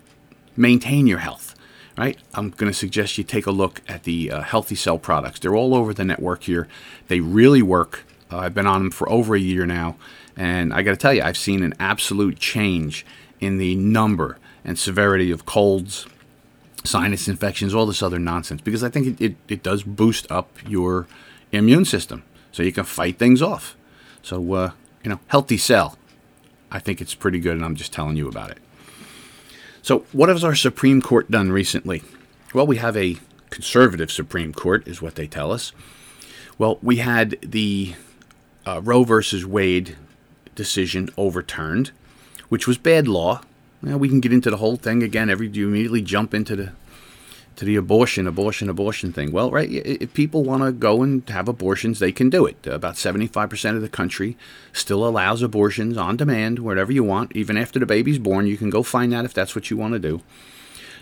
maintain 0.57 1.07
your 1.07 1.19
health, 1.19 1.55
right? 1.97 2.19
I'm 2.35 2.51
going 2.51 2.71
to 2.71 2.79
suggest 2.79 3.17
you 3.17 3.25
take 3.25 3.47
a 3.47 3.51
look 3.51 3.81
at 3.89 4.05
the 4.05 4.31
uh, 4.31 4.43
Healthy 4.43 4.75
Cell 4.75 4.99
products. 4.99 5.41
They're 5.41 5.57
all 5.57 5.75
over 5.75 5.95
the 5.95 6.05
network 6.05 6.45
here. 6.45 6.69
They 7.09 7.21
really 7.21 7.63
work. 7.63 8.05
Uh, 8.31 8.39
I've 8.39 8.55
been 8.55 8.67
on 8.67 8.83
them 8.83 8.91
for 8.91 9.09
over 9.11 9.35
a 9.35 9.41
year 9.41 9.67
now, 9.67 9.97
and 10.37 10.73
I 10.73 10.83
got 10.83 10.93
to 10.93 10.97
tell 10.97 11.13
you, 11.13 11.23
I've 11.23 11.37
seen 11.37 11.63
an 11.63 11.75
absolute 11.79 12.39
change 12.39 13.05
in 13.41 13.59
the 13.59 13.75
number 13.75 14.39
and 14.65 14.79
severity 14.79 15.31
of 15.31 15.47
colds, 15.47 16.07
sinus 16.85 17.29
infections, 17.29 17.75
all 17.75 17.87
this 17.87 18.03
other 18.03 18.19
nonsense, 18.19 18.61
because 18.61 18.85
I 18.85 18.89
think 18.89 19.07
it, 19.07 19.21
it, 19.21 19.37
it 19.49 19.63
does 19.63 19.83
boost 19.83 20.31
up 20.31 20.51
your 20.67 21.07
immune 21.53 21.85
system 21.85 22.23
so 22.53 22.63
you 22.63 22.73
can 22.73 22.85
fight 22.85 23.19
things 23.19 23.43
off. 23.43 23.77
So, 24.23 24.53
uh, 24.53 24.73
you 25.03 25.11
know, 25.11 25.21
Healthy 25.29 25.57
Cell, 25.57 25.99
I 26.71 26.79
think 26.79 27.01
it's 27.01 27.15
pretty 27.15 27.41
good, 27.41 27.57
and 27.57 27.65
I'm 27.65 27.75
just 27.75 27.93
telling 27.93 28.17
you 28.17 28.29
about 28.29 28.51
it. 28.51 28.59
So, 29.83 30.01
what 30.13 30.29
has 30.29 30.45
our 30.45 30.55
Supreme 30.55 31.01
Court 31.01 31.31
done 31.31 31.51
recently? 31.51 32.03
Well, 32.53 32.67
we 32.67 32.77
have 32.77 32.97
a 32.97 33.17
conservative 33.49 34.13
Supreme 34.13 34.53
Court, 34.53 34.87
is 34.87 35.01
what 35.01 35.15
they 35.15 35.27
tell 35.27 35.51
us. 35.53 35.73
Well, 36.59 36.79
we 36.83 36.97
had 36.97 37.39
the 37.41 37.95
uh, 38.67 38.81
Roe 38.83 39.05
versus 39.05 39.47
Wade 39.47 39.97
decision 40.55 41.09
overturned, 41.17 41.91
which 42.49 42.67
was 42.67 42.79
bad 42.79 43.09
law. 43.09 43.43
Now, 43.83 43.97
we 43.97 44.09
can 44.09 44.21
get 44.21 44.33
into 44.33 44.51
the 44.51 44.59
whole 44.59 44.77
thing 44.77 45.03
again. 45.03 45.31
Every 45.31 45.49
you 45.49 45.69
immediately 45.69 46.03
jump 46.03 46.35
into 46.35 46.57
the 46.57 46.73
to 47.57 47.67
the 47.67 47.77
abortion, 47.77 48.27
abortion, 48.27 48.71
abortion 48.71 49.13
thing. 49.13 49.33
Well, 49.33 49.51
right, 49.51 49.71
if 49.71 50.15
people 50.15 50.45
want 50.45 50.63
to 50.63 50.73
go 50.73 51.03
and 51.03 51.29
have 51.29 51.47
abortions, 51.47 51.99
they 51.99 52.11
can 52.11 52.31
do 52.31 52.47
it. 52.47 52.67
About 52.67 52.95
75% 52.95 53.77
of 53.77 53.83
the 53.83 53.89
country 53.89 54.39
still 54.73 55.07
allows 55.07 55.43
abortions 55.43 55.99
on 55.99 56.17
demand, 56.17 56.61
wherever 56.61 56.91
you 56.91 57.05
want. 57.05 57.37
Even 57.37 57.59
after 57.59 57.79
the 57.79 57.85
baby's 57.85 58.19
born, 58.19 58.47
you 58.47 58.57
can 58.57 58.71
go 58.71 58.83
find 58.83 59.13
that 59.13 59.27
if 59.27 59.35
that's 59.35 59.55
what 59.55 59.71
you 59.71 59.77
want 59.77 59.93
to 59.93 59.99
do. 59.99 60.23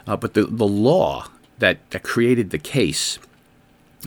Uh, 0.04 0.16
but 0.16 0.34
the, 0.34 0.46
the 0.46 0.66
law 0.66 1.28
that, 1.60 1.78
that 1.90 2.02
created 2.02 2.50
the 2.50 2.58
case 2.58 3.20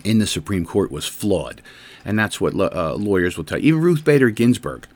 in 0.03 0.19
the 0.19 0.27
Supreme 0.27 0.65
Court 0.65 0.91
was 0.91 1.05
flawed. 1.05 1.61
And 2.05 2.17
that's 2.17 2.41
what 2.41 2.53
uh, 2.55 2.95
lawyers 2.95 3.37
will 3.37 3.43
tell 3.43 3.59
you. 3.59 3.69
Even 3.69 3.81
Ruth 3.81 4.03
Bader 4.03 4.29
Ginsburg, 4.29 4.87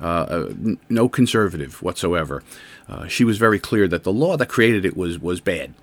uh, 0.00 0.04
uh, 0.04 0.52
no 0.88 1.08
conservative 1.08 1.82
whatsoever, 1.82 2.42
uh, 2.88 3.06
she 3.06 3.24
was 3.24 3.38
very 3.38 3.58
clear 3.58 3.88
that 3.88 4.04
the 4.04 4.12
law 4.12 4.36
that 4.36 4.48
created 4.48 4.84
it 4.84 4.96
was, 4.96 5.18
was 5.18 5.40
bad. 5.40 5.74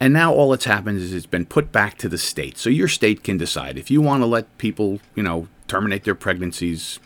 And 0.00 0.12
now 0.12 0.34
all 0.34 0.50
that's 0.50 0.64
happened 0.64 0.98
is 0.98 1.14
it's 1.14 1.26
been 1.26 1.46
put 1.46 1.70
back 1.70 1.96
to 1.98 2.08
the 2.08 2.18
state. 2.18 2.58
So 2.58 2.68
your 2.68 2.88
state 2.88 3.22
can 3.22 3.38
decide 3.38 3.78
if 3.78 3.90
you 3.90 4.02
want 4.02 4.22
to 4.22 4.26
let 4.26 4.58
people, 4.58 5.00
you 5.14 5.22
know, 5.22 5.48
terminate 5.68 6.04
their 6.04 6.14
pregnancies, 6.14 6.98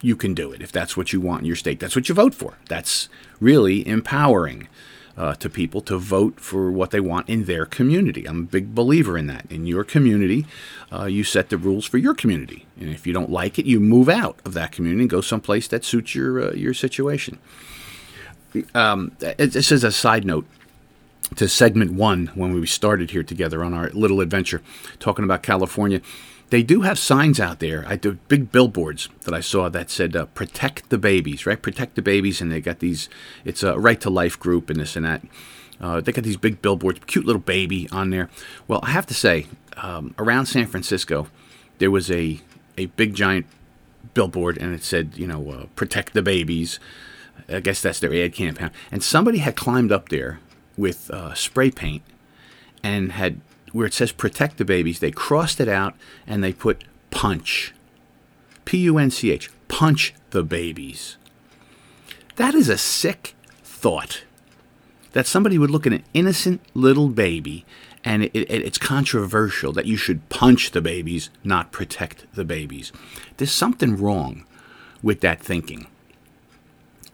you 0.00 0.16
can 0.16 0.34
do 0.34 0.52
it 0.52 0.60
if 0.60 0.72
that's 0.72 0.96
what 0.96 1.12
you 1.12 1.20
want 1.20 1.42
in 1.42 1.46
your 1.46 1.56
state. 1.56 1.78
That's 1.78 1.94
what 1.94 2.08
you 2.08 2.14
vote 2.14 2.34
for. 2.34 2.58
That's 2.68 3.08
really 3.40 3.86
empowering 3.86 4.68
uh, 5.16 5.34
to 5.34 5.50
people 5.50 5.80
to 5.82 5.98
vote 5.98 6.40
for 6.40 6.70
what 6.70 6.90
they 6.90 7.00
want 7.00 7.28
in 7.28 7.44
their 7.44 7.66
community. 7.66 8.26
I'm 8.26 8.40
a 8.40 8.46
big 8.46 8.74
believer 8.74 9.18
in 9.18 9.26
that. 9.26 9.44
In 9.50 9.66
your 9.66 9.84
community, 9.84 10.46
uh, 10.90 11.04
you 11.04 11.24
set 11.24 11.50
the 11.50 11.58
rules 11.58 11.86
for 11.86 11.98
your 11.98 12.14
community, 12.14 12.66
and 12.80 12.88
if 12.90 13.06
you 13.06 13.12
don't 13.12 13.30
like 13.30 13.58
it, 13.58 13.66
you 13.66 13.80
move 13.80 14.08
out 14.08 14.38
of 14.44 14.54
that 14.54 14.72
community 14.72 15.02
and 15.02 15.10
go 15.10 15.20
someplace 15.20 15.68
that 15.68 15.84
suits 15.84 16.14
your 16.14 16.50
uh, 16.50 16.52
your 16.52 16.74
situation. 16.74 17.38
Um, 18.74 19.16
this 19.18 19.72
is 19.72 19.82
a 19.82 19.92
side 19.92 20.24
note 20.24 20.46
to 21.36 21.48
segment 21.48 21.92
one 21.92 22.26
when 22.34 22.52
we 22.52 22.66
started 22.66 23.10
here 23.10 23.22
together 23.22 23.64
on 23.64 23.72
our 23.72 23.88
little 23.90 24.20
adventure, 24.20 24.62
talking 24.98 25.24
about 25.24 25.42
California. 25.42 26.00
They 26.52 26.62
do 26.62 26.82
have 26.82 26.98
signs 26.98 27.40
out 27.40 27.60
there. 27.60 27.82
I 27.88 27.96
big 27.96 28.52
billboards 28.52 29.08
that 29.22 29.32
I 29.32 29.40
saw 29.40 29.70
that 29.70 29.88
said 29.88 30.14
uh, 30.14 30.26
"Protect 30.26 30.90
the 30.90 30.98
babies," 30.98 31.46
right? 31.46 31.60
Protect 31.60 31.94
the 31.94 32.02
babies, 32.02 32.42
and 32.42 32.52
they 32.52 32.60
got 32.60 32.80
these. 32.80 33.08
It's 33.42 33.62
a 33.62 33.78
right 33.78 33.98
to 34.02 34.10
life 34.10 34.38
group 34.38 34.68
and 34.68 34.78
this 34.78 34.94
and 34.94 35.06
that. 35.06 35.22
Uh, 35.80 36.02
they 36.02 36.12
got 36.12 36.24
these 36.24 36.36
big 36.36 36.60
billboards, 36.60 37.00
cute 37.06 37.24
little 37.24 37.40
baby 37.40 37.88
on 37.90 38.10
there. 38.10 38.28
Well, 38.68 38.80
I 38.82 38.90
have 38.90 39.06
to 39.06 39.14
say, 39.14 39.46
um, 39.78 40.14
around 40.18 40.44
San 40.44 40.66
Francisco, 40.66 41.28
there 41.78 41.90
was 41.90 42.10
a 42.10 42.42
a 42.76 42.84
big 42.84 43.14
giant 43.14 43.46
billboard, 44.12 44.58
and 44.58 44.74
it 44.74 44.84
said, 44.84 45.12
you 45.16 45.26
know, 45.26 45.50
uh, 45.50 45.66
"Protect 45.74 46.12
the 46.12 46.20
babies." 46.20 46.78
I 47.48 47.60
guess 47.60 47.80
that's 47.80 47.98
their 47.98 48.14
ad 48.14 48.34
campaign. 48.34 48.72
And 48.90 49.02
somebody 49.02 49.38
had 49.38 49.56
climbed 49.56 49.90
up 49.90 50.10
there 50.10 50.38
with 50.76 51.10
uh, 51.10 51.32
spray 51.32 51.70
paint 51.70 52.02
and 52.82 53.12
had 53.12 53.40
where 53.72 53.86
it 53.86 53.94
says 53.94 54.12
protect 54.12 54.58
the 54.58 54.64
babies 54.64 55.00
they 55.00 55.10
crossed 55.10 55.60
it 55.60 55.68
out 55.68 55.94
and 56.26 56.42
they 56.42 56.52
put 56.52 56.84
punch 57.10 57.74
p-u-n-c-h 58.64 59.50
punch 59.68 60.14
the 60.30 60.42
babies. 60.42 61.16
That 62.36 62.54
is 62.54 62.68
a 62.68 62.78
sick 62.78 63.34
thought 63.64 64.24
that 65.12 65.26
somebody 65.26 65.58
would 65.58 65.70
look 65.70 65.86
at 65.86 65.92
an 65.92 66.04
innocent 66.14 66.60
little 66.74 67.08
baby 67.08 67.64
and 68.04 68.24
it, 68.24 68.30
it, 68.34 68.50
it's 68.50 68.78
controversial 68.78 69.72
that 69.72 69.86
you 69.86 69.96
should 69.96 70.28
punch 70.28 70.70
the 70.70 70.80
babies 70.80 71.30
not 71.44 71.72
protect 71.72 72.26
the 72.34 72.44
babies. 72.44 72.92
There's 73.36 73.52
something 73.52 73.96
wrong 73.96 74.44
with 75.02 75.20
that 75.20 75.40
thinking 75.40 75.86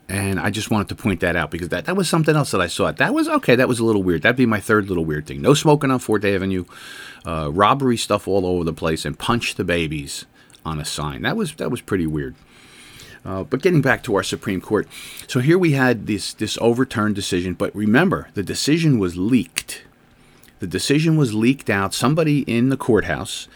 and 0.09 0.41
I 0.41 0.51
just 0.51 0.70
wanted 0.70 0.89
to 0.89 0.95
point 0.95 1.20
that 1.20 1.37
out 1.37 1.51
because 1.51 1.68
that, 1.68 1.85
that 1.85 1.97
was 1.97 2.09
something 2.09 2.35
else 2.35 2.51
that 2.53 2.61
I 2.61 2.66
saw. 2.66 2.91
That 2.91 3.12
was 3.12 3.28
okay. 3.28 3.57
That 3.57 3.68
was 3.68 3.78
a 3.78 3.85
little 3.85 4.03
weird. 4.03 4.22
That'd 4.22 4.37
be 4.37 4.47
my 4.47 4.61
third 4.61 4.89
little 4.89 5.05
weird 5.05 5.26
thing. 5.26 5.43
No 5.43 5.53
smoking 5.53 5.91
on 5.91 5.99
Fourth 5.99 6.24
Avenue, 6.24 6.64
uh, 7.26 7.51
robbery 7.53 7.99
stuff 7.99 8.26
all 8.26 8.47
over 8.47 8.64
the 8.64 8.72
place, 8.72 9.05
and 9.05 9.18
punch 9.18 9.57
the 9.57 9.64
babies 9.64 10.24
on 10.64 10.80
a 10.80 10.85
sign. 10.85 11.22
That 11.22 11.37
was 11.37 11.55
that 11.55 11.70
was 11.70 11.83
pretty 11.83 12.07
weird. 12.07 12.35
Uh, 13.24 13.43
but 13.43 13.61
getting 13.61 13.83
back 13.83 14.03
to 14.05 14.14
our 14.14 14.22
Supreme 14.22 14.61
Court, 14.61 14.89
so 15.26 15.41
here 15.41 15.59
we 15.59 15.72
had 15.72 16.07
this 16.07 16.33
this 16.33 16.57
overturned 16.61 17.14
decision. 17.14 17.53
But 17.53 17.74
remember, 17.74 18.28
the 18.35 18.43
decision 18.43 18.99
was 18.99 19.16
leaked. 19.16 19.83
The 20.61 20.66
decision 20.66 21.16
was 21.16 21.35
leaked 21.35 21.68
out. 21.68 21.93
Somebody 21.93 22.41
in 22.43 22.70
the 22.70 22.76
courthouse 22.76 23.47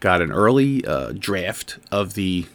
got 0.00 0.20
an 0.20 0.32
early 0.32 0.84
uh, 0.84 1.12
draft 1.12 1.78
of 1.92 2.14
the 2.14 2.46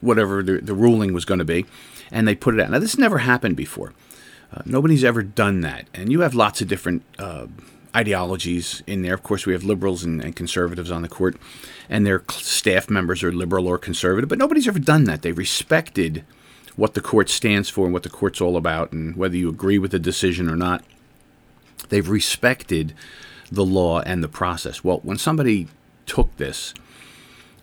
whatever 0.00 0.42
the, 0.42 0.60
the 0.60 0.74
ruling 0.74 1.12
was 1.12 1.24
going 1.24 1.38
to 1.38 1.44
be, 1.44 1.66
and 2.10 2.26
they 2.26 2.34
put 2.34 2.54
it 2.54 2.60
out. 2.60 2.70
Now, 2.70 2.78
this 2.78 2.98
never 2.98 3.18
happened 3.18 3.56
before. 3.56 3.92
Uh, 4.52 4.62
nobody's 4.64 5.04
ever 5.04 5.22
done 5.22 5.60
that. 5.60 5.86
And 5.92 6.10
you 6.10 6.20
have 6.20 6.34
lots 6.34 6.60
of 6.60 6.68
different 6.68 7.02
uh, 7.18 7.46
ideologies 7.94 8.82
in 8.86 9.02
there. 9.02 9.14
Of 9.14 9.22
course, 9.22 9.46
we 9.46 9.52
have 9.52 9.64
liberals 9.64 10.04
and, 10.04 10.22
and, 10.22 10.34
conservatives 10.34 10.90
on 10.90 11.02
the 11.02 11.08
court, 11.08 11.36
and 11.88 12.06
their 12.06 12.22
staff 12.30 12.88
members 12.88 13.22
are 13.22 13.32
liberal 13.32 13.66
or 13.66 13.78
conservative, 13.78 14.28
but 14.28 14.38
nobody's 14.38 14.68
ever 14.68 14.78
done 14.78 15.04
that. 15.04 15.22
They 15.22 15.32
respected 15.32 16.24
what 16.76 16.94
the 16.94 17.00
court 17.00 17.28
stands 17.28 17.68
for 17.68 17.86
and 17.86 17.92
what 17.92 18.04
the 18.04 18.08
court's 18.08 18.40
all 18.40 18.56
about, 18.56 18.92
and 18.92 19.16
whether 19.16 19.36
you 19.36 19.48
agree 19.48 19.78
with 19.78 19.90
the 19.90 19.98
decision 19.98 20.48
or 20.48 20.56
not. 20.56 20.84
They've 21.88 22.08
respected 22.08 22.94
the 23.50 23.64
law 23.64 24.00
and 24.00 24.22
the 24.22 24.28
process. 24.28 24.84
Well, 24.84 25.00
when 25.02 25.18
somebody 25.18 25.68
took 26.06 26.36
this 26.36 26.74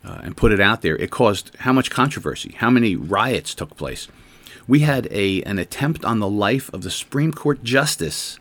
uh, 0.06 0.20
and 0.24 0.38
put 0.38 0.52
it 0.52 0.60
out 0.60 0.82
there, 0.82 0.96
it 0.98 1.12
caused 1.12 1.52
how 1.60 1.74
much 1.74 1.90
controversy? 1.90 2.54
How 2.58 2.70
many 2.70 2.96
riots 2.96 3.56
took 3.56 3.76
place? 3.76 4.08
We 4.68 4.80
had 4.80 5.08
a 5.12 5.42
an 5.44 5.60
attempt 5.60 6.06
on 6.06 6.20
the 6.20 6.30
life 6.30 6.72
of 6.74 6.82
the 6.82 6.92
Supreme 6.92 7.32
Court 7.32 7.64
justice 7.64 8.40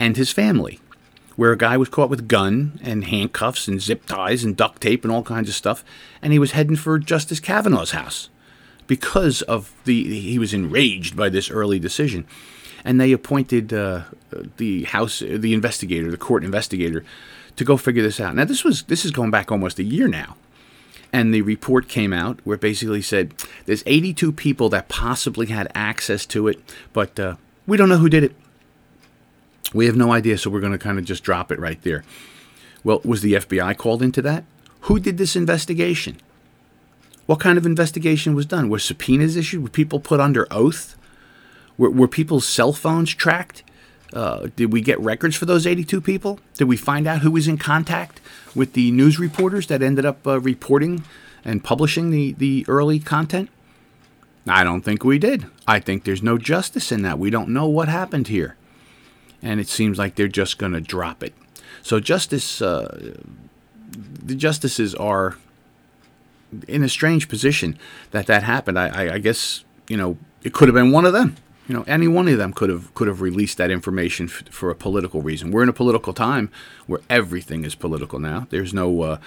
and 0.00 0.16
his 0.16 0.32
family, 0.32 0.80
where 1.36 1.52
a 1.52 1.58
guy 1.58 1.76
was 1.76 1.88
caught 1.88 2.10
with 2.10 2.28
gun 2.28 2.80
and 2.82 3.04
handcuffs 3.04 3.68
and 3.68 3.80
zip 3.80 4.06
ties 4.06 4.44
and 4.44 4.56
duct 4.56 4.80
tape 4.80 5.04
and 5.04 5.12
all 5.12 5.22
kinds 5.22 5.48
of 5.48 5.54
stuff, 5.54 5.84
and 6.22 6.32
he 6.32 6.38
was 6.38 6.52
heading 6.52 6.76
for 6.76 6.98
Justice 6.98 7.40
Kavanaugh's 7.40 7.92
house 7.92 8.28
because 8.86 9.42
of 9.42 9.72
the 9.84 10.20
he 10.20 10.38
was 10.38 10.52
enraged 10.52 11.16
by 11.16 11.28
this 11.28 11.50
early 11.50 11.78
decision 11.78 12.26
and 12.84 13.00
they 13.00 13.12
appointed 13.12 13.72
uh, 13.72 14.02
the 14.58 14.84
house, 14.84 15.20
the 15.20 15.54
investigator, 15.54 16.10
the 16.10 16.18
court 16.18 16.44
investigator, 16.44 17.02
to 17.56 17.64
go 17.64 17.76
figure 17.76 18.02
this 18.02 18.20
out. 18.20 18.34
Now 18.34 18.44
this 18.44 18.62
was 18.62 18.82
this 18.84 19.04
is 19.04 19.10
going 19.10 19.30
back 19.30 19.50
almost 19.50 19.78
a 19.78 19.82
year 19.82 20.06
now, 20.06 20.36
and 21.14 21.32
the 21.32 21.42
report 21.42 21.88
came 21.88 22.12
out 22.12 22.40
where 22.42 22.56
it 22.56 22.60
basically 22.60 23.00
said 23.00 23.32
there's 23.66 23.84
82 23.86 24.32
people 24.32 24.68
that 24.70 24.88
possibly 24.88 25.46
had 25.46 25.70
access 25.72 26.26
to 26.26 26.48
it, 26.48 26.58
but 26.92 27.20
uh, 27.20 27.36
we 27.68 27.76
don't 27.76 27.88
know 27.88 27.98
who 27.98 28.08
did 28.08 28.24
it. 28.24 28.34
We 29.72 29.86
have 29.86 29.94
no 29.94 30.12
idea, 30.12 30.38
so 30.38 30.50
we're 30.50 30.58
going 30.58 30.72
to 30.72 30.78
kind 30.78 30.98
of 30.98 31.04
just 31.04 31.22
drop 31.22 31.52
it 31.52 31.60
right 31.60 31.80
there. 31.82 32.02
Well, 32.82 33.00
was 33.04 33.22
the 33.22 33.34
FBI 33.34 33.76
called 33.76 34.02
into 34.02 34.22
that? 34.22 34.42
Who 34.82 34.98
did 34.98 35.16
this 35.16 35.36
investigation? 35.36 36.16
What 37.26 37.38
kind 37.38 37.58
of 37.58 37.64
investigation 37.64 38.34
was 38.34 38.44
done? 38.44 38.68
Were 38.68 38.80
subpoenas 38.80 39.36
issued? 39.36 39.62
Were 39.62 39.68
people 39.68 40.00
put 40.00 40.18
under 40.18 40.48
oath? 40.50 40.96
Were, 41.78 41.90
were 41.90 42.08
people's 42.08 42.46
cell 42.46 42.72
phones 42.72 43.14
tracked? 43.14 43.62
Uh, 44.14 44.48
did 44.54 44.72
we 44.72 44.80
get 44.80 44.98
records 45.00 45.34
for 45.34 45.44
those 45.44 45.66
82 45.66 46.00
people? 46.00 46.38
Did 46.54 46.64
we 46.64 46.76
find 46.76 47.08
out 47.08 47.22
who 47.22 47.32
was 47.32 47.48
in 47.48 47.58
contact 47.58 48.20
with 48.54 48.74
the 48.74 48.92
news 48.92 49.18
reporters 49.18 49.66
that 49.66 49.82
ended 49.82 50.06
up 50.06 50.24
uh, 50.24 50.40
reporting 50.40 51.04
and 51.44 51.64
publishing 51.64 52.10
the, 52.10 52.32
the 52.32 52.64
early 52.68 53.00
content? 53.00 53.50
I 54.46 54.62
don't 54.62 54.82
think 54.82 55.02
we 55.04 55.18
did. 55.18 55.46
I 55.66 55.80
think 55.80 56.04
there's 56.04 56.22
no 56.22 56.38
justice 56.38 56.92
in 56.92 57.02
that. 57.02 57.18
We 57.18 57.30
don't 57.30 57.48
know 57.48 57.66
what 57.66 57.88
happened 57.88 58.28
here. 58.28 58.56
And 59.42 59.58
it 59.58 59.68
seems 59.68 59.98
like 59.98 60.14
they're 60.14 60.28
just 60.28 60.58
going 60.58 60.72
to 60.72 60.80
drop 60.80 61.22
it. 61.22 61.34
So, 61.82 61.98
justice, 61.98 62.62
uh, 62.62 63.16
the 63.90 64.34
justices 64.34 64.94
are 64.94 65.36
in 66.68 66.82
a 66.82 66.88
strange 66.88 67.28
position 67.28 67.78
that 68.12 68.26
that 68.26 68.44
happened. 68.44 68.78
I, 68.78 68.88
I, 68.88 69.14
I 69.14 69.18
guess, 69.18 69.64
you 69.88 69.96
know, 69.96 70.16
it 70.42 70.52
could 70.52 70.68
have 70.68 70.74
been 70.74 70.92
one 70.92 71.04
of 71.04 71.12
them. 71.12 71.36
You 71.66 71.74
know, 71.74 71.84
any 71.86 72.06
one 72.06 72.28
of 72.28 72.36
them 72.36 72.52
could 72.52 72.68
have 72.68 72.94
could 72.94 73.08
have 73.08 73.20
released 73.20 73.56
that 73.56 73.70
information 73.70 74.26
f- 74.26 74.44
for 74.50 74.70
a 74.70 74.74
political 74.74 75.22
reason. 75.22 75.50
We're 75.50 75.62
in 75.62 75.68
a 75.68 75.74
political 75.74 76.12
time 76.12 76.50
where 76.86 77.00
everything 77.08 77.64
is 77.64 77.74
political 77.74 78.18
now. 78.18 78.46
There's 78.50 78.74
no 78.74 79.02
uh, 79.02 79.18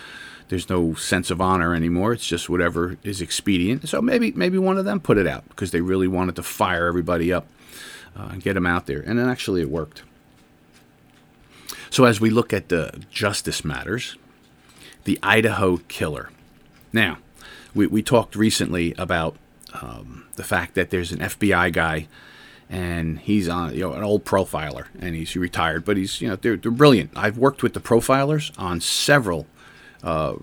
there's 0.50 0.70
no 0.70 0.94
sense 0.94 1.32
of 1.32 1.42
honor 1.42 1.74
anymore. 1.74 2.14
It's 2.14 2.28
just 2.28 2.50
whatever 2.50 2.98
is 3.04 3.22
expedient. 3.22 3.90
So 3.90 4.02
maybe 4.02 4.32
maybe 4.34 4.58
one 4.60 4.78
of 4.78 4.86
them 4.86 5.00
put 5.00 5.18
it 5.18 5.26
out 5.26 5.48
because 5.50 5.72
they 5.72 5.82
really 5.82 6.08
wanted 6.08 6.36
to 6.36 6.44
fire 6.44 6.86
everybody 6.86 7.34
up 7.34 7.48
uh, 8.16 8.30
and 8.32 8.44
get 8.44 8.54
them 8.54 8.68
out 8.68 8.86
there, 8.86 9.02
and 9.02 9.18
then 9.18 9.28
actually 9.28 9.62
it 9.62 9.70
worked. 9.70 10.04
So 11.90 12.06
as 12.06 12.20
we 12.20 12.30
look 12.30 12.54
at 12.54 12.70
the 12.70 13.04
justice 13.10 13.66
matters, 13.66 14.16
the 15.06 15.18
Idaho 15.24 15.78
killer. 15.88 16.30
Now, 16.92 17.18
we, 17.74 17.88
we 17.88 18.02
talked 18.02 18.36
recently 18.36 18.94
about 18.98 19.38
um, 19.82 20.26
the 20.36 20.44
fact 20.44 20.76
that 20.76 20.90
there's 20.90 21.12
an 21.12 21.20
FBI 21.20 21.72
guy 21.72 22.08
and 22.70 23.20
he's 23.20 23.48
on 23.48 23.74
you 23.74 23.82
know 23.82 23.94
an 23.94 24.04
old 24.04 24.26
profiler 24.26 24.88
and 25.00 25.16
he's 25.16 25.36
retired 25.36 25.86
but 25.86 25.96
he's 25.96 26.22
you 26.22 26.28
know 26.28 26.36
they're, 26.36 26.58
they're 26.58 26.72
brilliant. 26.72 27.12
I've 27.16 27.38
worked 27.38 27.64
with 27.64 27.74
the 27.74 27.80
profilers 27.80 28.52
on 28.58 28.82
several 28.82 29.48
uh, 30.04 30.36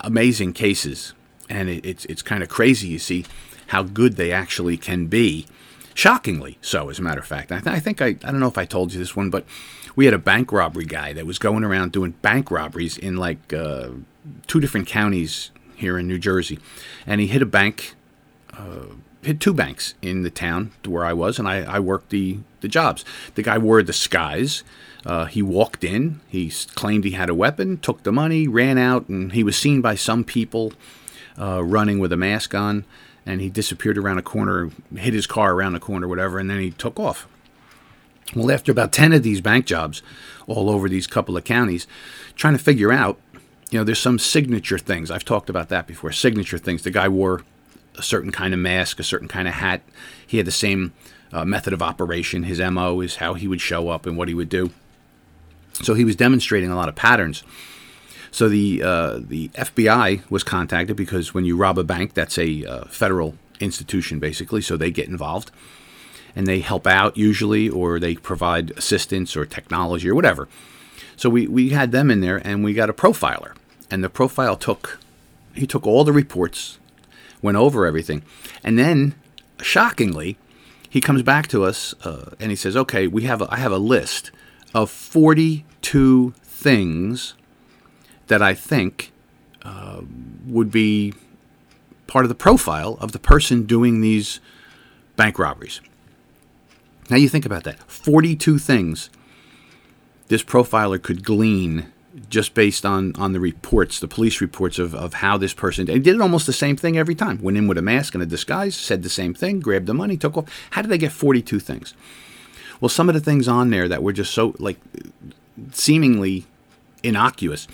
amazing 0.00 0.52
cases 0.52 1.14
and 1.48 1.68
it, 1.68 1.84
it's 1.86 2.04
it's 2.06 2.22
kind 2.22 2.42
of 2.42 2.48
crazy 2.48 2.88
you 2.88 2.98
see 2.98 3.24
how 3.68 3.82
good 3.82 4.16
they 4.16 4.32
actually 4.32 4.76
can 4.76 5.06
be. 5.06 5.46
Shockingly 5.94 6.58
so 6.62 6.88
as 6.88 6.98
a 6.98 7.02
matter 7.02 7.20
of 7.20 7.26
fact. 7.26 7.52
I, 7.52 7.60
th- 7.60 7.76
I 7.76 7.78
think 7.78 8.00
I, 8.00 8.06
I 8.06 8.12
don't 8.12 8.40
know 8.40 8.48
if 8.48 8.56
i 8.56 8.64
told 8.64 8.92
you 8.92 8.98
this 8.98 9.14
one 9.14 9.28
but 9.30 9.44
we 9.94 10.06
had 10.06 10.14
a 10.14 10.18
bank 10.18 10.50
robbery 10.50 10.86
guy 10.86 11.12
that 11.12 11.26
was 11.26 11.38
going 11.38 11.64
around 11.64 11.92
doing 11.92 12.12
bank 12.22 12.50
robberies 12.50 12.96
in 12.96 13.16
like 13.16 13.52
uh, 13.52 13.90
two 14.46 14.58
different 14.58 14.86
counties 14.86 15.50
here 15.76 15.98
in 15.98 16.08
new 16.08 16.18
jersey 16.18 16.58
and 17.06 17.20
he 17.20 17.26
hit 17.26 17.42
a 17.42 17.46
bank 17.46 17.94
uh, 18.56 18.86
hit 19.22 19.40
two 19.40 19.54
banks 19.54 19.94
in 20.02 20.22
the 20.22 20.30
town 20.30 20.72
where 20.84 21.04
I 21.04 21.12
was, 21.12 21.38
and 21.38 21.48
I, 21.48 21.62
I 21.62 21.78
worked 21.78 22.10
the, 22.10 22.38
the 22.60 22.68
jobs. 22.68 23.04
The 23.34 23.42
guy 23.42 23.56
wore 23.56 23.78
a 23.78 23.84
disguise. 23.84 24.64
Uh, 25.06 25.26
he 25.26 25.42
walked 25.42 25.84
in. 25.84 26.20
He 26.28 26.50
claimed 26.74 27.04
he 27.04 27.12
had 27.12 27.30
a 27.30 27.34
weapon, 27.34 27.78
took 27.78 28.02
the 28.02 28.12
money, 28.12 28.46
ran 28.48 28.78
out, 28.78 29.08
and 29.08 29.32
he 29.32 29.44
was 29.44 29.56
seen 29.56 29.80
by 29.80 29.94
some 29.94 30.24
people 30.24 30.72
uh, 31.38 31.62
running 31.62 31.98
with 31.98 32.12
a 32.12 32.16
mask 32.16 32.54
on. 32.54 32.84
And 33.24 33.40
he 33.40 33.48
disappeared 33.48 33.96
around 33.96 34.18
a 34.18 34.22
corner, 34.22 34.70
hit 34.96 35.14
his 35.14 35.28
car 35.28 35.54
around 35.54 35.74
the 35.74 35.80
corner, 35.80 36.08
whatever, 36.08 36.40
and 36.40 36.50
then 36.50 36.58
he 36.58 36.72
took 36.72 36.98
off. 36.98 37.28
Well, 38.34 38.50
after 38.50 38.72
about 38.72 38.92
10 38.92 39.12
of 39.12 39.22
these 39.22 39.40
bank 39.40 39.66
jobs 39.66 40.02
all 40.48 40.68
over 40.68 40.88
these 40.88 41.06
couple 41.06 41.36
of 41.36 41.44
counties, 41.44 41.86
trying 42.34 42.56
to 42.56 42.62
figure 42.62 42.90
out, 42.90 43.20
you 43.70 43.78
know, 43.78 43.84
there's 43.84 44.00
some 44.00 44.18
signature 44.18 44.78
things. 44.78 45.10
I've 45.10 45.24
talked 45.24 45.48
about 45.48 45.68
that 45.68 45.86
before. 45.86 46.10
Signature 46.10 46.58
things. 46.58 46.82
The 46.82 46.90
guy 46.90 47.08
wore 47.08 47.42
a 47.96 48.02
certain 48.02 48.32
kind 48.32 48.54
of 48.54 48.60
mask, 48.60 48.98
a 48.98 49.04
certain 49.04 49.28
kind 49.28 49.48
of 49.48 49.54
hat. 49.54 49.82
He 50.26 50.38
had 50.38 50.46
the 50.46 50.50
same 50.52 50.92
uh, 51.32 51.44
method 51.44 51.72
of 51.72 51.82
operation. 51.82 52.44
His 52.44 52.60
MO 52.60 53.00
is 53.00 53.16
how 53.16 53.34
he 53.34 53.48
would 53.48 53.60
show 53.60 53.88
up 53.88 54.06
and 54.06 54.16
what 54.16 54.28
he 54.28 54.34
would 54.34 54.48
do. 54.48 54.70
So 55.82 55.94
he 55.94 56.04
was 56.04 56.16
demonstrating 56.16 56.70
a 56.70 56.76
lot 56.76 56.88
of 56.88 56.94
patterns. 56.94 57.42
So 58.30 58.48
the 58.48 58.82
uh, 58.82 59.20
the 59.22 59.48
FBI 59.48 60.30
was 60.30 60.42
contacted 60.42 60.96
because 60.96 61.34
when 61.34 61.44
you 61.44 61.56
rob 61.56 61.78
a 61.78 61.84
bank, 61.84 62.14
that's 62.14 62.38
a 62.38 62.64
uh, 62.64 62.84
federal 62.86 63.34
institution 63.60 64.18
basically. 64.18 64.62
So 64.62 64.76
they 64.76 64.90
get 64.90 65.08
involved 65.08 65.50
and 66.34 66.46
they 66.46 66.60
help 66.60 66.86
out 66.86 67.16
usually, 67.16 67.68
or 67.68 67.98
they 67.98 68.14
provide 68.14 68.70
assistance 68.72 69.36
or 69.36 69.44
technology 69.44 70.08
or 70.08 70.14
whatever. 70.14 70.48
So 71.16 71.28
we, 71.28 71.46
we 71.46 71.70
had 71.70 71.92
them 71.92 72.10
in 72.10 72.20
there 72.20 72.38
and 72.38 72.64
we 72.64 72.72
got 72.72 72.90
a 72.90 72.94
profiler. 72.94 73.54
And 73.90 74.02
the 74.02 74.08
profile 74.08 74.56
took 74.56 74.98
he 75.54 75.66
took 75.66 75.86
all 75.86 76.02
the 76.02 76.12
reports 76.12 76.78
went 77.42 77.56
over 77.56 77.84
everything. 77.84 78.22
And 78.64 78.78
then, 78.78 79.14
shockingly, 79.60 80.38
he 80.88 81.00
comes 81.00 81.22
back 81.22 81.48
to 81.48 81.64
us 81.64 81.94
uh, 82.04 82.30
and 82.38 82.50
he 82.50 82.56
says, 82.56 82.76
"Okay, 82.76 83.06
we 83.06 83.22
have 83.24 83.42
a, 83.42 83.48
I 83.50 83.56
have 83.56 83.72
a 83.72 83.78
list 83.78 84.30
of 84.72 84.90
42 84.90 86.34
things 86.42 87.34
that 88.28 88.40
I 88.40 88.54
think 88.54 89.12
uh, 89.62 90.02
would 90.46 90.70
be 90.70 91.12
part 92.06 92.24
of 92.24 92.28
the 92.28 92.34
profile 92.34 92.96
of 93.00 93.12
the 93.12 93.18
person 93.18 93.64
doing 93.64 94.00
these 94.00 94.40
bank 95.16 95.38
robberies." 95.38 95.80
Now 97.10 97.16
you 97.16 97.28
think 97.28 97.44
about 97.44 97.64
that: 97.64 97.82
42 97.90 98.58
things 98.58 99.10
this 100.28 100.42
profiler 100.42 101.02
could 101.02 101.24
glean 101.24 101.91
just 102.28 102.54
based 102.54 102.84
on 102.84 103.14
on 103.16 103.32
the 103.32 103.40
reports, 103.40 103.98
the 103.98 104.08
police 104.08 104.40
reports 104.40 104.78
of, 104.78 104.94
of 104.94 105.14
how 105.14 105.36
this 105.36 105.54
person 105.54 105.86
did. 105.86 106.02
Did 106.02 106.20
almost 106.20 106.46
the 106.46 106.52
same 106.52 106.76
thing 106.76 106.98
every 106.98 107.14
time. 107.14 107.40
Went 107.42 107.56
in 107.56 107.66
with 107.66 107.78
a 107.78 107.82
mask 107.82 108.14
and 108.14 108.22
a 108.22 108.26
disguise, 108.26 108.74
said 108.74 109.02
the 109.02 109.08
same 109.08 109.34
thing, 109.34 109.60
grabbed 109.60 109.86
the 109.86 109.94
money, 109.94 110.16
took 110.16 110.36
off. 110.36 110.68
How 110.70 110.82
did 110.82 110.90
they 110.90 110.98
get 110.98 111.12
42 111.12 111.60
things? 111.60 111.94
Well, 112.80 112.88
some 112.88 113.08
of 113.08 113.14
the 113.14 113.20
things 113.20 113.48
on 113.48 113.70
there 113.70 113.88
that 113.88 114.02
were 114.02 114.12
just 114.12 114.32
so 114.34 114.54
like 114.58 114.78
seemingly 115.72 116.46
innocuous. 117.02 117.68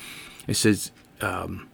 It 0.47 0.55
says 0.55 0.91
um, 1.21 1.69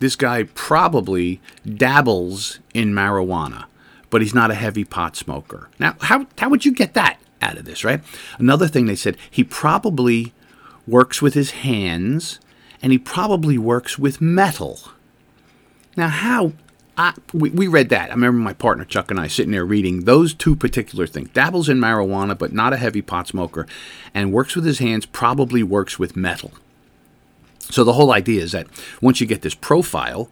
this 0.00 0.16
guy 0.16 0.44
probably 0.54 1.40
dabbles 1.64 2.58
in 2.74 2.92
marijuana, 2.92 3.66
but 4.10 4.22
he's 4.22 4.34
not 4.34 4.50
a 4.50 4.54
heavy 4.54 4.84
pot 4.84 5.16
smoker. 5.16 5.68
Now, 5.78 5.96
how 6.00 6.26
how 6.38 6.48
would 6.48 6.64
you 6.64 6.72
get 6.72 6.94
that 6.94 7.18
out 7.40 7.56
of 7.56 7.64
this, 7.64 7.84
right? 7.84 8.00
Another 8.38 8.68
thing 8.68 8.86
they 8.86 8.96
said 8.96 9.16
he 9.30 9.44
probably 9.44 10.32
works 10.88 11.20
with 11.20 11.34
his 11.34 11.50
hands, 11.50 12.40
and 12.82 12.92
he 12.92 12.98
probably 12.98 13.58
works 13.58 13.98
with 13.98 14.20
metal. 14.20 14.80
Now, 15.96 16.08
how 16.08 16.52
I, 16.96 17.14
we, 17.32 17.50
we 17.50 17.68
read 17.68 17.90
that. 17.90 18.10
I 18.10 18.14
remember 18.14 18.40
my 18.40 18.54
partner 18.54 18.84
Chuck 18.84 19.10
and 19.10 19.20
I 19.20 19.28
sitting 19.28 19.52
there 19.52 19.64
reading 19.64 20.00
those 20.00 20.34
two 20.34 20.56
particular 20.56 21.06
things. 21.06 21.28
Dabbles 21.30 21.68
in 21.68 21.78
marijuana, 21.78 22.36
but 22.36 22.52
not 22.52 22.72
a 22.72 22.76
heavy 22.76 23.02
pot 23.02 23.28
smoker, 23.28 23.66
and 24.12 24.32
works 24.32 24.56
with 24.56 24.64
his 24.64 24.80
hands, 24.80 25.06
probably 25.06 25.62
works 25.62 25.98
with 25.98 26.16
metal. 26.16 26.52
So 27.70 27.84
the 27.84 27.92
whole 27.92 28.12
idea 28.12 28.42
is 28.42 28.52
that 28.52 28.66
once 29.00 29.20
you 29.20 29.26
get 29.26 29.42
this 29.42 29.54
profile, 29.54 30.30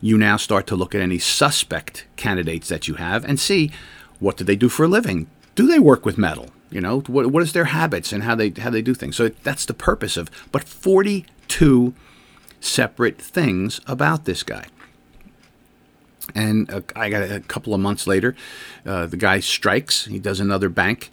you 0.00 0.18
now 0.18 0.36
start 0.36 0.66
to 0.68 0.76
look 0.76 0.94
at 0.94 1.00
any 1.00 1.18
suspect 1.18 2.06
candidates 2.16 2.68
that 2.68 2.88
you 2.88 2.94
have 2.94 3.24
and 3.24 3.38
see 3.38 3.70
what 4.18 4.36
do 4.36 4.44
they 4.44 4.56
do 4.56 4.68
for 4.68 4.84
a 4.84 4.88
living? 4.88 5.28
Do 5.54 5.66
they 5.66 5.78
work 5.78 6.04
with 6.04 6.18
metal? 6.18 6.48
You 6.74 6.80
know, 6.80 7.00
what, 7.02 7.28
what 7.28 7.40
is 7.44 7.52
their 7.52 7.66
habits 7.66 8.12
and 8.12 8.24
how 8.24 8.34
they 8.34 8.50
how 8.50 8.68
they 8.68 8.82
do 8.82 8.94
things? 8.94 9.14
So 9.14 9.28
that's 9.28 9.64
the 9.64 9.74
purpose 9.74 10.16
of. 10.16 10.28
But 10.50 10.64
42 10.64 11.94
separate 12.58 13.22
things 13.22 13.80
about 13.86 14.24
this 14.24 14.42
guy. 14.42 14.66
And 16.34 16.68
uh, 16.68 16.80
I 16.96 17.10
got 17.10 17.30
a 17.30 17.38
couple 17.38 17.74
of 17.74 17.80
months 17.80 18.08
later, 18.08 18.34
uh, 18.84 19.06
the 19.06 19.16
guy 19.16 19.38
strikes. 19.38 20.06
He 20.06 20.18
does 20.18 20.40
another 20.40 20.68
bank, 20.68 21.12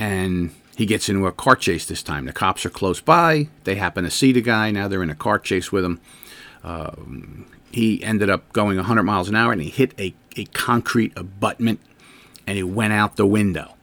and 0.00 0.52
he 0.76 0.84
gets 0.84 1.08
into 1.08 1.28
a 1.28 1.32
car 1.32 1.54
chase 1.54 1.86
this 1.86 2.02
time. 2.02 2.24
The 2.24 2.32
cops 2.32 2.66
are 2.66 2.70
close 2.70 3.00
by. 3.00 3.50
They 3.62 3.76
happen 3.76 4.02
to 4.02 4.10
see 4.10 4.32
the 4.32 4.40
guy. 4.40 4.72
Now 4.72 4.88
they're 4.88 5.02
in 5.04 5.10
a 5.10 5.14
car 5.14 5.38
chase 5.38 5.70
with 5.70 5.84
him. 5.84 6.00
Um, 6.64 7.46
he 7.70 8.02
ended 8.02 8.30
up 8.30 8.52
going 8.52 8.78
100 8.78 9.04
miles 9.04 9.28
an 9.28 9.36
hour, 9.36 9.52
and 9.52 9.62
he 9.62 9.70
hit 9.70 9.94
a, 9.96 10.12
a 10.36 10.46
concrete 10.46 11.12
abutment, 11.14 11.78
and 12.48 12.56
he 12.56 12.64
went 12.64 12.94
out 12.94 13.14
the 13.14 13.26
window. 13.26 13.74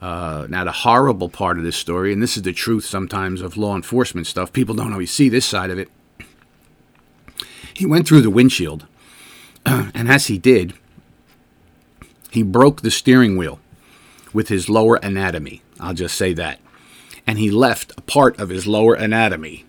Uh, 0.00 0.46
now, 0.48 0.64
the 0.64 0.72
horrible 0.72 1.28
part 1.28 1.58
of 1.58 1.64
this 1.64 1.76
story, 1.76 2.12
and 2.12 2.22
this 2.22 2.36
is 2.36 2.42
the 2.42 2.52
truth 2.52 2.84
sometimes 2.84 3.42
of 3.42 3.56
law 3.56 3.76
enforcement 3.76 4.26
stuff, 4.26 4.52
people 4.52 4.74
don't 4.74 4.92
always 4.92 5.10
see 5.10 5.28
this 5.28 5.44
side 5.44 5.70
of 5.70 5.78
it. 5.78 5.90
He 7.74 7.84
went 7.84 8.08
through 8.08 8.22
the 8.22 8.30
windshield 8.30 8.86
and 9.66 10.08
as 10.08 10.26
he 10.26 10.38
did, 10.38 10.74
he 12.30 12.42
broke 12.42 12.82
the 12.82 12.90
steering 12.90 13.36
wheel 13.36 13.58
with 14.32 14.48
his 14.48 14.68
lower 14.68 14.96
anatomy. 14.96 15.62
I'll 15.78 15.94
just 15.94 16.16
say 16.16 16.32
that. 16.34 16.60
And 17.26 17.38
he 17.38 17.50
left 17.50 17.92
a 17.96 18.00
part 18.02 18.38
of 18.38 18.48
his 18.48 18.66
lower 18.66 18.94
anatomy 18.94 19.64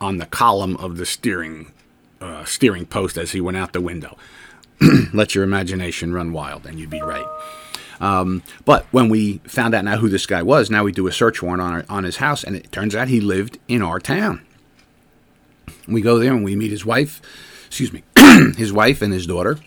on 0.00 0.18
the 0.18 0.26
column 0.26 0.76
of 0.76 0.96
the 0.96 1.06
steering 1.06 1.72
uh, 2.20 2.44
steering 2.44 2.84
post 2.84 3.16
as 3.16 3.32
he 3.32 3.40
went 3.40 3.56
out 3.56 3.72
the 3.72 3.80
window. 3.80 4.16
Let 5.14 5.34
your 5.34 5.42
imagination 5.42 6.12
run 6.12 6.32
wild, 6.32 6.66
and 6.66 6.78
you'd 6.78 6.90
be 6.90 7.00
right. 7.00 7.26
Um, 8.00 8.42
but 8.64 8.86
when 8.92 9.08
we 9.08 9.38
found 9.38 9.74
out 9.74 9.84
now 9.84 9.98
who 9.98 10.08
this 10.08 10.26
guy 10.26 10.42
was, 10.42 10.70
now 10.70 10.84
we 10.84 10.92
do 10.92 11.06
a 11.06 11.12
search 11.12 11.42
warrant 11.42 11.62
on, 11.62 11.72
our, 11.72 11.84
on 11.88 12.04
his 12.04 12.16
house, 12.16 12.42
and 12.42 12.56
it 12.56 12.72
turns 12.72 12.94
out 12.94 13.08
he 13.08 13.20
lived 13.20 13.58
in 13.68 13.82
our 13.82 14.00
town. 14.00 14.44
We 15.86 16.00
go 16.00 16.18
there 16.18 16.32
and 16.32 16.44
we 16.44 16.56
meet 16.56 16.70
his 16.70 16.84
wife, 16.84 17.20
excuse 17.66 17.92
me, 17.92 18.02
his 18.56 18.72
wife 18.72 19.02
and 19.02 19.12
his 19.12 19.26
daughter. 19.26 19.58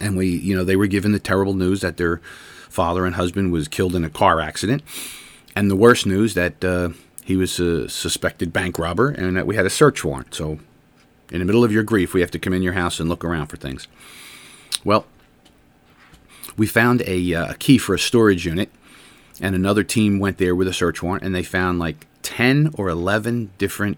And 0.00 0.16
we, 0.16 0.28
you 0.28 0.56
know, 0.56 0.64
they 0.64 0.76
were 0.76 0.86
given 0.86 1.12
the 1.12 1.18
terrible 1.18 1.54
news 1.54 1.82
that 1.82 1.96
their 1.96 2.18
father 2.68 3.04
and 3.04 3.16
husband 3.16 3.52
was 3.52 3.68
killed 3.68 3.94
in 3.94 4.04
a 4.04 4.10
car 4.10 4.40
accident. 4.40 4.82
And 5.54 5.70
the 5.70 5.76
worst 5.76 6.06
news 6.06 6.34
that 6.34 6.64
uh, 6.64 6.90
he 7.24 7.36
was 7.36 7.58
a 7.58 7.88
suspected 7.88 8.52
bank 8.52 8.78
robber 8.78 9.10
and 9.10 9.36
that 9.36 9.46
we 9.46 9.56
had 9.56 9.66
a 9.66 9.70
search 9.70 10.04
warrant. 10.04 10.34
So, 10.34 10.58
in 11.30 11.38
the 11.38 11.44
middle 11.44 11.64
of 11.64 11.70
your 11.70 11.82
grief, 11.82 12.14
we 12.14 12.22
have 12.22 12.30
to 12.32 12.38
come 12.38 12.52
in 12.52 12.62
your 12.62 12.72
house 12.72 12.98
and 12.98 13.08
look 13.08 13.24
around 13.24 13.46
for 13.48 13.56
things. 13.56 13.86
Well, 14.84 15.06
we 16.60 16.66
found 16.66 17.00
a, 17.06 17.32
uh, 17.32 17.52
a 17.52 17.54
key 17.54 17.78
for 17.78 17.94
a 17.94 17.98
storage 17.98 18.44
unit, 18.44 18.70
and 19.40 19.54
another 19.54 19.82
team 19.82 20.18
went 20.18 20.36
there 20.36 20.54
with 20.54 20.68
a 20.68 20.74
search 20.74 21.02
warrant, 21.02 21.24
and 21.24 21.34
they 21.34 21.42
found 21.42 21.78
like 21.78 22.06
10 22.20 22.74
or 22.76 22.90
11 22.90 23.50
different 23.56 23.96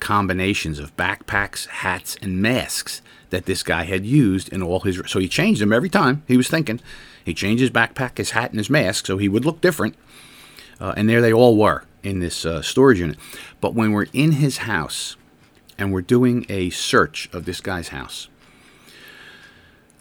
combinations 0.00 0.78
of 0.78 0.94
backpacks, 0.98 1.66
hats, 1.66 2.18
and 2.20 2.42
masks 2.42 3.00
that 3.30 3.46
this 3.46 3.62
guy 3.62 3.84
had 3.84 4.04
used 4.04 4.50
in 4.50 4.62
all 4.62 4.80
his. 4.80 5.00
So 5.06 5.18
he 5.18 5.28
changed 5.28 5.62
them 5.62 5.72
every 5.72 5.88
time 5.88 6.22
he 6.28 6.36
was 6.36 6.46
thinking. 6.46 6.78
He 7.24 7.32
changed 7.32 7.62
his 7.62 7.70
backpack, 7.70 8.18
his 8.18 8.32
hat, 8.32 8.50
and 8.50 8.60
his 8.60 8.68
mask 8.68 9.06
so 9.06 9.16
he 9.16 9.30
would 9.30 9.46
look 9.46 9.62
different. 9.62 9.94
Uh, 10.78 10.92
and 10.98 11.08
there 11.08 11.22
they 11.22 11.32
all 11.32 11.56
were 11.56 11.84
in 12.02 12.18
this 12.18 12.44
uh, 12.44 12.60
storage 12.60 12.98
unit. 12.98 13.16
But 13.62 13.72
when 13.72 13.92
we're 13.92 14.08
in 14.12 14.32
his 14.32 14.58
house 14.58 15.16
and 15.78 15.90
we're 15.90 16.02
doing 16.02 16.44
a 16.50 16.68
search 16.68 17.30
of 17.32 17.46
this 17.46 17.62
guy's 17.62 17.88
house, 17.88 18.28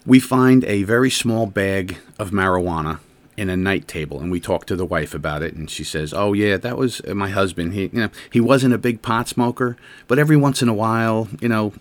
we 0.06 0.20
find 0.20 0.64
a 0.66 0.84
very 0.84 1.10
small 1.10 1.46
bag 1.46 1.98
of 2.20 2.32
marijuana 2.32 3.00
in 3.36 3.50
a 3.50 3.58
night 3.58 3.88
table 3.88 4.20
and 4.20 4.32
we 4.32 4.40
talk 4.40 4.66
to 4.66 4.76
the 4.76 4.86
wife 4.86 5.14
about 5.14 5.42
it 5.42 5.56
and 5.56 5.70
she 5.70 5.84
says 5.84 6.14
oh 6.14 6.34
yeah 6.34 6.56
that 6.58 6.78
was 6.78 7.02
uh, 7.08 7.14
my 7.14 7.30
husband. 7.30 7.74
He 7.74 7.84
you 7.84 8.02
know 8.02 8.10
he 8.32 8.40
wasn't 8.40 8.74
a 8.74 8.78
big 8.78 9.02
pot 9.02 9.28
smoker 9.28 9.76
but 10.08 10.20
every 10.20 10.38
once 10.38 10.62
in 10.62 10.70
a 10.70 10.74
while 10.74 11.28
you 11.42 11.48
know 11.48 11.74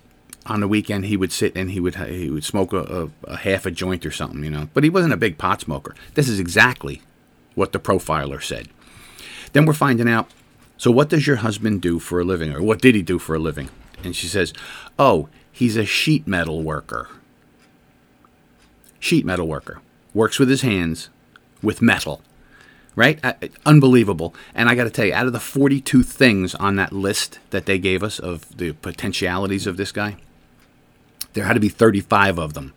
on 0.46 0.60
the 0.60 0.68
weekend 0.68 1.04
he 1.06 1.16
would 1.16 1.30
sit 1.30 1.54
and 1.54 1.70
he 1.70 1.80
would 1.80 1.96
he 1.96 2.30
would 2.30 2.44
smoke 2.44 2.72
a, 2.72 3.04
a, 3.04 3.10
a 3.24 3.36
half 3.38 3.66
a 3.66 3.70
joint 3.70 4.06
or 4.06 4.10
something 4.10 4.42
you 4.42 4.50
know 4.50 4.68
but 4.72 4.82
he 4.82 4.90
wasn't 4.90 5.12
a 5.12 5.18
big 5.18 5.38
pot 5.38 5.60
smoker. 5.60 5.94
This 6.14 6.28
is 6.28 6.40
exactly 6.40 7.02
what 7.54 7.72
the 7.72 7.80
profiler 7.80 8.42
said. 8.42 8.68
Then 9.52 9.66
we're 9.66 9.74
finding 9.74 10.08
out 10.08 10.30
so 10.78 10.90
what 10.90 11.10
does 11.10 11.26
your 11.26 11.36
husband 11.36 11.82
do 11.82 11.98
for 11.98 12.20
a 12.20 12.24
living 12.24 12.52
or 12.52 12.62
what 12.62 12.80
did 12.80 12.94
he 12.94 13.02
do 13.02 13.18
for 13.18 13.34
a 13.34 13.38
living? 13.38 13.68
And 14.02 14.16
she 14.16 14.26
says 14.26 14.54
oh 14.98 15.28
he's 15.52 15.76
a 15.76 15.84
sheet 15.84 16.26
metal 16.26 16.62
worker 16.62 17.08
sheet 19.02 19.26
metal 19.26 19.48
worker 19.48 19.80
works 20.14 20.38
with 20.38 20.48
his 20.48 20.62
hands 20.62 21.10
with 21.62 21.82
metal. 21.82 22.22
Right? 22.94 23.18
Unbelievable. 23.64 24.34
And 24.54 24.68
I 24.68 24.74
got 24.74 24.84
to 24.84 24.90
tell 24.90 25.06
you, 25.06 25.14
out 25.14 25.26
of 25.26 25.32
the 25.32 25.40
42 25.40 26.02
things 26.02 26.54
on 26.54 26.76
that 26.76 26.92
list 26.92 27.38
that 27.48 27.64
they 27.64 27.78
gave 27.78 28.02
us 28.02 28.18
of 28.18 28.56
the 28.56 28.72
potentialities 28.72 29.66
of 29.66 29.78
this 29.78 29.92
guy, 29.92 30.16
there 31.32 31.44
had 31.44 31.54
to 31.54 31.60
be 31.60 31.70
35 31.70 32.38
of 32.38 32.52
them 32.52 32.74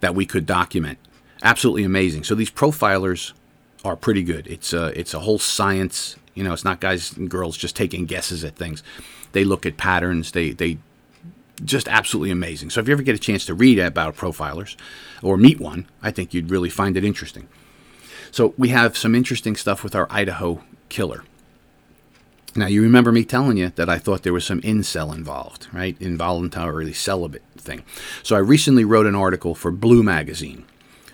that 0.00 0.16
we 0.16 0.26
could 0.26 0.46
document. 0.46 0.98
Absolutely 1.44 1.84
amazing. 1.84 2.24
So 2.24 2.34
these 2.34 2.50
profilers 2.50 3.32
are 3.84 3.94
pretty 3.94 4.24
good. 4.24 4.48
It's 4.48 4.72
a, 4.72 4.86
it's 4.98 5.14
a 5.14 5.20
whole 5.20 5.38
science. 5.38 6.16
You 6.34 6.42
know, 6.42 6.52
it's 6.52 6.64
not 6.64 6.80
guys 6.80 7.16
and 7.16 7.30
girls 7.30 7.56
just 7.56 7.76
taking 7.76 8.04
guesses 8.04 8.42
at 8.42 8.56
things. 8.56 8.82
They 9.30 9.44
look 9.44 9.64
at 9.64 9.76
patterns. 9.76 10.32
They, 10.32 10.50
they 10.50 10.78
just 11.64 11.88
absolutely 11.88 12.30
amazing. 12.30 12.70
So 12.70 12.80
if 12.80 12.88
you 12.88 12.92
ever 12.92 13.02
get 13.02 13.14
a 13.14 13.18
chance 13.18 13.46
to 13.46 13.54
read 13.54 13.78
about 13.78 14.16
profilers 14.16 14.76
or 15.22 15.36
meet 15.36 15.60
one, 15.60 15.86
I 16.02 16.10
think 16.10 16.34
you'd 16.34 16.50
really 16.50 16.70
find 16.70 16.96
it 16.96 17.04
interesting. 17.04 17.48
So 18.30 18.54
we 18.58 18.68
have 18.68 18.96
some 18.96 19.14
interesting 19.14 19.56
stuff 19.56 19.82
with 19.82 19.94
our 19.94 20.06
Idaho 20.10 20.62
killer. 20.88 21.24
Now, 22.54 22.66
you 22.66 22.82
remember 22.82 23.12
me 23.12 23.24
telling 23.24 23.58
you 23.58 23.70
that 23.76 23.90
I 23.90 23.98
thought 23.98 24.22
there 24.22 24.32
was 24.32 24.46
some 24.46 24.62
incel 24.62 25.14
involved, 25.14 25.68
right? 25.72 25.96
Involuntarily 26.00 26.94
celibate 26.94 27.42
thing. 27.56 27.82
So 28.22 28.34
I 28.34 28.38
recently 28.38 28.84
wrote 28.84 29.06
an 29.06 29.14
article 29.14 29.54
for 29.54 29.70
Blue 29.70 30.02
Magazine, 30.02 30.64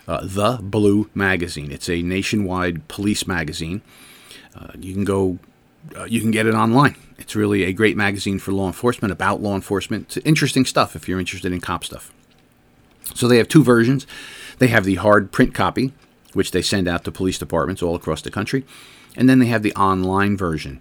uh, 0.07 0.21
The 0.23 0.59
Blue 0.63 1.11
Magazine. 1.15 1.73
It's 1.73 1.89
a 1.89 2.01
nationwide 2.01 2.87
police 2.87 3.27
magazine. 3.27 3.83
Uh, 4.55 4.69
you 4.79 4.95
can 4.95 5.05
go, 5.05 5.39
uh, 5.97 6.05
you 6.05 6.21
can 6.21 6.31
get 6.31 6.47
it 6.47 6.55
online. 6.55 6.95
It's 7.23 7.37
really 7.37 7.65
a 7.65 7.73
great 7.73 7.97
magazine 7.97 8.39
for 8.39 8.53
law 8.53 8.67
enforcement, 8.67 9.13
about 9.13 9.41
law 9.41 9.55
enforcement. 9.55 10.17
It's 10.17 10.27
interesting 10.27 10.65
stuff 10.65 10.95
if 10.95 11.09
you're 11.09 11.21
interested 11.21 11.53
in 11.53 11.61
cop 11.61 11.85
stuff. 11.85 12.13
So 13.15 13.29
they 13.29 13.39
have 13.39 13.49
two 13.49 13.65
versions. 13.65 14.07
They 14.59 14.69
have 14.69 14.85
the 14.85 14.97
hard 14.97 15.33
print 15.33 15.55
copy, 15.55 15.93
which 16.35 16.51
they 16.51 16.63
send 16.63 16.89
out 16.89 17.05
to 17.05 17.13
police 17.13 17.39
departments 17.39 17.83
all 17.83 17.95
across 17.95 18.23
the 18.23 18.31
country. 18.31 18.65
And 19.17 19.29
then 19.29 19.39
they 19.39 19.47
have 19.47 19.63
the 19.63 19.75
online 19.75 20.37
version. 20.37 20.81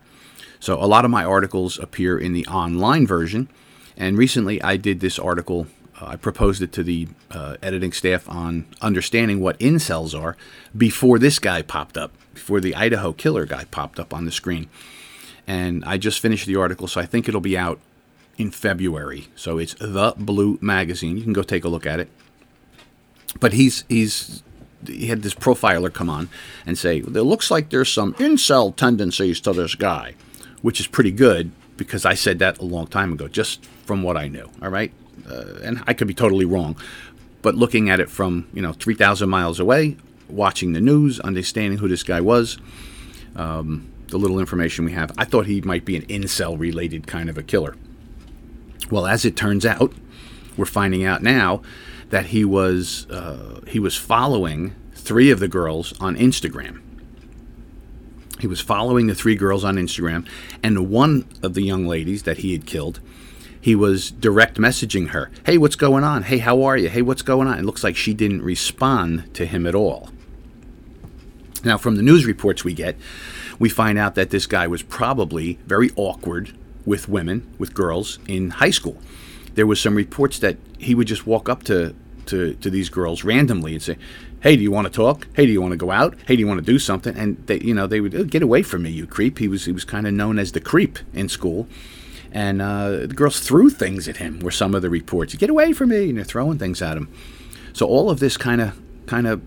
So 0.60 0.82
a 0.82 0.86
lot 0.86 1.06
of 1.06 1.12
my 1.12 1.24
articles 1.24 1.80
appear 1.80 2.18
in 2.18 2.34
the 2.34 2.46
online 2.48 3.06
version. 3.06 3.50
And 3.98 4.18
recently 4.18 4.62
I 4.62 4.78
did 4.78 5.00
this 5.00 5.20
article, 5.20 5.68
uh, 6.00 6.08
I 6.08 6.16
proposed 6.16 6.62
it 6.62 6.72
to 6.74 6.84
the 6.84 7.08
uh, 7.30 7.58
editing 7.62 7.92
staff 7.92 8.30
on 8.30 8.66
understanding 8.82 9.40
what 9.40 9.60
incels 9.60 10.20
are 10.20 10.38
before 10.76 11.20
this 11.20 11.40
guy 11.40 11.62
popped 11.62 11.98
up, 11.98 12.14
before 12.34 12.60
the 12.60 12.76
Idaho 12.76 13.12
killer 13.12 13.46
guy 13.46 13.66
popped 13.66 14.00
up 14.00 14.14
on 14.14 14.26
the 14.26 14.32
screen. 14.32 14.70
And 15.52 15.84
I 15.84 15.98
just 15.98 16.22
finished 16.22 16.46
the 16.46 16.56
article, 16.56 16.88
so 16.88 17.02
I 17.02 17.06
think 17.06 17.28
it'll 17.28 17.42
be 17.42 17.58
out 17.58 17.78
in 18.38 18.52
February. 18.52 19.28
So 19.36 19.58
it's 19.58 19.74
The 19.74 20.14
Blue 20.18 20.58
Magazine. 20.62 21.18
You 21.18 21.24
can 21.24 21.34
go 21.34 21.44
take 21.44 21.66
a 21.66 21.68
look 21.68 21.86
at 21.86 22.00
it. 22.00 22.08
But 23.38 23.52
he's 23.52 23.84
he's 23.90 24.44
he 24.88 25.08
had 25.08 25.24
this 25.24 25.34
profiler 25.34 25.92
come 25.92 26.10
on 26.10 26.30
and 26.66 26.78
say, 26.78 27.00
"It 27.00 27.06
looks 27.12 27.52
like 27.52 27.70
there's 27.70 27.92
some 27.92 28.14
incel 28.14 28.74
tendencies 28.74 29.42
to 29.42 29.52
this 29.52 29.76
guy," 29.76 30.16
which 30.62 30.80
is 30.80 30.88
pretty 30.88 31.12
good 31.12 31.52
because 31.76 32.06
I 32.06 32.14
said 32.14 32.40
that 32.40 32.60
a 32.60 32.66
long 32.66 32.88
time 32.88 33.12
ago, 33.12 33.28
just 33.28 33.66
from 33.86 34.04
what 34.04 34.16
I 34.16 34.30
knew. 34.30 34.50
All 34.62 34.70
right, 34.70 34.94
uh, 35.30 35.56
and 35.64 35.84
I 35.86 35.94
could 35.94 36.08
be 36.08 36.14
totally 36.14 36.46
wrong, 36.46 36.78
but 37.42 37.56
looking 37.56 37.90
at 37.90 38.00
it 38.00 38.10
from 38.10 38.48
you 38.54 38.62
know 38.62 38.72
three 38.72 38.96
thousand 38.96 39.30
miles 39.30 39.60
away, 39.60 39.98
watching 40.30 40.72
the 40.72 40.82
news, 40.82 41.20
understanding 41.20 41.80
who 41.80 41.90
this 41.90 42.04
guy 42.04 42.22
was, 42.22 42.58
um, 43.36 43.91
the 44.12 44.20
little 44.20 44.40
information 44.40 44.86
we 44.86 44.92
have, 44.92 45.12
I 45.18 45.26
thought 45.26 45.48
he 45.48 45.62
might 45.62 45.86
be 45.86 45.96
an 45.96 46.04
incel-related 46.04 47.08
kind 47.08 47.30
of 47.30 47.38
a 47.38 47.44
killer. 47.44 47.76
Well, 48.90 49.08
as 49.08 49.26
it 49.26 49.36
turns 49.36 49.66
out, 49.66 49.94
we're 50.58 50.66
finding 50.66 51.04
out 51.04 51.24
now 51.24 51.62
that 52.10 52.28
he 52.28 52.46
was 52.46 53.10
uh, 53.10 53.62
he 53.68 53.80
was 53.80 53.96
following 53.96 54.76
three 54.94 55.32
of 55.32 55.40
the 55.40 55.48
girls 55.48 56.00
on 56.00 56.16
Instagram. 56.16 56.82
He 58.40 58.48
was 58.48 58.60
following 58.60 59.08
the 59.08 59.16
three 59.16 59.36
girls 59.36 59.64
on 59.64 59.76
Instagram, 59.76 60.28
and 60.62 60.90
one 60.90 61.28
of 61.42 61.54
the 61.54 61.62
young 61.62 61.86
ladies 61.86 62.24
that 62.24 62.40
he 62.40 62.52
had 62.52 62.66
killed 62.66 63.00
he 63.62 63.76
was 63.76 64.10
direct 64.10 64.58
messaging 64.58 65.10
her. 65.10 65.30
Hey, 65.46 65.60
what's 65.60 65.76
going 65.76 66.04
on? 66.04 66.24
Hey, 66.24 66.40
how 66.40 66.64
are 66.64 66.76
you? 66.76 66.90
Hey, 66.90 67.04
what's 67.04 67.22
going 67.22 67.48
on? 67.48 67.60
It 67.60 67.64
looks 67.64 67.84
like 67.84 67.96
she 67.96 68.14
didn't 68.14 68.42
respond 68.42 69.32
to 69.36 69.46
him 69.46 69.68
at 69.68 69.76
all. 69.76 70.10
Now, 71.64 71.78
from 71.78 71.96
the 71.96 72.02
news 72.02 72.26
reports 72.26 72.64
we 72.64 72.74
get, 72.74 72.98
we 73.62 73.70
find 73.70 74.00
out 74.00 74.16
that 74.16 74.32
this 74.32 74.48
guy 74.48 74.66
was 74.66 74.82
probably 74.82 75.60
very 75.68 75.92
awkward 75.96 76.52
with 76.84 77.08
women, 77.08 77.48
with 77.60 77.76
girls 77.76 78.18
in 78.28 78.50
high 78.50 78.72
school. 78.72 78.98
There 79.54 79.68
was 79.68 79.80
some 79.80 79.94
reports 79.94 80.40
that 80.40 80.58
he 80.80 80.96
would 80.96 81.06
just 81.06 81.28
walk 81.28 81.48
up 81.48 81.62
to, 81.66 81.94
to, 82.26 82.56
to 82.56 82.70
these 82.72 82.90
girls 82.90 83.24
randomly 83.24 83.74
and 83.74 83.84
say, 83.84 83.98
"Hey, 84.40 84.56
do 84.56 84.64
you 84.64 84.72
want 84.72 84.88
to 84.88 84.92
talk? 84.92 85.28
Hey, 85.36 85.46
do 85.46 85.52
you 85.52 85.62
want 85.62 85.74
to 85.74 85.78
go 85.78 85.92
out? 85.92 86.16
Hey, 86.26 86.36
do 86.36 86.40
you 86.40 86.48
want 86.48 86.58
to 86.58 86.66
do 86.66 86.80
something?" 86.80 87.16
And 87.16 87.38
they, 87.46 87.60
you 87.60 87.76
know, 87.76 87.86
they 87.86 88.02
would 88.02 88.16
"Oh, 88.16 88.24
get 88.24 88.42
away 88.42 88.64
from 88.64 88.82
me, 88.82 88.90
you 88.90 89.06
creep. 89.06 89.38
He 89.38 89.48
was 89.48 89.66
he 89.66 89.72
was 89.72 89.86
kind 89.86 90.08
of 90.08 90.14
known 90.14 90.40
as 90.40 90.54
the 90.54 90.60
creep 90.60 90.98
in 91.14 91.30
school, 91.30 91.68
and 92.32 92.64
uh, 92.64 92.90
the 93.06 93.08
girls 93.10 93.42
threw 93.42 93.70
things 93.70 94.08
at 94.08 94.18
him. 94.18 94.40
Were 94.40 94.50
some 94.50 94.74
of 94.74 94.82
the 94.82 94.90
reports? 94.90 95.36
Get 95.36 95.52
away 95.52 95.72
from 95.74 95.90
me! 95.90 96.10
And 96.10 96.18
they're 96.18 96.26
throwing 96.26 96.58
things 96.58 96.82
at 96.82 96.98
him. 96.98 97.10
So 97.74 97.86
all 97.86 98.10
of 98.10 98.20
this 98.20 98.38
kind 98.38 98.60
of 98.60 98.82
kind 99.06 99.28
of 99.28 99.44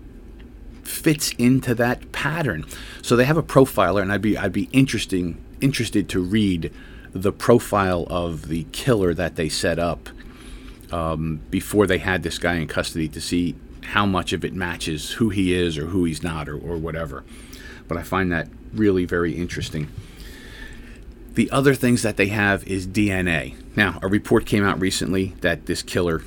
fits 0.87 1.31
into 1.37 1.75
that 1.75 2.11
pattern. 2.11 2.65
So 3.01 3.15
they 3.15 3.25
have 3.25 3.37
a 3.37 3.43
profiler, 3.43 4.01
and 4.01 4.11
I'd 4.11 4.21
be 4.21 4.37
I'd 4.37 4.53
be 4.53 4.69
interesting 4.71 5.41
interested 5.61 6.09
to 6.09 6.19
read 6.19 6.71
the 7.11 7.31
profile 7.31 8.05
of 8.09 8.49
the 8.49 8.65
killer 8.71 9.13
that 9.13 9.35
they 9.35 9.47
set 9.47 9.79
up 9.79 10.09
um, 10.91 11.41
before 11.49 11.87
they 11.87 11.97
had 11.97 12.23
this 12.23 12.37
guy 12.37 12.55
in 12.55 12.67
custody 12.67 13.07
to 13.07 13.21
see 13.21 13.55
how 13.81 14.05
much 14.05 14.33
of 14.33 14.43
it 14.43 14.53
matches 14.53 15.13
who 15.13 15.29
he 15.29 15.53
is 15.53 15.77
or 15.77 15.85
who 15.87 16.03
he's 16.05 16.23
not 16.23 16.49
or, 16.49 16.57
or 16.57 16.77
whatever. 16.77 17.23
But 17.87 17.97
I 17.97 18.03
find 18.03 18.31
that 18.31 18.47
really 18.73 19.05
very 19.05 19.33
interesting. 19.33 19.89
The 21.33 21.51
other 21.51 21.75
things 21.75 22.01
that 22.01 22.17
they 22.17 22.27
have 22.27 22.65
is 22.67 22.87
DNA. 22.87 23.55
Now, 23.75 23.99
a 24.01 24.07
report 24.07 24.45
came 24.45 24.63
out 24.63 24.79
recently 24.79 25.35
that 25.41 25.65
this 25.65 25.83
killer, 25.83 26.21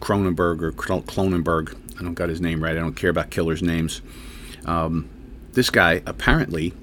Cronenberg 0.00 0.62
or 0.62 0.72
Cronenberg, 0.72 1.76
I 1.98 2.02
don't 2.02 2.14
got 2.14 2.28
his 2.28 2.40
name 2.40 2.62
right. 2.62 2.76
I 2.76 2.80
don't 2.80 2.94
care 2.94 3.10
about 3.10 3.30
killers' 3.30 3.62
names. 3.62 4.02
Um, 4.64 5.08
this 5.52 5.70
guy 5.70 6.02
apparently 6.06 6.74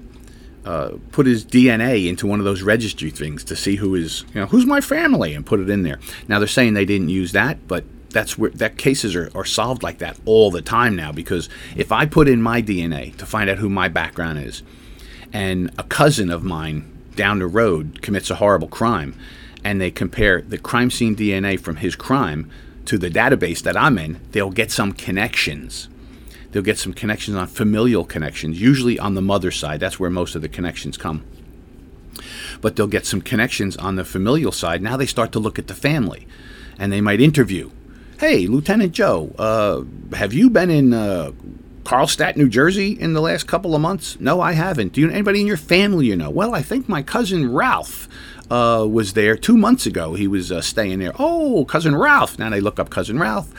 uh, 0.64 0.92
put 1.12 1.26
his 1.26 1.44
DNA 1.44 2.08
into 2.08 2.26
one 2.26 2.38
of 2.38 2.44
those 2.44 2.62
registry 2.62 3.10
things 3.10 3.44
to 3.44 3.56
see 3.56 3.76
who 3.76 3.94
is, 3.94 4.24
you 4.34 4.40
know, 4.40 4.46
who's 4.46 4.66
my 4.66 4.80
family, 4.80 5.34
and 5.34 5.44
put 5.44 5.60
it 5.60 5.70
in 5.70 5.82
there. 5.82 5.98
Now 6.26 6.38
they're 6.38 6.48
saying 6.48 6.74
they 6.74 6.84
didn't 6.84 7.10
use 7.10 7.32
that, 7.32 7.68
but 7.68 7.84
that's 8.10 8.38
where 8.38 8.50
that 8.50 8.78
cases 8.78 9.14
are, 9.14 9.30
are 9.34 9.44
solved 9.44 9.82
like 9.82 9.98
that 9.98 10.18
all 10.24 10.50
the 10.50 10.62
time 10.62 10.96
now. 10.96 11.12
Because 11.12 11.48
if 11.76 11.92
I 11.92 12.06
put 12.06 12.28
in 12.28 12.40
my 12.40 12.62
DNA 12.62 13.14
to 13.18 13.26
find 13.26 13.50
out 13.50 13.58
who 13.58 13.68
my 13.68 13.88
background 13.88 14.38
is, 14.38 14.62
and 15.32 15.70
a 15.78 15.82
cousin 15.82 16.30
of 16.30 16.42
mine 16.42 16.90
down 17.14 17.40
the 17.40 17.46
road 17.46 18.00
commits 18.02 18.30
a 18.30 18.36
horrible 18.36 18.68
crime, 18.68 19.18
and 19.62 19.80
they 19.80 19.90
compare 19.90 20.40
the 20.40 20.58
crime 20.58 20.90
scene 20.90 21.14
DNA 21.14 21.58
from 21.60 21.76
his 21.76 21.94
crime 21.96 22.50
to 22.86 22.98
the 22.98 23.10
database 23.10 23.62
that 23.62 23.76
I'm 23.76 23.98
in, 23.98 24.20
they'll 24.32 24.50
get 24.50 24.70
some 24.70 24.92
connections. 24.92 25.88
They'll 26.50 26.62
get 26.62 26.78
some 26.78 26.92
connections 26.92 27.36
on 27.36 27.48
familial 27.48 28.04
connections, 28.04 28.60
usually 28.60 28.98
on 28.98 29.14
the 29.14 29.22
mother 29.22 29.50
side. 29.50 29.80
That's 29.80 29.98
where 29.98 30.10
most 30.10 30.34
of 30.34 30.42
the 30.42 30.48
connections 30.48 30.96
come. 30.96 31.24
But 32.60 32.76
they'll 32.76 32.86
get 32.86 33.06
some 33.06 33.20
connections 33.20 33.76
on 33.76 33.96
the 33.96 34.04
familial 34.04 34.52
side. 34.52 34.80
Now 34.80 34.96
they 34.96 35.06
start 35.06 35.32
to 35.32 35.40
look 35.40 35.58
at 35.58 35.66
the 35.66 35.74
family 35.74 36.28
and 36.78 36.92
they 36.92 37.00
might 37.00 37.20
interview. 37.20 37.70
Hey, 38.18 38.46
Lieutenant 38.46 38.92
Joe, 38.92 39.34
uh, 39.38 39.82
have 40.16 40.32
you 40.32 40.48
been 40.48 40.70
in 40.70 40.94
uh, 40.94 41.32
Carlstadt, 41.82 42.36
New 42.36 42.48
Jersey 42.48 42.92
in 42.92 43.12
the 43.12 43.20
last 43.20 43.48
couple 43.48 43.74
of 43.74 43.80
months? 43.80 44.18
No, 44.20 44.40
I 44.40 44.52
haven't. 44.52 44.92
Do 44.92 45.00
you 45.00 45.08
know 45.08 45.12
anybody 45.12 45.40
in 45.40 45.46
your 45.46 45.56
family 45.56 46.06
you 46.06 46.16
know? 46.16 46.30
Well, 46.30 46.54
I 46.54 46.62
think 46.62 46.88
my 46.88 47.02
cousin 47.02 47.52
Ralph 47.52 48.08
uh, 48.50 48.86
was 48.88 49.14
there 49.14 49.36
two 49.36 49.56
months 49.56 49.86
ago. 49.86 50.14
He 50.14 50.28
was 50.28 50.52
uh, 50.52 50.60
staying 50.60 50.98
there. 50.98 51.12
Oh, 51.18 51.64
cousin 51.64 51.96
Ralph. 51.96 52.38
Now 52.38 52.50
they 52.50 52.60
look 52.60 52.78
up 52.78 52.90
cousin 52.90 53.18
Ralph. 53.18 53.52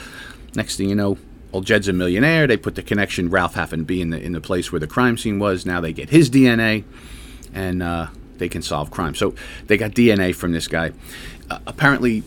Next 0.56 0.78
thing 0.78 0.90
you 0.90 0.96
know, 0.96 1.18
old 1.52 1.66
Jed's 1.66 1.88
a 1.88 1.94
millionaire. 1.94 2.48
They 2.48 2.58
put 2.58 2.76
the 2.76 2.84
connection. 2.84 3.30
Ralph 3.30 3.56
happened 3.56 3.82
to 3.82 3.86
be 3.86 4.02
in 4.02 4.10
the 4.10 4.22
in 4.22 4.34
the 4.34 4.42
place 4.42 4.72
where 4.72 4.80
the 4.80 4.88
crime 4.88 5.18
scene 5.18 5.40
was. 5.40 5.66
Now 5.66 5.82
they 5.82 5.94
get 5.94 6.10
his 6.10 6.30
DNA, 6.30 6.84
and 7.54 7.82
uh, 7.82 8.08
they 8.38 8.50
can 8.50 8.62
solve 8.62 8.92
crime. 8.92 9.16
So 9.16 9.34
they 9.68 9.78
got 9.78 9.92
DNA 9.92 10.36
from 10.36 10.52
this 10.52 10.68
guy. 10.68 10.92
Uh, 11.50 11.60
apparently, 11.66 12.24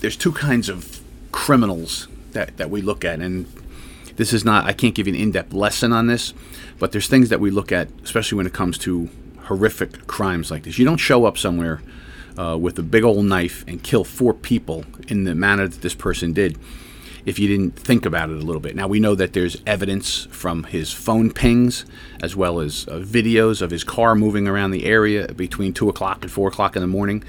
there's 0.00 0.16
two 0.16 0.32
kinds 0.32 0.68
of 0.68 1.00
criminals 1.32 2.08
that 2.32 2.56
that 2.56 2.70
we 2.70 2.82
look 2.82 3.04
at, 3.04 3.20
and 3.20 3.46
this 4.16 4.32
is 4.32 4.44
not. 4.44 4.64
I 4.64 4.72
can't 4.72 4.94
give 4.94 5.06
you 5.06 5.14
an 5.14 5.20
in-depth 5.20 5.52
lesson 5.52 5.92
on 5.92 6.06
this, 6.08 6.34
but 6.78 6.92
there's 6.92 7.06
things 7.06 7.28
that 7.28 7.40
we 7.40 7.50
look 7.50 7.70
at, 7.72 7.88
especially 8.02 8.36
when 8.36 8.46
it 8.46 8.52
comes 8.52 8.78
to 8.78 9.08
horrific 9.44 10.06
crimes 10.06 10.50
like 10.50 10.64
this. 10.64 10.78
You 10.78 10.84
don't 10.84 10.98
show 10.98 11.24
up 11.24 11.38
somewhere 11.38 11.80
uh, 12.38 12.56
with 12.56 12.78
a 12.78 12.82
big 12.82 13.04
old 13.04 13.24
knife 13.24 13.64
and 13.66 13.82
kill 13.82 14.04
four 14.04 14.34
people 14.34 14.84
in 15.08 15.24
the 15.24 15.34
manner 15.34 15.66
that 15.68 15.82
this 15.82 15.94
person 15.94 16.32
did 16.32 16.58
if 17.26 17.38
you 17.38 17.48
didn't 17.48 17.78
think 17.78 18.06
about 18.06 18.30
it 18.30 18.36
a 18.36 18.44
little 18.44 18.60
bit. 18.60 18.74
Now, 18.74 18.88
we 18.88 19.00
know 19.00 19.14
that 19.14 19.32
there's 19.32 19.58
evidence 19.66 20.26
from 20.30 20.64
his 20.64 20.92
phone 20.92 21.30
pings 21.30 21.84
as 22.22 22.34
well 22.34 22.60
as 22.60 22.86
uh, 22.88 22.92
videos 22.98 23.60
of 23.62 23.70
his 23.70 23.84
car 23.84 24.14
moving 24.14 24.48
around 24.48 24.70
the 24.70 24.86
area 24.86 25.28
between 25.28 25.72
2 25.72 25.88
o'clock 25.88 26.22
and 26.22 26.30
4 26.30 26.48
o'clock 26.48 26.76
in 26.76 26.82
the 26.82 26.88
morning 26.88 27.22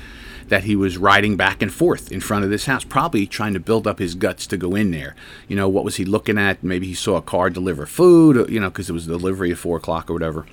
that 0.47 0.65
he 0.65 0.75
was 0.75 0.97
riding 0.97 1.37
back 1.37 1.61
and 1.61 1.73
forth 1.73 2.11
in 2.11 2.19
front 2.19 2.43
of 2.43 2.49
this 2.49 2.65
house, 2.65 2.83
probably 2.83 3.25
trying 3.25 3.53
to 3.53 3.59
build 3.59 3.87
up 3.87 3.99
his 3.99 4.15
guts 4.15 4.45
to 4.47 4.57
go 4.57 4.75
in 4.75 4.91
there. 4.91 5.15
You 5.47 5.55
know, 5.55 5.69
what 5.69 5.85
was 5.85 5.95
he 5.95 6.03
looking 6.03 6.37
at? 6.37 6.61
Maybe 6.61 6.87
he 6.87 6.93
saw 6.93 7.15
a 7.15 7.21
car 7.21 7.49
deliver 7.49 7.85
food, 7.85 8.49
you 8.49 8.59
know, 8.59 8.69
because 8.69 8.89
it 8.89 8.93
was 8.93 9.07
delivery 9.07 9.51
at 9.51 9.57
4 9.57 9.77
o'clock 9.77 10.09
or 10.09 10.13
whatever 10.13 10.45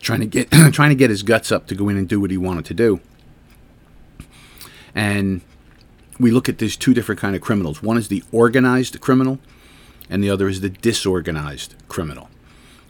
trying 0.00 0.20
to 0.20 0.26
get 0.26 0.50
trying 0.72 0.90
to 0.90 0.96
get 0.96 1.10
his 1.10 1.22
guts 1.22 1.52
up 1.52 1.66
to 1.68 1.74
go 1.74 1.88
in 1.88 1.96
and 1.96 2.08
do 2.08 2.20
what 2.20 2.30
he 2.30 2.36
wanted 2.36 2.64
to 2.66 2.74
do. 2.74 3.00
And 4.94 5.40
we 6.18 6.30
look 6.30 6.48
at 6.48 6.58
these 6.58 6.76
two 6.76 6.92
different 6.92 7.20
kind 7.20 7.36
of 7.36 7.42
criminals. 7.42 7.82
One 7.82 7.96
is 7.96 8.08
the 8.08 8.22
organized 8.32 9.00
criminal, 9.00 9.38
and 10.08 10.22
the 10.22 10.30
other 10.30 10.48
is 10.48 10.60
the 10.60 10.68
disorganized 10.68 11.74
criminal. 11.88 12.28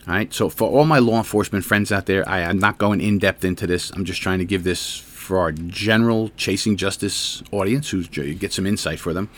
All 0.08 0.14
right. 0.14 0.32
So 0.32 0.48
for 0.48 0.68
all 0.68 0.84
my 0.84 0.98
law 0.98 1.18
enforcement 1.18 1.64
friends 1.64 1.92
out 1.92 2.06
there, 2.06 2.26
I 2.28 2.40
am 2.40 2.58
not 2.58 2.78
going 2.78 3.00
in 3.00 3.18
depth 3.18 3.44
into 3.44 3.66
this. 3.66 3.90
I'm 3.90 4.04
just 4.04 4.22
trying 4.22 4.38
to 4.38 4.44
give 4.44 4.64
this 4.64 4.96
for 4.96 5.38
our 5.38 5.52
general 5.52 6.30
chasing 6.36 6.76
justice 6.76 7.42
audience, 7.52 7.90
who 7.90 8.02
get 8.04 8.52
some 8.52 8.66
insight 8.66 8.98
for 8.98 9.12
them. 9.12 9.28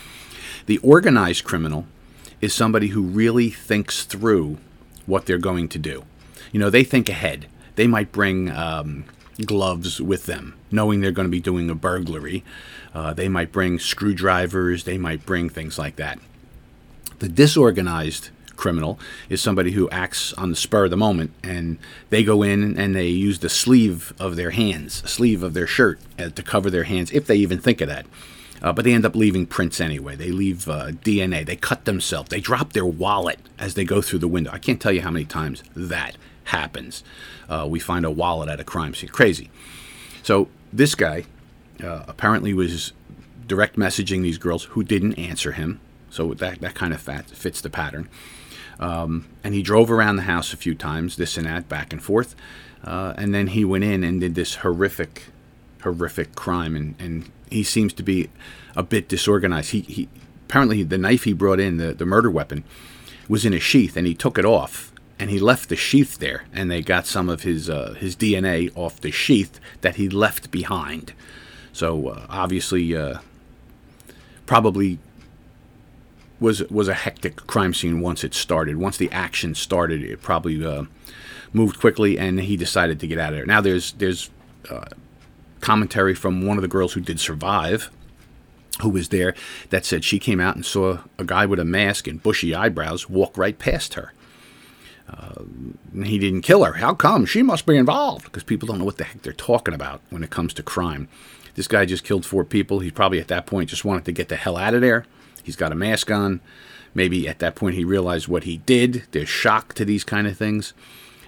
The 0.67 0.79
organized 0.79 1.45
criminal 1.45 1.87
is 2.41 2.55
somebody 2.55 2.89
who 2.89 3.03
really 3.03 3.51
thinks 3.51 4.05
through 4.05 4.59
what 5.05 5.27
they're 5.27 5.39
going 5.39 5.69
to 5.69 5.79
do. 5.79 6.05
You 6.53 6.61
know, 6.61 6.71
they 6.71 6.85
think 6.85 7.09
ahead 7.09 7.47
they 7.77 7.87
might 7.87 8.13
bring 8.13 8.51
um, 8.51 9.05
gloves 9.47 10.01
with 10.01 10.27
them, 10.27 10.55
knowing 10.71 11.01
they're 11.01 11.13
going 11.13 11.29
to 11.29 11.31
be 11.31 11.41
doing 11.41 11.71
a 11.71 11.75
burglary. 11.75 12.45
Uh, 12.95 13.13
they 13.15 13.29
might 13.29 13.53
bring 13.53 13.79
screwdrivers, 13.79 14.85
they 14.85 14.99
might 14.99 15.25
bring 15.25 15.49
things 15.49 15.79
like 15.79 15.97
that. 15.97 16.19
The 17.19 17.29
disorganized 17.29 18.31
criminal 18.57 18.99
is 19.29 19.41
somebody 19.41 19.73
who 19.73 19.91
acts 19.91 20.33
on 20.35 20.51
the 20.51 20.57
spur 20.57 20.85
of 20.85 20.91
the 20.91 20.97
moment 20.97 21.33
and 21.43 21.79
they 22.11 22.23
go 22.23 22.43
in 22.43 22.79
and 22.79 22.95
they 22.95 23.09
use 23.09 23.41
the 23.41 23.49
sleeve 23.49 24.13
of 24.21 24.37
their 24.37 24.51
hands, 24.51 25.09
sleeve 25.11 25.43
of 25.43 25.55
their 25.55 25.67
shirt 25.67 25.99
uh, 26.19 26.29
to 26.29 26.43
cover 26.43 26.71
their 26.71 26.85
hands, 26.85 27.11
if 27.11 27.27
they 27.27 27.37
even 27.37 27.59
think 27.59 27.81
of 27.81 27.89
that. 27.89 28.07
Uh, 28.63 28.73
but 28.73 28.85
they 28.85 28.93
end 28.93 29.05
up 29.05 29.17
leaving 29.17 29.47
prints 29.47 29.81
anyway. 29.81 30.15
They 30.15 30.31
leave 30.31 30.69
uh, 30.69 30.89
DNA. 30.89 31.45
They 31.45 31.57
cut 31.57 31.85
themselves. 31.85 32.29
They 32.29 32.41
drop 32.41 32.73
their 32.73 32.87
wallet 32.87 33.41
as 33.59 33.75
they 33.75 33.85
go 33.85 34.01
through 34.01 34.21
the 34.21 34.29
window. 34.29 34.53
I 34.53 34.59
can't 34.59 34.81
tell 34.81 34.93
you 34.93 35.03
how 35.03 35.11
many 35.11 35.25
times 35.25 35.65
that 35.75 36.17
happens. 36.45 37.05
Uh, 37.49 37.67
we 37.69 37.79
find 37.79 38.05
a 38.05 38.11
wallet 38.11 38.49
at 38.49 38.61
a 38.61 38.65
crime 38.65 38.95
scene. 38.95 39.11
Crazy. 39.11 39.51
So 40.23 40.49
this 40.73 40.95
guy 40.95 41.25
uh, 41.83 42.05
apparently 42.07 42.55
was 42.55 42.93
direct 43.47 43.77
messaging 43.77 44.23
these 44.23 44.39
girls 44.39 44.65
who 44.65 44.83
didn't 44.83 45.15
answer 45.15 45.53
him. 45.53 45.81
So 46.11 46.35
that, 46.35 46.61
that 46.61 46.75
kind 46.75 46.93
of 46.93 47.01
fits 47.01 47.61
the 47.61 47.71
pattern. 47.71 48.09
Um, 48.79 49.27
and 49.45 49.55
he 49.55 49.63
drove 49.63 49.91
around 49.91 50.17
the 50.17 50.23
house 50.23 50.53
a 50.53 50.57
few 50.57 50.75
times, 50.75 51.17
this 51.17 51.37
and 51.37 51.47
that, 51.47 51.69
back 51.69 51.93
and 51.93 52.03
forth. 52.03 52.35
Uh, 52.85 53.15
and 53.17 53.35
then 53.35 53.49
he 53.49 53.65
went 53.65 53.85
in 53.85 54.03
and 54.05 54.21
did 54.21 54.35
this 54.35 54.57
horrific, 54.57 55.25
horrific 55.83 56.35
crime. 56.35 56.77
And, 56.77 56.95
and 56.99 57.31
he 57.51 57.63
seems 57.63 57.93
to 57.95 58.03
be 58.03 58.31
a 58.77 58.83
bit 58.83 59.09
disorganized. 59.09 59.71
He, 59.71 59.81
he 59.81 60.09
apparently 60.47 60.83
the 60.83 60.99
knife 60.99 61.25
he 61.25 61.33
brought 61.33 61.61
in, 61.61 61.79
the, 61.79 61.95
the 61.95 62.07
murder 62.07 62.31
weapon, 62.31 62.65
was 63.29 63.45
in 63.47 63.55
a 63.55 63.61
sheath, 63.61 63.97
and 63.97 64.07
he 64.07 64.15
took 64.15 64.37
it 64.37 64.45
off 64.45 64.92
and 65.23 65.31
he 65.31 65.39
left 65.39 65.69
the 65.69 65.77
sheath 65.77 66.19
there, 66.19 66.47
and 66.53 66.69
they 66.69 66.83
got 66.83 67.07
some 67.07 67.29
of 67.29 67.45
his 67.45 67.71
uh, 67.71 67.95
his 67.97 68.17
DNA 68.17 68.77
off 68.77 69.01
the 69.01 69.13
sheath 69.13 69.61
that 69.81 69.95
he 69.95 70.09
left 70.09 70.51
behind. 70.51 71.13
So 71.73 72.09
uh, 72.09 72.27
obviously, 72.29 72.97
uh, 72.97 73.19
probably 74.47 74.99
was 76.41 76.65
was 76.71 76.89
a 76.89 76.95
hectic 76.95 77.37
crime 77.47 77.73
scene 77.73 78.01
once 78.01 78.25
it 78.25 78.35
started. 78.35 78.79
Once 78.79 78.97
the 78.97 79.13
action 79.13 79.55
started, 79.55 80.03
it 80.03 80.21
probably 80.23 80.67
uh, 80.67 80.87
moved 81.53 81.79
quickly, 81.79 82.19
and 82.19 82.41
he 82.41 82.57
decided 82.57 82.99
to 82.99 83.07
get 83.07 83.21
out 83.21 83.33
of 83.33 83.37
there. 83.37 83.47
Now 83.47 83.61
there's 83.61 83.93
there's 83.93 84.29
uh, 84.69 84.87
commentary 85.61 86.17
from 86.17 86.45
one 86.45 86.59
of 86.59 86.63
the 86.63 86.69
girls 86.69 86.95
who 86.95 87.01
did 87.01 87.21
survive 87.21 87.93
who 88.81 88.89
was 88.89 89.11
there 89.11 89.37
that 89.71 89.85
said 89.85 90.03
she 90.03 90.19
came 90.19 90.41
out 90.41 90.57
and 90.57 90.67
saw 90.67 90.99
a 91.17 91.25
guy 91.25 91.47
with 91.47 91.61
a 91.61 91.65
mask 91.65 92.09
and 92.09 92.25
bushy 92.25 92.53
eyebrows 92.53 93.09
walk 93.09 93.39
right 93.39 93.61
past 93.61 93.95
her 93.95 94.13
Uh, 95.13 95.43
he 96.05 96.19
didn't 96.19 96.43
kill 96.43 96.65
her. 96.65 96.75
How 96.75 96.95
come? 96.95 97.27
She 97.27 97.43
must 97.43 97.67
be 97.67 97.77
involved 97.77 98.25
because 98.25 98.43
people 98.43 98.67
don't 98.67 98.79
know 98.79 98.85
what 98.85 98.97
the 98.97 99.05
heck 99.05 99.23
they're 99.23 99.33
talking 99.33 99.75
about 99.75 100.01
when 100.11 100.23
it 100.25 100.31
comes 100.31 100.55
to 100.55 100.63
crime. 100.63 101.09
This 101.55 101.69
guy 101.69 101.85
just 101.85 102.05
killed 102.05 102.25
four 102.25 102.45
people. 102.45 102.81
He 102.81 102.91
probably 102.91 103.21
at 103.21 103.29
that 103.29 103.47
point 103.47 103.71
just 103.71 103.85
wanted 103.85 104.07
to 104.07 104.13
get 104.13 104.29
the 104.29 104.37
hell 104.37 104.57
out 104.57 104.75
of 104.75 104.81
there. 104.81 105.05
He's 105.43 105.57
got 105.57 105.73
a 105.73 105.77
mask 105.77 106.11
on. 106.11 106.41
Maybe 106.95 107.29
at 107.29 107.39
that 107.41 107.55
point 107.55 107.75
he 107.75 107.85
realized 107.85 108.29
what 108.29 108.45
he 108.45 108.59
did. 108.59 109.05
There's 109.13 109.29
shock 109.29 109.75
to 109.75 109.85
these 109.85 110.05
kind 110.05 110.27
of 110.27 110.37
things. 110.37 110.73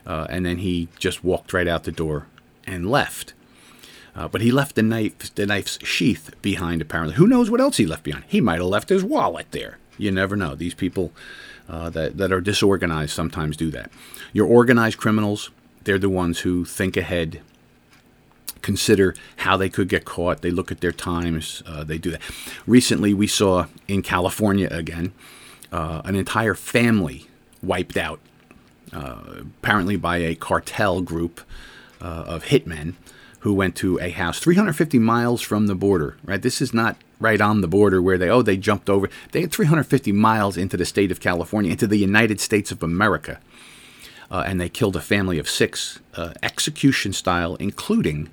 Uh, 0.06 0.26
and 0.28 0.44
then 0.44 0.58
he 0.58 0.88
just 0.98 1.24
walked 1.24 1.52
right 1.52 1.68
out 1.68 1.84
the 1.84 1.92
door 1.92 2.26
and 2.66 2.90
left. 2.90 3.34
Uh, 4.16 4.28
but 4.28 4.40
he 4.40 4.52
left 4.52 4.76
the 4.76 4.82
knife, 4.82 5.34
the 5.34 5.46
knife's 5.46 5.78
sheath 5.84 6.30
behind. 6.40 6.80
Apparently, 6.80 7.16
who 7.16 7.26
knows 7.26 7.50
what 7.50 7.60
else 7.60 7.78
he 7.78 7.86
left 7.86 8.04
behind? 8.04 8.24
He 8.28 8.40
might 8.40 8.60
have 8.60 8.66
left 8.66 8.88
his 8.88 9.02
wallet 9.02 9.46
there. 9.50 9.78
You 9.98 10.10
never 10.10 10.36
know. 10.36 10.54
These 10.54 10.74
people 10.74 11.12
uh, 11.68 11.90
that 11.90 12.16
that 12.18 12.32
are 12.32 12.40
disorganized 12.40 13.12
sometimes 13.12 13.56
do 13.56 13.70
that. 13.70 13.90
Your 14.32 14.46
organized 14.46 14.98
criminals, 14.98 15.50
they're 15.84 15.98
the 15.98 16.08
ones 16.08 16.40
who 16.40 16.64
think 16.64 16.96
ahead, 16.96 17.40
consider 18.62 19.14
how 19.38 19.56
they 19.56 19.68
could 19.68 19.88
get 19.88 20.04
caught. 20.04 20.42
They 20.42 20.50
look 20.50 20.70
at 20.72 20.80
their 20.80 20.92
times. 20.92 21.62
Uh, 21.66 21.84
they 21.84 21.98
do 21.98 22.10
that. 22.10 22.22
Recently, 22.66 23.14
we 23.14 23.26
saw 23.26 23.66
in 23.88 24.02
California 24.02 24.68
again 24.70 25.12
uh, 25.72 26.02
an 26.04 26.16
entire 26.16 26.54
family 26.54 27.26
wiped 27.62 27.96
out, 27.96 28.20
uh, 28.92 29.42
apparently 29.60 29.96
by 29.96 30.18
a 30.18 30.34
cartel 30.34 31.00
group 31.00 31.40
uh, 32.00 32.24
of 32.26 32.44
hitmen 32.44 32.94
who 33.40 33.52
went 33.52 33.76
to 33.76 34.00
a 34.00 34.10
house 34.10 34.38
350 34.38 34.98
miles 34.98 35.42
from 35.42 35.66
the 35.66 35.74
border. 35.74 36.16
Right, 36.24 36.40
this 36.40 36.62
is 36.62 36.72
not 36.72 36.96
right 37.20 37.40
on 37.40 37.60
the 37.60 37.68
border 37.68 38.02
where 38.02 38.18
they 38.18 38.28
oh 38.28 38.42
they 38.42 38.56
jumped 38.56 38.90
over. 38.90 39.08
They 39.32 39.42
had 39.42 39.52
350 39.52 40.12
miles 40.12 40.56
into 40.56 40.76
the 40.76 40.84
state 40.84 41.10
of 41.10 41.20
California, 41.20 41.70
into 41.70 41.86
the 41.86 41.98
United 41.98 42.40
States 42.40 42.70
of 42.70 42.82
America, 42.82 43.40
uh, 44.30 44.44
and 44.46 44.60
they 44.60 44.68
killed 44.68 44.96
a 44.96 45.00
family 45.00 45.38
of 45.38 45.48
six, 45.48 46.00
uh, 46.14 46.32
execution 46.42 47.12
style, 47.12 47.56
including 47.56 48.30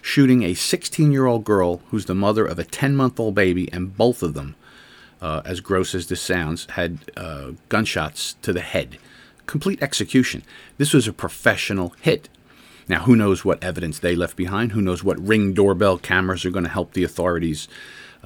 shooting 0.00 0.42
a 0.42 0.54
16-year-old 0.54 1.44
girl 1.44 1.82
who's 1.90 2.06
the 2.06 2.14
mother 2.14 2.46
of 2.46 2.58
a 2.58 2.64
10-month-old 2.64 3.34
baby, 3.34 3.70
and 3.72 3.96
both 3.96 4.22
of 4.22 4.34
them, 4.34 4.54
uh, 5.20 5.42
as 5.44 5.60
gross 5.60 5.94
as 5.94 6.06
this 6.06 6.22
sounds, 6.22 6.66
had 6.70 6.98
uh, 7.16 7.50
gunshots 7.68 8.34
to 8.42 8.52
the 8.52 8.60
head. 8.60 8.98
Complete 9.46 9.82
execution. 9.82 10.42
This 10.76 10.92
was 10.92 11.08
a 11.08 11.12
professional 11.12 11.94
hit. 12.00 12.28
Now, 12.88 13.00
who 13.00 13.16
knows 13.16 13.44
what 13.44 13.62
evidence 13.62 13.98
they 13.98 14.16
left 14.16 14.36
behind? 14.36 14.72
Who 14.72 14.80
knows 14.80 15.04
what 15.04 15.18
ring 15.20 15.52
doorbell 15.52 15.98
cameras 15.98 16.44
are 16.44 16.50
going 16.50 16.64
to 16.64 16.70
help 16.70 16.94
the 16.94 17.04
authorities 17.04 17.68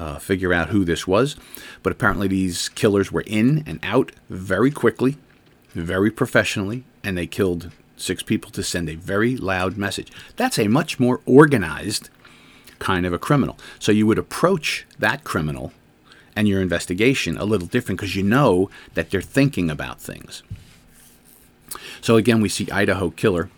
uh, 0.02 0.18
figure 0.18 0.52
out 0.52 0.70
who 0.70 0.84
this 0.84 1.06
was? 1.06 1.36
But 1.82 1.92
apparently, 1.92 2.28
these 2.28 2.68
killers 2.70 3.12
were 3.12 3.24
in 3.26 3.62
and 3.66 3.78
out 3.82 4.12
very 4.28 4.70
quickly, 4.70 5.16
very 5.70 6.10
professionally, 6.10 6.84
and 7.04 7.16
they 7.16 7.26
killed 7.26 7.70
six 7.96 8.22
people 8.22 8.50
to 8.50 8.62
send 8.62 8.88
a 8.88 8.96
very 8.96 9.36
loud 9.36 9.76
message. 9.76 10.10
That's 10.36 10.58
a 10.58 10.68
much 10.68 10.98
more 10.98 11.20
organized 11.24 12.10
kind 12.78 13.06
of 13.06 13.12
a 13.12 13.18
criminal. 13.18 13.56
So 13.78 13.92
you 13.92 14.06
would 14.08 14.18
approach 14.18 14.86
that 14.98 15.22
criminal 15.22 15.72
and 16.34 16.48
your 16.48 16.60
investigation 16.60 17.36
a 17.38 17.44
little 17.44 17.68
different 17.68 18.00
because 18.00 18.16
you 18.16 18.24
know 18.24 18.70
that 18.94 19.10
they're 19.10 19.20
thinking 19.20 19.70
about 19.70 20.00
things. 20.00 20.42
So 22.00 22.16
again, 22.16 22.40
we 22.40 22.48
see 22.48 22.68
Idaho 22.70 23.10
Killer 23.10 23.50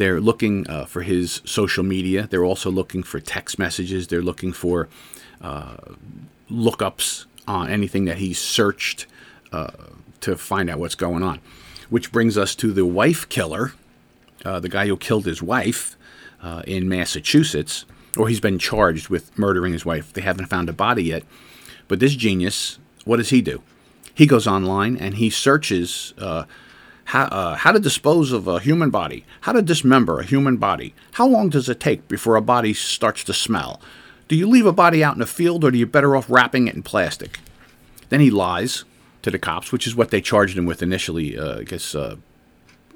they're 0.00 0.18
looking 0.18 0.66
uh, 0.66 0.86
for 0.86 1.02
his 1.02 1.42
social 1.44 1.84
media. 1.84 2.26
They're 2.26 2.42
also 2.42 2.70
looking 2.70 3.02
for 3.02 3.20
text 3.20 3.58
messages. 3.58 4.08
They're 4.08 4.22
looking 4.22 4.50
for 4.50 4.88
uh, 5.40 5.76
lookups 6.50 7.26
on 7.46 7.70
anything 7.70 8.04
that 8.04 8.18
he's 8.18 8.38
searched 8.38 9.06
uh, 9.52 9.70
to 10.20 10.36
find 10.36 10.70
out 10.70 10.78
what's 10.78 10.94
going 10.94 11.22
on. 11.22 11.40
Which 11.88 12.12
brings 12.12 12.38
us 12.38 12.54
to 12.56 12.72
the 12.72 12.86
wife 12.86 13.28
killer, 13.28 13.72
uh, 14.44 14.60
the 14.60 14.68
guy 14.68 14.86
who 14.86 14.96
killed 14.96 15.26
his 15.26 15.42
wife 15.42 15.96
uh, 16.42 16.62
in 16.66 16.88
Massachusetts, 16.88 17.84
or 18.16 18.28
he's 18.28 18.40
been 18.40 18.58
charged 18.58 19.08
with 19.08 19.36
murdering 19.38 19.72
his 19.72 19.84
wife. 19.84 20.12
They 20.12 20.20
haven't 20.20 20.46
found 20.46 20.68
a 20.68 20.72
body 20.72 21.04
yet. 21.04 21.24
But 21.88 22.00
this 22.00 22.14
genius, 22.14 22.78
what 23.04 23.16
does 23.16 23.30
he 23.30 23.42
do? 23.42 23.62
He 24.14 24.26
goes 24.26 24.46
online 24.46 24.96
and 24.96 25.14
he 25.14 25.30
searches 25.30 26.14
uh, 26.18 26.44
how, 27.06 27.24
uh, 27.24 27.54
how 27.56 27.72
to 27.72 27.80
dispose 27.80 28.32
of 28.32 28.46
a 28.46 28.60
human 28.60 28.90
body, 28.90 29.24
how 29.42 29.52
to 29.52 29.62
dismember 29.62 30.20
a 30.20 30.24
human 30.24 30.56
body. 30.56 30.94
How 31.12 31.26
long 31.26 31.48
does 31.48 31.68
it 31.68 31.80
take 31.80 32.06
before 32.06 32.36
a 32.36 32.42
body 32.42 32.74
starts 32.74 33.24
to 33.24 33.34
smell? 33.34 33.80
Do 34.30 34.36
you 34.36 34.48
leave 34.48 34.64
a 34.64 34.72
body 34.72 35.02
out 35.02 35.16
in 35.16 35.22
a 35.22 35.26
field 35.26 35.64
or 35.64 35.72
do 35.72 35.78
you 35.78 35.86
better 35.86 36.14
off 36.14 36.30
wrapping 36.30 36.68
it 36.68 36.76
in 36.76 36.84
plastic? 36.84 37.40
Then 38.10 38.20
he 38.20 38.30
lies 38.30 38.84
to 39.22 39.30
the 39.32 39.40
cops, 39.40 39.72
which 39.72 39.88
is 39.88 39.96
what 39.96 40.12
they 40.12 40.20
charged 40.20 40.56
him 40.56 40.66
with 40.66 40.84
initially, 40.84 41.36
uh, 41.36 41.58
I 41.58 41.62
guess, 41.64 41.96
uh, 41.96 42.14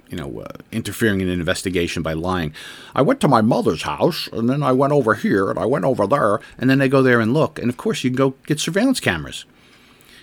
you 0.09 0.17
know, 0.17 0.43
uh, 0.43 0.59
interfering 0.71 1.21
in 1.21 1.29
an 1.29 1.41
investigation 1.41 2.05
by 2.05 2.13
lying. 2.13 2.55
I 2.95 3.03
went 3.03 3.21
to 3.21 3.27
my 3.27 3.41
mother's 3.41 3.83
house, 3.83 4.29
and 4.33 4.49
then 4.49 4.63
I 4.63 4.71
went 4.71 4.93
over 4.93 5.15
here, 5.15 5.51
and 5.51 5.59
I 5.59 5.65
went 5.65 5.85
over 5.85 6.07
there, 6.07 6.39
and 6.57 6.71
then 6.71 6.79
they 6.79 6.89
go 6.89 7.03
there 7.03 7.19
and 7.19 7.35
look. 7.35 7.59
And 7.59 7.69
of 7.69 7.77
course, 7.77 8.05
you 8.05 8.11
can 8.11 8.17
go 8.17 8.35
get 8.47 8.61
surveillance 8.61 9.01
cameras 9.01 9.45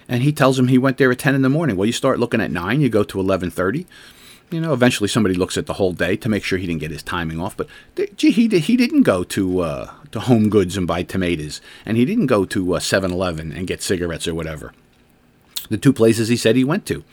and 0.07 0.23
he 0.23 0.31
tells 0.33 0.59
him 0.59 0.67
he 0.67 0.77
went 0.77 0.97
there 0.97 1.11
at 1.11 1.19
10 1.19 1.35
in 1.35 1.41
the 1.41 1.49
morning. 1.49 1.77
Well, 1.77 1.85
you 1.85 1.93
start 1.93 2.19
looking 2.19 2.41
at 2.41 2.51
9, 2.51 2.81
you 2.81 2.89
go 2.89 3.03
to 3.03 3.17
11:30. 3.17 3.85
You 4.51 4.59
know, 4.59 4.73
eventually 4.73 5.07
somebody 5.07 5.33
looks 5.35 5.57
at 5.57 5.65
the 5.65 5.73
whole 5.73 5.93
day 5.93 6.17
to 6.17 6.29
make 6.29 6.43
sure 6.43 6.59
he 6.59 6.67
didn't 6.67 6.81
get 6.81 6.91
his 6.91 7.03
timing 7.03 7.39
off. 7.39 7.55
But 7.55 7.67
gee, 8.17 8.31
he 8.31 8.47
he 8.47 8.75
didn't 8.75 9.03
go 9.03 9.23
to 9.23 9.61
uh, 9.61 9.91
to 10.11 10.19
Home 10.19 10.49
Goods 10.49 10.75
and 10.75 10.85
buy 10.85 11.03
tomatoes, 11.03 11.61
and 11.85 11.97
he 11.97 12.05
didn't 12.05 12.27
go 12.27 12.43
to 12.45 12.75
uh, 12.75 12.79
7-Eleven 12.79 13.53
and 13.53 13.65
get 13.65 13.81
cigarettes 13.81 14.27
or 14.27 14.35
whatever. 14.35 14.73
The 15.69 15.77
two 15.77 15.93
places 15.93 16.27
he 16.27 16.35
said 16.35 16.55
he 16.55 16.65
went 16.65 16.85
to. 16.87 17.03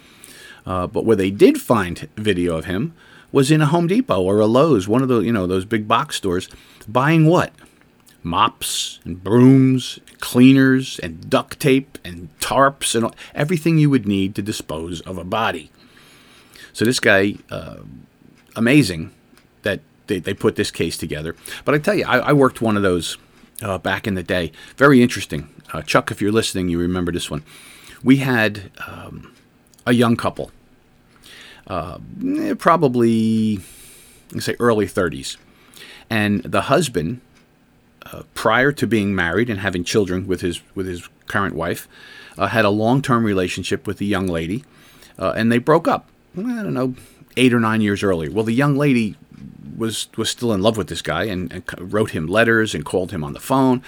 Uh, 0.66 0.86
but 0.86 1.04
where 1.04 1.16
they 1.16 1.30
did 1.30 1.60
find 1.60 2.08
video 2.16 2.56
of 2.56 2.64
him 2.64 2.94
was 3.30 3.50
in 3.50 3.62
a 3.62 3.66
Home 3.66 3.86
Depot 3.86 4.20
or 4.20 4.40
a 4.40 4.46
Lowe's, 4.46 4.88
one 4.88 5.02
of 5.02 5.08
the 5.08 5.20
you 5.20 5.32
know 5.32 5.46
those 5.46 5.64
big 5.64 5.86
box 5.86 6.16
stores, 6.16 6.48
buying 6.88 7.26
what? 7.26 7.52
mops 8.22 8.98
and 9.04 9.22
brooms, 9.22 9.98
cleaners 10.20 10.98
and 10.98 11.30
duct 11.30 11.58
tape 11.60 11.98
and 12.04 12.28
tarps 12.40 12.94
and 12.94 13.14
everything 13.34 13.78
you 13.78 13.88
would 13.90 14.06
need 14.06 14.34
to 14.34 14.42
dispose 14.42 15.00
of 15.02 15.18
a 15.18 15.24
body. 15.24 15.70
So 16.78 16.84
this 16.84 17.00
guy, 17.00 17.34
uh, 17.50 17.78
amazing 18.54 19.10
that 19.62 19.80
they, 20.06 20.20
they 20.20 20.32
put 20.32 20.54
this 20.54 20.70
case 20.70 20.96
together. 20.96 21.34
But 21.64 21.74
I 21.74 21.78
tell 21.78 21.96
you, 21.96 22.04
I, 22.06 22.18
I 22.18 22.32
worked 22.32 22.62
one 22.62 22.76
of 22.76 22.84
those 22.84 23.18
uh, 23.60 23.78
back 23.78 24.06
in 24.06 24.14
the 24.14 24.22
day. 24.22 24.52
Very 24.76 25.02
interesting. 25.02 25.48
Uh, 25.72 25.82
Chuck, 25.82 26.12
if 26.12 26.22
you're 26.22 26.30
listening, 26.30 26.68
you 26.68 26.78
remember 26.78 27.10
this 27.10 27.28
one. 27.28 27.42
We 28.04 28.18
had 28.18 28.70
um, 28.86 29.34
a 29.86 29.92
young 29.92 30.14
couple, 30.14 30.52
uh, 31.66 31.98
probably, 32.58 33.58
let's 34.32 34.46
say, 34.46 34.54
early 34.60 34.86
30s. 34.86 35.36
And 36.08 36.44
the 36.44 36.60
husband 36.60 37.22
uh, 38.06 38.22
prior 38.34 38.70
to 38.70 38.86
being 38.86 39.16
married 39.16 39.50
and 39.50 39.58
having 39.58 39.82
children 39.82 40.28
with 40.28 40.42
his 40.42 40.60
with 40.76 40.86
his 40.86 41.08
current 41.26 41.56
wife, 41.56 41.88
uh, 42.38 42.46
had 42.46 42.64
a 42.64 42.70
long 42.70 43.02
term 43.02 43.24
relationship 43.24 43.84
with 43.84 44.00
a 44.00 44.04
young 44.04 44.28
lady, 44.28 44.62
and 45.18 45.50
they 45.50 45.58
broke 45.58 45.88
up. 45.88 46.08
I 46.46 46.62
don't 46.62 46.74
know, 46.74 46.94
eight 47.36 47.52
or 47.52 47.60
nine 47.60 47.80
years 47.80 48.02
earlier. 48.02 48.30
Well, 48.30 48.44
the 48.44 48.52
young 48.52 48.76
lady 48.76 49.16
was 49.76 50.08
was 50.16 50.30
still 50.30 50.52
in 50.52 50.62
love 50.62 50.76
with 50.76 50.88
this 50.88 51.02
guy 51.02 51.24
and, 51.24 51.52
and 51.52 51.92
wrote 51.92 52.10
him 52.10 52.26
letters 52.26 52.74
and 52.74 52.84
called 52.84 53.12
him 53.12 53.22
on 53.24 53.32
the 53.32 53.40
phone. 53.40 53.82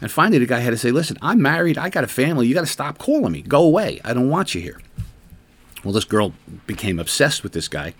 And 0.00 0.10
finally, 0.10 0.38
the 0.38 0.46
guy 0.46 0.60
had 0.60 0.70
to 0.70 0.78
say, 0.78 0.90
"Listen, 0.90 1.18
I'm 1.22 1.42
married. 1.42 1.78
I 1.78 1.88
got 1.88 2.04
a 2.04 2.08
family. 2.08 2.46
You 2.46 2.54
got 2.54 2.60
to 2.60 2.66
stop 2.66 2.98
calling 2.98 3.32
me. 3.32 3.42
Go 3.42 3.62
away. 3.62 4.00
I 4.04 4.14
don't 4.14 4.30
want 4.30 4.54
you 4.54 4.60
here." 4.60 4.80
Well, 5.84 5.92
this 5.92 6.04
girl 6.04 6.34
became 6.66 6.98
obsessed 6.98 7.42
with 7.42 7.52
this 7.52 7.68
guy, 7.68 7.94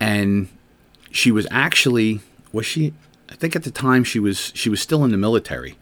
and 0.00 0.48
she 1.10 1.30
was 1.30 1.46
actually 1.50 2.20
was 2.52 2.66
she 2.66 2.92
I 3.30 3.34
think 3.34 3.56
at 3.56 3.64
the 3.64 3.70
time 3.70 4.04
she 4.04 4.18
was 4.18 4.52
she 4.54 4.68
was 4.68 4.80
still 4.80 5.04
in 5.04 5.10
the 5.10 5.16
military, 5.16 5.76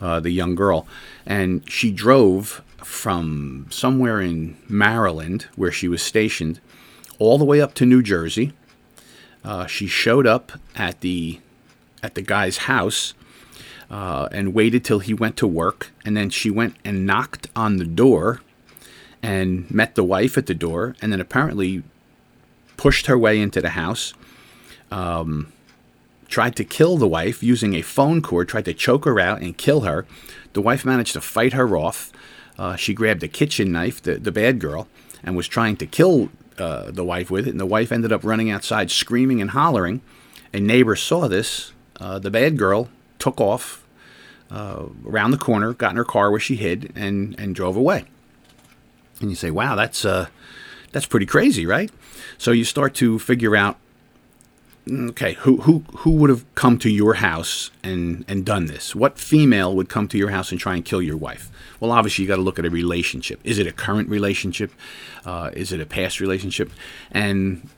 uh, 0.00 0.20
the 0.20 0.30
young 0.30 0.54
girl, 0.54 0.86
and 1.24 1.68
she 1.68 1.90
drove 1.90 2.62
from 2.84 3.66
somewhere 3.70 4.20
in 4.20 4.56
Maryland 4.68 5.46
where 5.56 5.72
she 5.72 5.88
was 5.88 6.02
stationed, 6.02 6.60
all 7.18 7.38
the 7.38 7.44
way 7.44 7.60
up 7.60 7.74
to 7.74 7.86
New 7.86 8.02
Jersey. 8.02 8.52
Uh, 9.44 9.66
she 9.66 9.86
showed 9.86 10.26
up 10.26 10.52
at 10.76 11.00
the 11.00 11.40
at 12.02 12.14
the 12.14 12.22
guy's 12.22 12.58
house 12.58 13.14
uh, 13.90 14.28
and 14.32 14.54
waited 14.54 14.84
till 14.84 15.00
he 15.00 15.14
went 15.14 15.36
to 15.36 15.46
work, 15.46 15.90
and 16.04 16.16
then 16.16 16.30
she 16.30 16.50
went 16.50 16.76
and 16.84 17.06
knocked 17.06 17.48
on 17.56 17.76
the 17.76 17.84
door 17.84 18.40
and 19.22 19.70
met 19.70 19.94
the 19.94 20.04
wife 20.04 20.38
at 20.38 20.46
the 20.46 20.54
door, 20.54 20.96
and 21.02 21.12
then 21.12 21.20
apparently 21.20 21.82
pushed 22.76 23.06
her 23.06 23.18
way 23.18 23.38
into 23.38 23.60
the 23.60 23.70
house. 23.70 24.14
Um, 24.90 25.52
tried 26.28 26.56
to 26.56 26.64
kill 26.64 26.96
the 26.96 27.08
wife 27.08 27.42
using 27.42 27.74
a 27.74 27.82
phone 27.82 28.22
cord, 28.22 28.48
tried 28.48 28.64
to 28.64 28.72
choke 28.72 29.04
her 29.04 29.20
out 29.20 29.42
and 29.42 29.58
kill 29.58 29.82
her. 29.82 30.06
The 30.52 30.62
wife 30.62 30.84
managed 30.84 31.12
to 31.14 31.20
fight 31.20 31.52
her 31.52 31.76
off. 31.76 32.12
Uh, 32.60 32.76
she 32.76 32.92
grabbed 32.94 33.22
a 33.22 33.28
kitchen 33.28 33.72
knife, 33.72 33.98
the, 34.02 34.14
the 34.26 34.32
bad 34.32 34.54
girl, 34.58 34.82
and 35.24 35.36
was 35.36 35.48
trying 35.48 35.76
to 35.76 35.86
kill 35.86 36.28
uh, 36.58 36.90
the 36.90 37.04
wife 37.04 37.30
with 37.34 37.46
it. 37.48 37.52
And 37.52 37.60
the 37.60 37.72
wife 37.76 37.90
ended 37.90 38.12
up 38.12 38.22
running 38.22 38.50
outside 38.54 38.90
screaming 38.90 39.40
and 39.40 39.50
hollering. 39.50 40.02
A 40.52 40.60
neighbor 40.60 40.96
saw 40.96 41.28
this. 41.28 41.72
Uh, 41.98 42.18
the 42.18 42.30
bad 42.30 42.58
girl 42.58 42.88
took 43.18 43.40
off 43.40 43.86
uh, 44.50 44.84
around 45.06 45.30
the 45.30 45.38
corner, 45.38 45.72
got 45.72 45.92
in 45.92 45.96
her 45.96 46.04
car 46.04 46.30
where 46.30 46.40
she 46.40 46.56
hid, 46.56 46.92
and, 46.94 47.34
and 47.40 47.54
drove 47.54 47.76
away. 47.76 48.04
And 49.20 49.30
you 49.30 49.36
say, 49.36 49.50
wow, 49.50 49.74
that's, 49.74 50.04
uh, 50.04 50.26
That's 50.92 51.06
pretty 51.06 51.26
crazy, 51.26 51.66
right? 51.66 51.90
So 52.36 52.50
you 52.52 52.64
start 52.64 52.94
to 52.94 53.18
figure 53.18 53.54
out 53.54 53.76
okay, 54.88 55.34
who 55.34 55.58
who 55.58 55.84
who 55.98 56.10
would 56.10 56.30
have 56.30 56.44
come 56.54 56.78
to 56.78 56.90
your 56.90 57.14
house 57.14 57.70
and 57.82 58.24
and 58.28 58.44
done 58.44 58.66
this? 58.66 58.94
What 58.94 59.18
female 59.18 59.74
would 59.74 59.88
come 59.88 60.08
to 60.08 60.18
your 60.18 60.30
house 60.30 60.50
and 60.50 60.60
try 60.60 60.74
and 60.74 60.84
kill 60.84 61.02
your 61.02 61.16
wife? 61.16 61.50
Well, 61.78 61.92
obviously 61.92 62.24
you 62.24 62.28
got 62.28 62.36
to 62.36 62.42
look 62.42 62.58
at 62.58 62.64
a 62.64 62.70
relationship. 62.70 63.40
Is 63.44 63.58
it 63.58 63.66
a 63.66 63.72
current 63.72 64.08
relationship? 64.08 64.72
Uh, 65.24 65.50
is 65.52 65.72
it 65.72 65.80
a 65.80 65.86
past 65.86 66.20
relationship? 66.20 66.70
And 67.10 67.68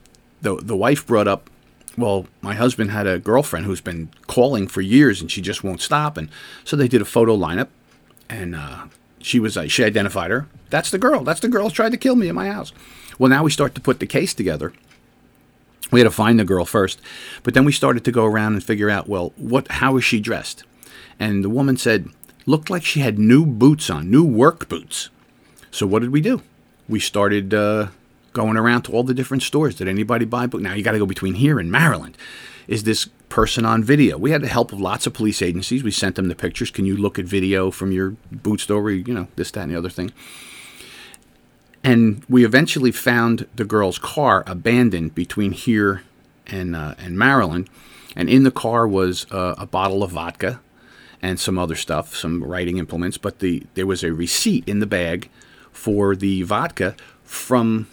the 0.40 0.56
the 0.56 0.76
wife 0.76 1.06
brought 1.06 1.28
up, 1.28 1.50
well, 1.96 2.26
my 2.40 2.54
husband 2.54 2.90
had 2.90 3.06
a 3.06 3.18
girlfriend 3.18 3.66
who's 3.66 3.80
been 3.80 4.10
calling 4.26 4.66
for 4.66 4.80
years 4.80 5.20
and 5.20 5.30
she 5.30 5.40
just 5.40 5.64
won't 5.64 5.80
stop, 5.80 6.16
and 6.16 6.28
so 6.64 6.76
they 6.76 6.88
did 6.88 7.02
a 7.02 7.06
photo 7.06 7.36
lineup, 7.36 7.68
and 8.28 8.54
uh, 8.54 8.86
she 9.18 9.38
was 9.38 9.56
uh, 9.56 9.68
she 9.68 9.84
identified 9.84 10.30
her. 10.30 10.46
That's 10.70 10.90
the 10.90 10.98
girl. 10.98 11.22
That's 11.24 11.40
the 11.40 11.48
girl 11.48 11.64
who 11.64 11.70
tried 11.70 11.92
to 11.92 11.98
kill 11.98 12.16
me 12.16 12.28
in 12.28 12.34
my 12.34 12.48
house. 12.48 12.72
Well, 13.18 13.28
now 13.28 13.44
we 13.44 13.50
start 13.50 13.74
to 13.74 13.80
put 13.80 14.00
the 14.00 14.06
case 14.06 14.32
together 14.32 14.72
we 15.92 16.00
had 16.00 16.04
to 16.04 16.10
find 16.10 16.40
the 16.40 16.44
girl 16.44 16.64
first, 16.64 17.00
but 17.42 17.54
then 17.54 17.64
we 17.64 17.72
started 17.72 18.04
to 18.04 18.10
go 18.10 18.24
around 18.24 18.54
and 18.54 18.64
figure 18.64 18.90
out, 18.90 19.08
well, 19.08 19.32
what, 19.36 19.70
how 19.72 19.96
is 19.96 20.04
she 20.04 20.18
dressed? 20.18 20.64
And 21.20 21.44
the 21.44 21.50
woman 21.50 21.76
said, 21.76 22.08
looked 22.46 22.70
like 22.70 22.84
she 22.84 23.00
had 23.00 23.18
new 23.18 23.46
boots 23.46 23.90
on, 23.90 24.10
new 24.10 24.24
work 24.24 24.68
boots. 24.68 25.10
So 25.70 25.86
what 25.86 26.00
did 26.02 26.10
we 26.10 26.20
do? 26.20 26.42
We 26.88 26.98
started 26.98 27.54
uh, 27.54 27.88
going 28.32 28.56
around 28.56 28.82
to 28.82 28.92
all 28.92 29.04
the 29.04 29.14
different 29.14 29.42
stores. 29.42 29.76
Did 29.76 29.88
anybody 29.88 30.24
buy 30.24 30.46
boots? 30.46 30.64
Now 30.64 30.74
you 30.74 30.82
got 30.82 30.92
to 30.92 30.98
go 30.98 31.06
between 31.06 31.34
here 31.34 31.58
and 31.58 31.70
Maryland. 31.70 32.16
Is 32.66 32.84
this 32.84 33.08
person 33.28 33.64
on 33.64 33.82
video? 33.84 34.18
We 34.18 34.30
had 34.30 34.42
the 34.42 34.48
help 34.48 34.72
of 34.72 34.80
lots 34.80 35.06
of 35.06 35.14
police 35.14 35.42
agencies. 35.42 35.82
We 35.82 35.90
sent 35.90 36.16
them 36.16 36.28
the 36.28 36.34
pictures. 36.34 36.70
Can 36.70 36.84
you 36.84 36.96
look 36.96 37.18
at 37.18 37.24
video 37.24 37.70
from 37.70 37.92
your 37.92 38.16
boot 38.30 38.60
store? 38.60 38.90
You 38.90 39.14
know, 39.14 39.28
this, 39.36 39.50
that, 39.52 39.62
and 39.62 39.72
the 39.72 39.78
other 39.78 39.90
thing. 39.90 40.12
And 41.84 42.24
we 42.28 42.44
eventually 42.44 42.92
found 42.92 43.46
the 43.56 43.64
girl's 43.64 43.98
car 43.98 44.44
abandoned 44.46 45.14
between 45.14 45.52
here 45.52 46.02
and, 46.46 46.76
uh, 46.76 46.94
and 46.98 47.18
Maryland. 47.18 47.68
And 48.14 48.28
in 48.28 48.44
the 48.44 48.50
car 48.50 48.86
was 48.86 49.26
uh, 49.32 49.54
a 49.58 49.66
bottle 49.66 50.02
of 50.02 50.12
vodka 50.12 50.60
and 51.20 51.40
some 51.40 51.58
other 51.58 51.74
stuff, 51.74 52.14
some 52.14 52.42
writing 52.42 52.78
implements. 52.78 53.16
But 53.16 53.38
the 53.38 53.64
there 53.74 53.86
was 53.86 54.04
a 54.04 54.12
receipt 54.12 54.68
in 54.68 54.80
the 54.80 54.86
bag 54.86 55.30
for 55.72 56.14
the 56.14 56.42
vodka 56.42 56.94
from 57.24 57.88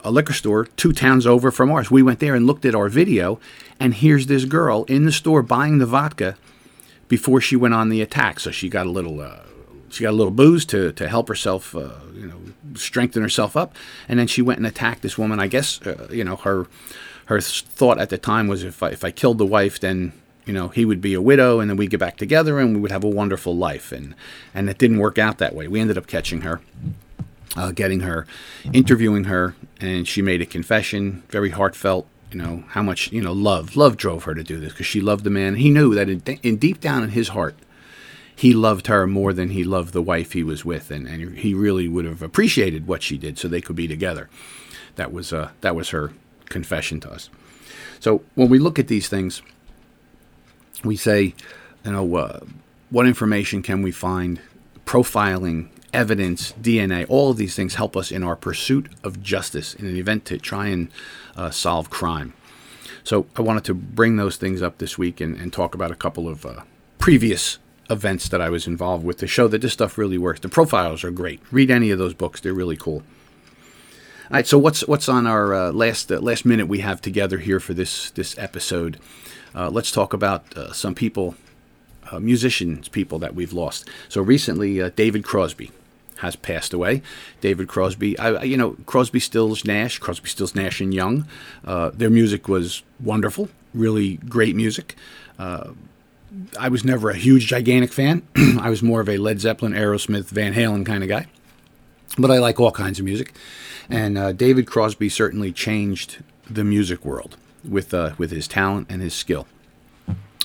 a 0.00 0.10
liquor 0.10 0.32
store 0.32 0.64
two 0.64 0.92
towns 0.92 1.26
over 1.26 1.50
from 1.50 1.70
ours. 1.70 1.90
We 1.90 2.02
went 2.02 2.20
there 2.20 2.34
and 2.34 2.46
looked 2.46 2.64
at 2.64 2.74
our 2.74 2.88
video, 2.88 3.40
and 3.78 3.94
here's 3.94 4.26
this 4.26 4.44
girl 4.44 4.84
in 4.84 5.04
the 5.04 5.12
store 5.12 5.42
buying 5.42 5.78
the 5.78 5.86
vodka 5.86 6.36
before 7.08 7.40
she 7.40 7.56
went 7.56 7.74
on 7.74 7.88
the 7.88 8.00
attack. 8.00 8.40
So 8.40 8.50
she 8.50 8.68
got 8.68 8.86
a 8.86 8.90
little 8.90 9.20
uh, 9.20 9.40
she 9.90 10.04
got 10.04 10.10
a 10.10 10.16
little 10.16 10.32
booze 10.32 10.64
to, 10.66 10.92
to 10.92 11.08
help 11.08 11.28
herself, 11.28 11.74
uh, 11.74 11.90
you 12.14 12.26
know, 12.26 12.40
strengthen 12.78 13.22
herself 13.22 13.56
up, 13.56 13.74
and 14.08 14.18
then 14.18 14.26
she 14.26 14.42
went 14.42 14.58
and 14.58 14.66
attacked 14.66 15.02
this 15.02 15.18
woman. 15.18 15.40
I 15.40 15.46
guess, 15.46 15.80
uh, 15.82 16.08
you 16.10 16.24
know, 16.24 16.36
her 16.36 16.66
her 17.26 17.40
thought 17.40 17.98
at 17.98 18.08
the 18.08 18.18
time 18.18 18.48
was 18.48 18.64
if 18.64 18.82
I, 18.82 18.88
if 18.90 19.04
I 19.04 19.10
killed 19.10 19.38
the 19.38 19.46
wife, 19.46 19.80
then 19.80 20.12
you 20.44 20.52
know 20.52 20.68
he 20.68 20.84
would 20.84 21.00
be 21.00 21.14
a 21.14 21.22
widow, 21.22 21.60
and 21.60 21.70
then 21.70 21.76
we'd 21.76 21.90
get 21.90 22.00
back 22.00 22.16
together, 22.16 22.58
and 22.58 22.74
we 22.74 22.80
would 22.80 22.92
have 22.92 23.04
a 23.04 23.08
wonderful 23.08 23.56
life. 23.56 23.92
And 23.92 24.14
and 24.54 24.68
it 24.70 24.78
didn't 24.78 24.98
work 24.98 25.18
out 25.18 25.38
that 25.38 25.54
way. 25.54 25.68
We 25.68 25.80
ended 25.80 25.98
up 25.98 26.06
catching 26.06 26.42
her. 26.42 26.60
Uh, 27.56 27.72
getting 27.72 28.00
her, 28.00 28.26
interviewing 28.74 29.24
her, 29.24 29.56
and 29.80 30.06
she 30.06 30.20
made 30.20 30.40
a 30.42 30.46
confession, 30.46 31.24
very 31.30 31.48
heartfelt, 31.48 32.06
you 32.30 32.38
know 32.38 32.64
how 32.68 32.82
much 32.82 33.10
you 33.12 33.22
know 33.22 33.32
love 33.32 33.76
love 33.76 33.96
drove 33.96 34.24
her 34.24 34.34
to 34.34 34.42
do 34.42 34.58
this 34.58 34.72
because 34.72 34.86
she 34.86 35.00
loved 35.00 35.24
the 35.24 35.30
man 35.30 35.54
he 35.54 35.70
knew 35.70 35.94
that 35.94 36.08
in, 36.08 36.20
in, 36.42 36.56
deep 36.56 36.80
down 36.80 37.02
in 37.02 37.10
his 37.10 37.28
heart 37.28 37.56
he 38.38 38.52
loved 38.52 38.86
her 38.86 39.04
more 39.04 39.32
than 39.32 39.50
he 39.50 39.64
loved 39.64 39.92
the 39.92 40.00
wife 40.00 40.30
he 40.30 40.44
was 40.44 40.64
with, 40.64 40.92
and, 40.92 41.08
and 41.08 41.38
he 41.38 41.54
really 41.54 41.88
would 41.88 42.04
have 42.04 42.22
appreciated 42.22 42.86
what 42.86 43.02
she 43.02 43.18
did 43.18 43.36
so 43.36 43.48
they 43.48 43.60
could 43.60 43.74
be 43.74 43.88
together. 43.88 44.30
That 44.94 45.12
was 45.12 45.32
uh, 45.32 45.50
that 45.60 45.74
was 45.74 45.90
her 45.90 46.12
confession 46.48 47.00
to 47.00 47.10
us. 47.10 47.30
So 47.98 48.22
when 48.36 48.48
we 48.48 48.60
look 48.60 48.78
at 48.78 48.86
these 48.86 49.08
things, 49.08 49.42
we 50.84 50.94
say, 50.94 51.34
you 51.84 51.90
know, 51.90 52.14
uh, 52.14 52.40
what 52.90 53.08
information 53.08 53.60
can 53.60 53.82
we 53.82 53.90
find? 53.90 54.40
Profiling, 54.86 55.68
evidence, 55.92 56.52
DNA, 56.62 57.06
all 57.08 57.32
of 57.32 57.38
these 57.38 57.56
things 57.56 57.74
help 57.74 57.96
us 57.96 58.12
in 58.12 58.22
our 58.22 58.36
pursuit 58.36 58.88
of 59.02 59.20
justice 59.20 59.74
in 59.74 59.84
an 59.84 59.96
event 59.96 60.24
to 60.26 60.38
try 60.38 60.68
and 60.68 60.90
uh, 61.36 61.50
solve 61.50 61.90
crime. 61.90 62.34
So 63.02 63.26
I 63.34 63.42
wanted 63.42 63.64
to 63.64 63.74
bring 63.74 64.14
those 64.14 64.36
things 64.36 64.62
up 64.62 64.78
this 64.78 64.96
week 64.96 65.20
and, 65.20 65.34
and 65.34 65.52
talk 65.52 65.74
about 65.74 65.90
a 65.90 65.96
couple 65.96 66.28
of 66.28 66.46
uh, 66.46 66.62
previous 66.98 67.58
events 67.90 68.28
that 68.28 68.40
I 68.40 68.50
was 68.50 68.66
involved 68.66 69.04
with 69.04 69.18
to 69.18 69.26
show 69.26 69.48
that 69.48 69.62
this 69.62 69.72
stuff 69.72 69.98
really 69.98 70.18
works. 70.18 70.40
The 70.40 70.48
profiles 70.48 71.04
are 71.04 71.10
great. 71.10 71.40
Read 71.50 71.70
any 71.70 71.90
of 71.90 71.98
those 71.98 72.14
books; 72.14 72.40
they're 72.40 72.54
really 72.54 72.76
cool. 72.76 73.02
All 74.30 74.34
right, 74.34 74.46
so 74.46 74.58
what's 74.58 74.86
what's 74.86 75.08
on 75.08 75.26
our 75.26 75.54
uh, 75.54 75.72
last 75.72 76.12
uh, 76.12 76.20
last 76.20 76.44
minute 76.44 76.68
we 76.68 76.80
have 76.80 77.00
together 77.00 77.38
here 77.38 77.58
for 77.60 77.72
this 77.72 78.10
this 78.10 78.36
episode? 78.36 78.98
Uh, 79.54 79.70
let's 79.70 79.90
talk 79.90 80.12
about 80.12 80.54
uh, 80.54 80.70
some 80.74 80.94
people, 80.94 81.34
uh, 82.12 82.20
musicians, 82.20 82.88
people 82.88 83.18
that 83.20 83.34
we've 83.34 83.54
lost. 83.54 83.88
So 84.10 84.20
recently, 84.20 84.82
uh, 84.82 84.90
David 84.94 85.24
Crosby 85.24 85.70
has 86.18 86.36
passed 86.36 86.74
away. 86.74 87.00
David 87.40 87.68
Crosby, 87.68 88.18
I, 88.18 88.42
you 88.42 88.58
know, 88.58 88.76
Crosby, 88.84 89.18
Stills, 89.18 89.64
Nash, 89.64 89.98
Crosby, 89.98 90.28
Stills, 90.28 90.54
Nash, 90.54 90.82
and 90.82 90.92
Young. 90.92 91.26
their 91.64 92.10
music 92.10 92.48
was 92.48 92.82
wonderful, 93.00 93.48
really 93.72 94.18
great 94.18 94.54
music. 94.54 94.94
I 96.58 96.68
was 96.68 96.84
never 96.84 97.10
a 97.10 97.16
huge, 97.16 97.46
gigantic 97.46 97.92
fan. 97.92 98.22
I 98.60 98.70
was 98.70 98.82
more 98.82 99.00
of 99.00 99.08
a 99.08 99.16
Led 99.16 99.40
Zeppelin, 99.40 99.72
Aerosmith, 99.72 100.26
Van 100.26 100.54
Halen 100.54 100.84
kind 100.84 101.02
of 101.02 101.08
guy. 101.08 101.26
But 102.18 102.30
I 102.30 102.38
like 102.38 102.60
all 102.60 102.72
kinds 102.72 102.98
of 102.98 103.04
music. 103.04 103.32
And 103.88 104.18
uh, 104.18 104.32
David 104.32 104.66
Crosby 104.66 105.08
certainly 105.08 105.52
changed 105.52 106.18
the 106.48 106.64
music 106.64 107.04
world 107.04 107.36
with, 107.66 107.94
uh, 107.94 108.12
with 108.18 108.30
his 108.30 108.46
talent 108.46 108.86
and 108.90 109.00
his 109.00 109.14
skill. 109.14 109.46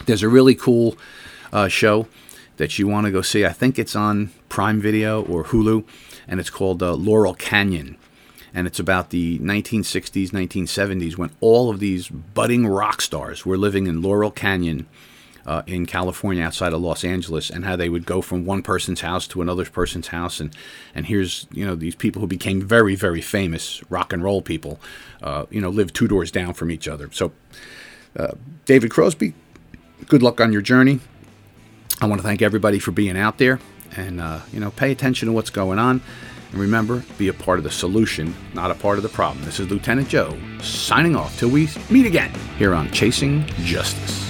There's 0.05 0.23
a 0.23 0.29
really 0.29 0.55
cool 0.55 0.97
uh, 1.51 1.67
show 1.67 2.07
that 2.57 2.77
you 2.79 2.87
want 2.87 3.05
to 3.05 3.11
go 3.11 3.21
see. 3.21 3.45
I 3.45 3.51
think 3.51 3.77
it's 3.77 3.95
on 3.95 4.31
Prime 4.49 4.79
Video 4.79 5.23
or 5.23 5.45
Hulu, 5.45 5.85
and 6.27 6.39
it's 6.39 6.49
called 6.49 6.81
uh, 6.81 6.93
Laurel 6.93 7.33
Canyon. 7.33 7.97
And 8.53 8.67
it's 8.67 8.79
about 8.79 9.09
the 9.09 9.39
1960s, 9.39 10.29
1970s 10.29 11.17
when 11.17 11.31
all 11.41 11.69
of 11.69 11.79
these 11.79 12.07
budding 12.07 12.67
rock 12.67 13.01
stars 13.01 13.45
were 13.45 13.57
living 13.57 13.87
in 13.87 14.01
Laurel 14.01 14.31
Canyon 14.31 14.87
uh, 15.45 15.61
in 15.67 15.85
California 15.85 16.43
outside 16.43 16.73
of 16.73 16.81
Los 16.81 17.03
Angeles 17.03 17.49
and 17.49 17.65
how 17.65 17.75
they 17.75 17.89
would 17.89 18.05
go 18.05 18.21
from 18.21 18.45
one 18.45 18.61
person's 18.61 19.01
house 19.01 19.27
to 19.27 19.41
another 19.41 19.65
person's 19.65 20.07
house. 20.07 20.39
And 20.39 20.55
and 20.95 21.05
here's 21.05 21.47
you 21.51 21.65
know 21.65 21.75
these 21.75 21.95
people 21.95 22.21
who 22.21 22.27
became 22.27 22.61
very 22.61 22.95
very 22.95 23.21
famous 23.21 23.81
rock 23.89 24.13
and 24.13 24.23
roll 24.23 24.41
people 24.41 24.79
uh, 25.21 25.45
you 25.49 25.61
know 25.61 25.69
live 25.69 25.93
two 25.93 26.07
doors 26.07 26.31
down 26.31 26.53
from 26.53 26.71
each 26.71 26.87
other. 26.87 27.09
So 27.11 27.31
uh, 28.17 28.33
David 28.65 28.91
Crosby 28.91 29.33
good 30.07 30.23
luck 30.23 30.39
on 30.41 30.51
your 30.51 30.61
journey. 30.61 30.99
I 32.01 32.05
want 32.07 32.19
to 32.21 32.27
thank 32.27 32.41
everybody 32.41 32.79
for 32.79 32.91
being 32.91 33.17
out 33.17 33.37
there 33.37 33.59
and 33.95 34.19
uh, 34.19 34.41
you 34.51 34.59
know 34.59 34.71
pay 34.71 34.91
attention 34.91 35.27
to 35.27 35.33
what's 35.33 35.49
going 35.49 35.79
on. 35.79 36.01
And 36.51 36.61
remember 36.61 37.03
be 37.17 37.27
a 37.27 37.33
part 37.33 37.57
of 37.57 37.63
the 37.63 37.71
solution 37.71 38.33
not 38.53 38.71
a 38.71 38.75
part 38.75 38.97
of 38.97 39.03
the 39.03 39.09
problem. 39.09 39.43
This 39.43 39.59
is 39.59 39.69
Lieutenant 39.69 40.07
Joe 40.07 40.37
signing 40.61 41.15
off 41.15 41.37
till 41.37 41.49
we 41.49 41.67
meet 41.89 42.05
again 42.05 42.31
here 42.57 42.73
on 42.73 42.91
Chasing 42.91 43.45
Justice 43.63 44.22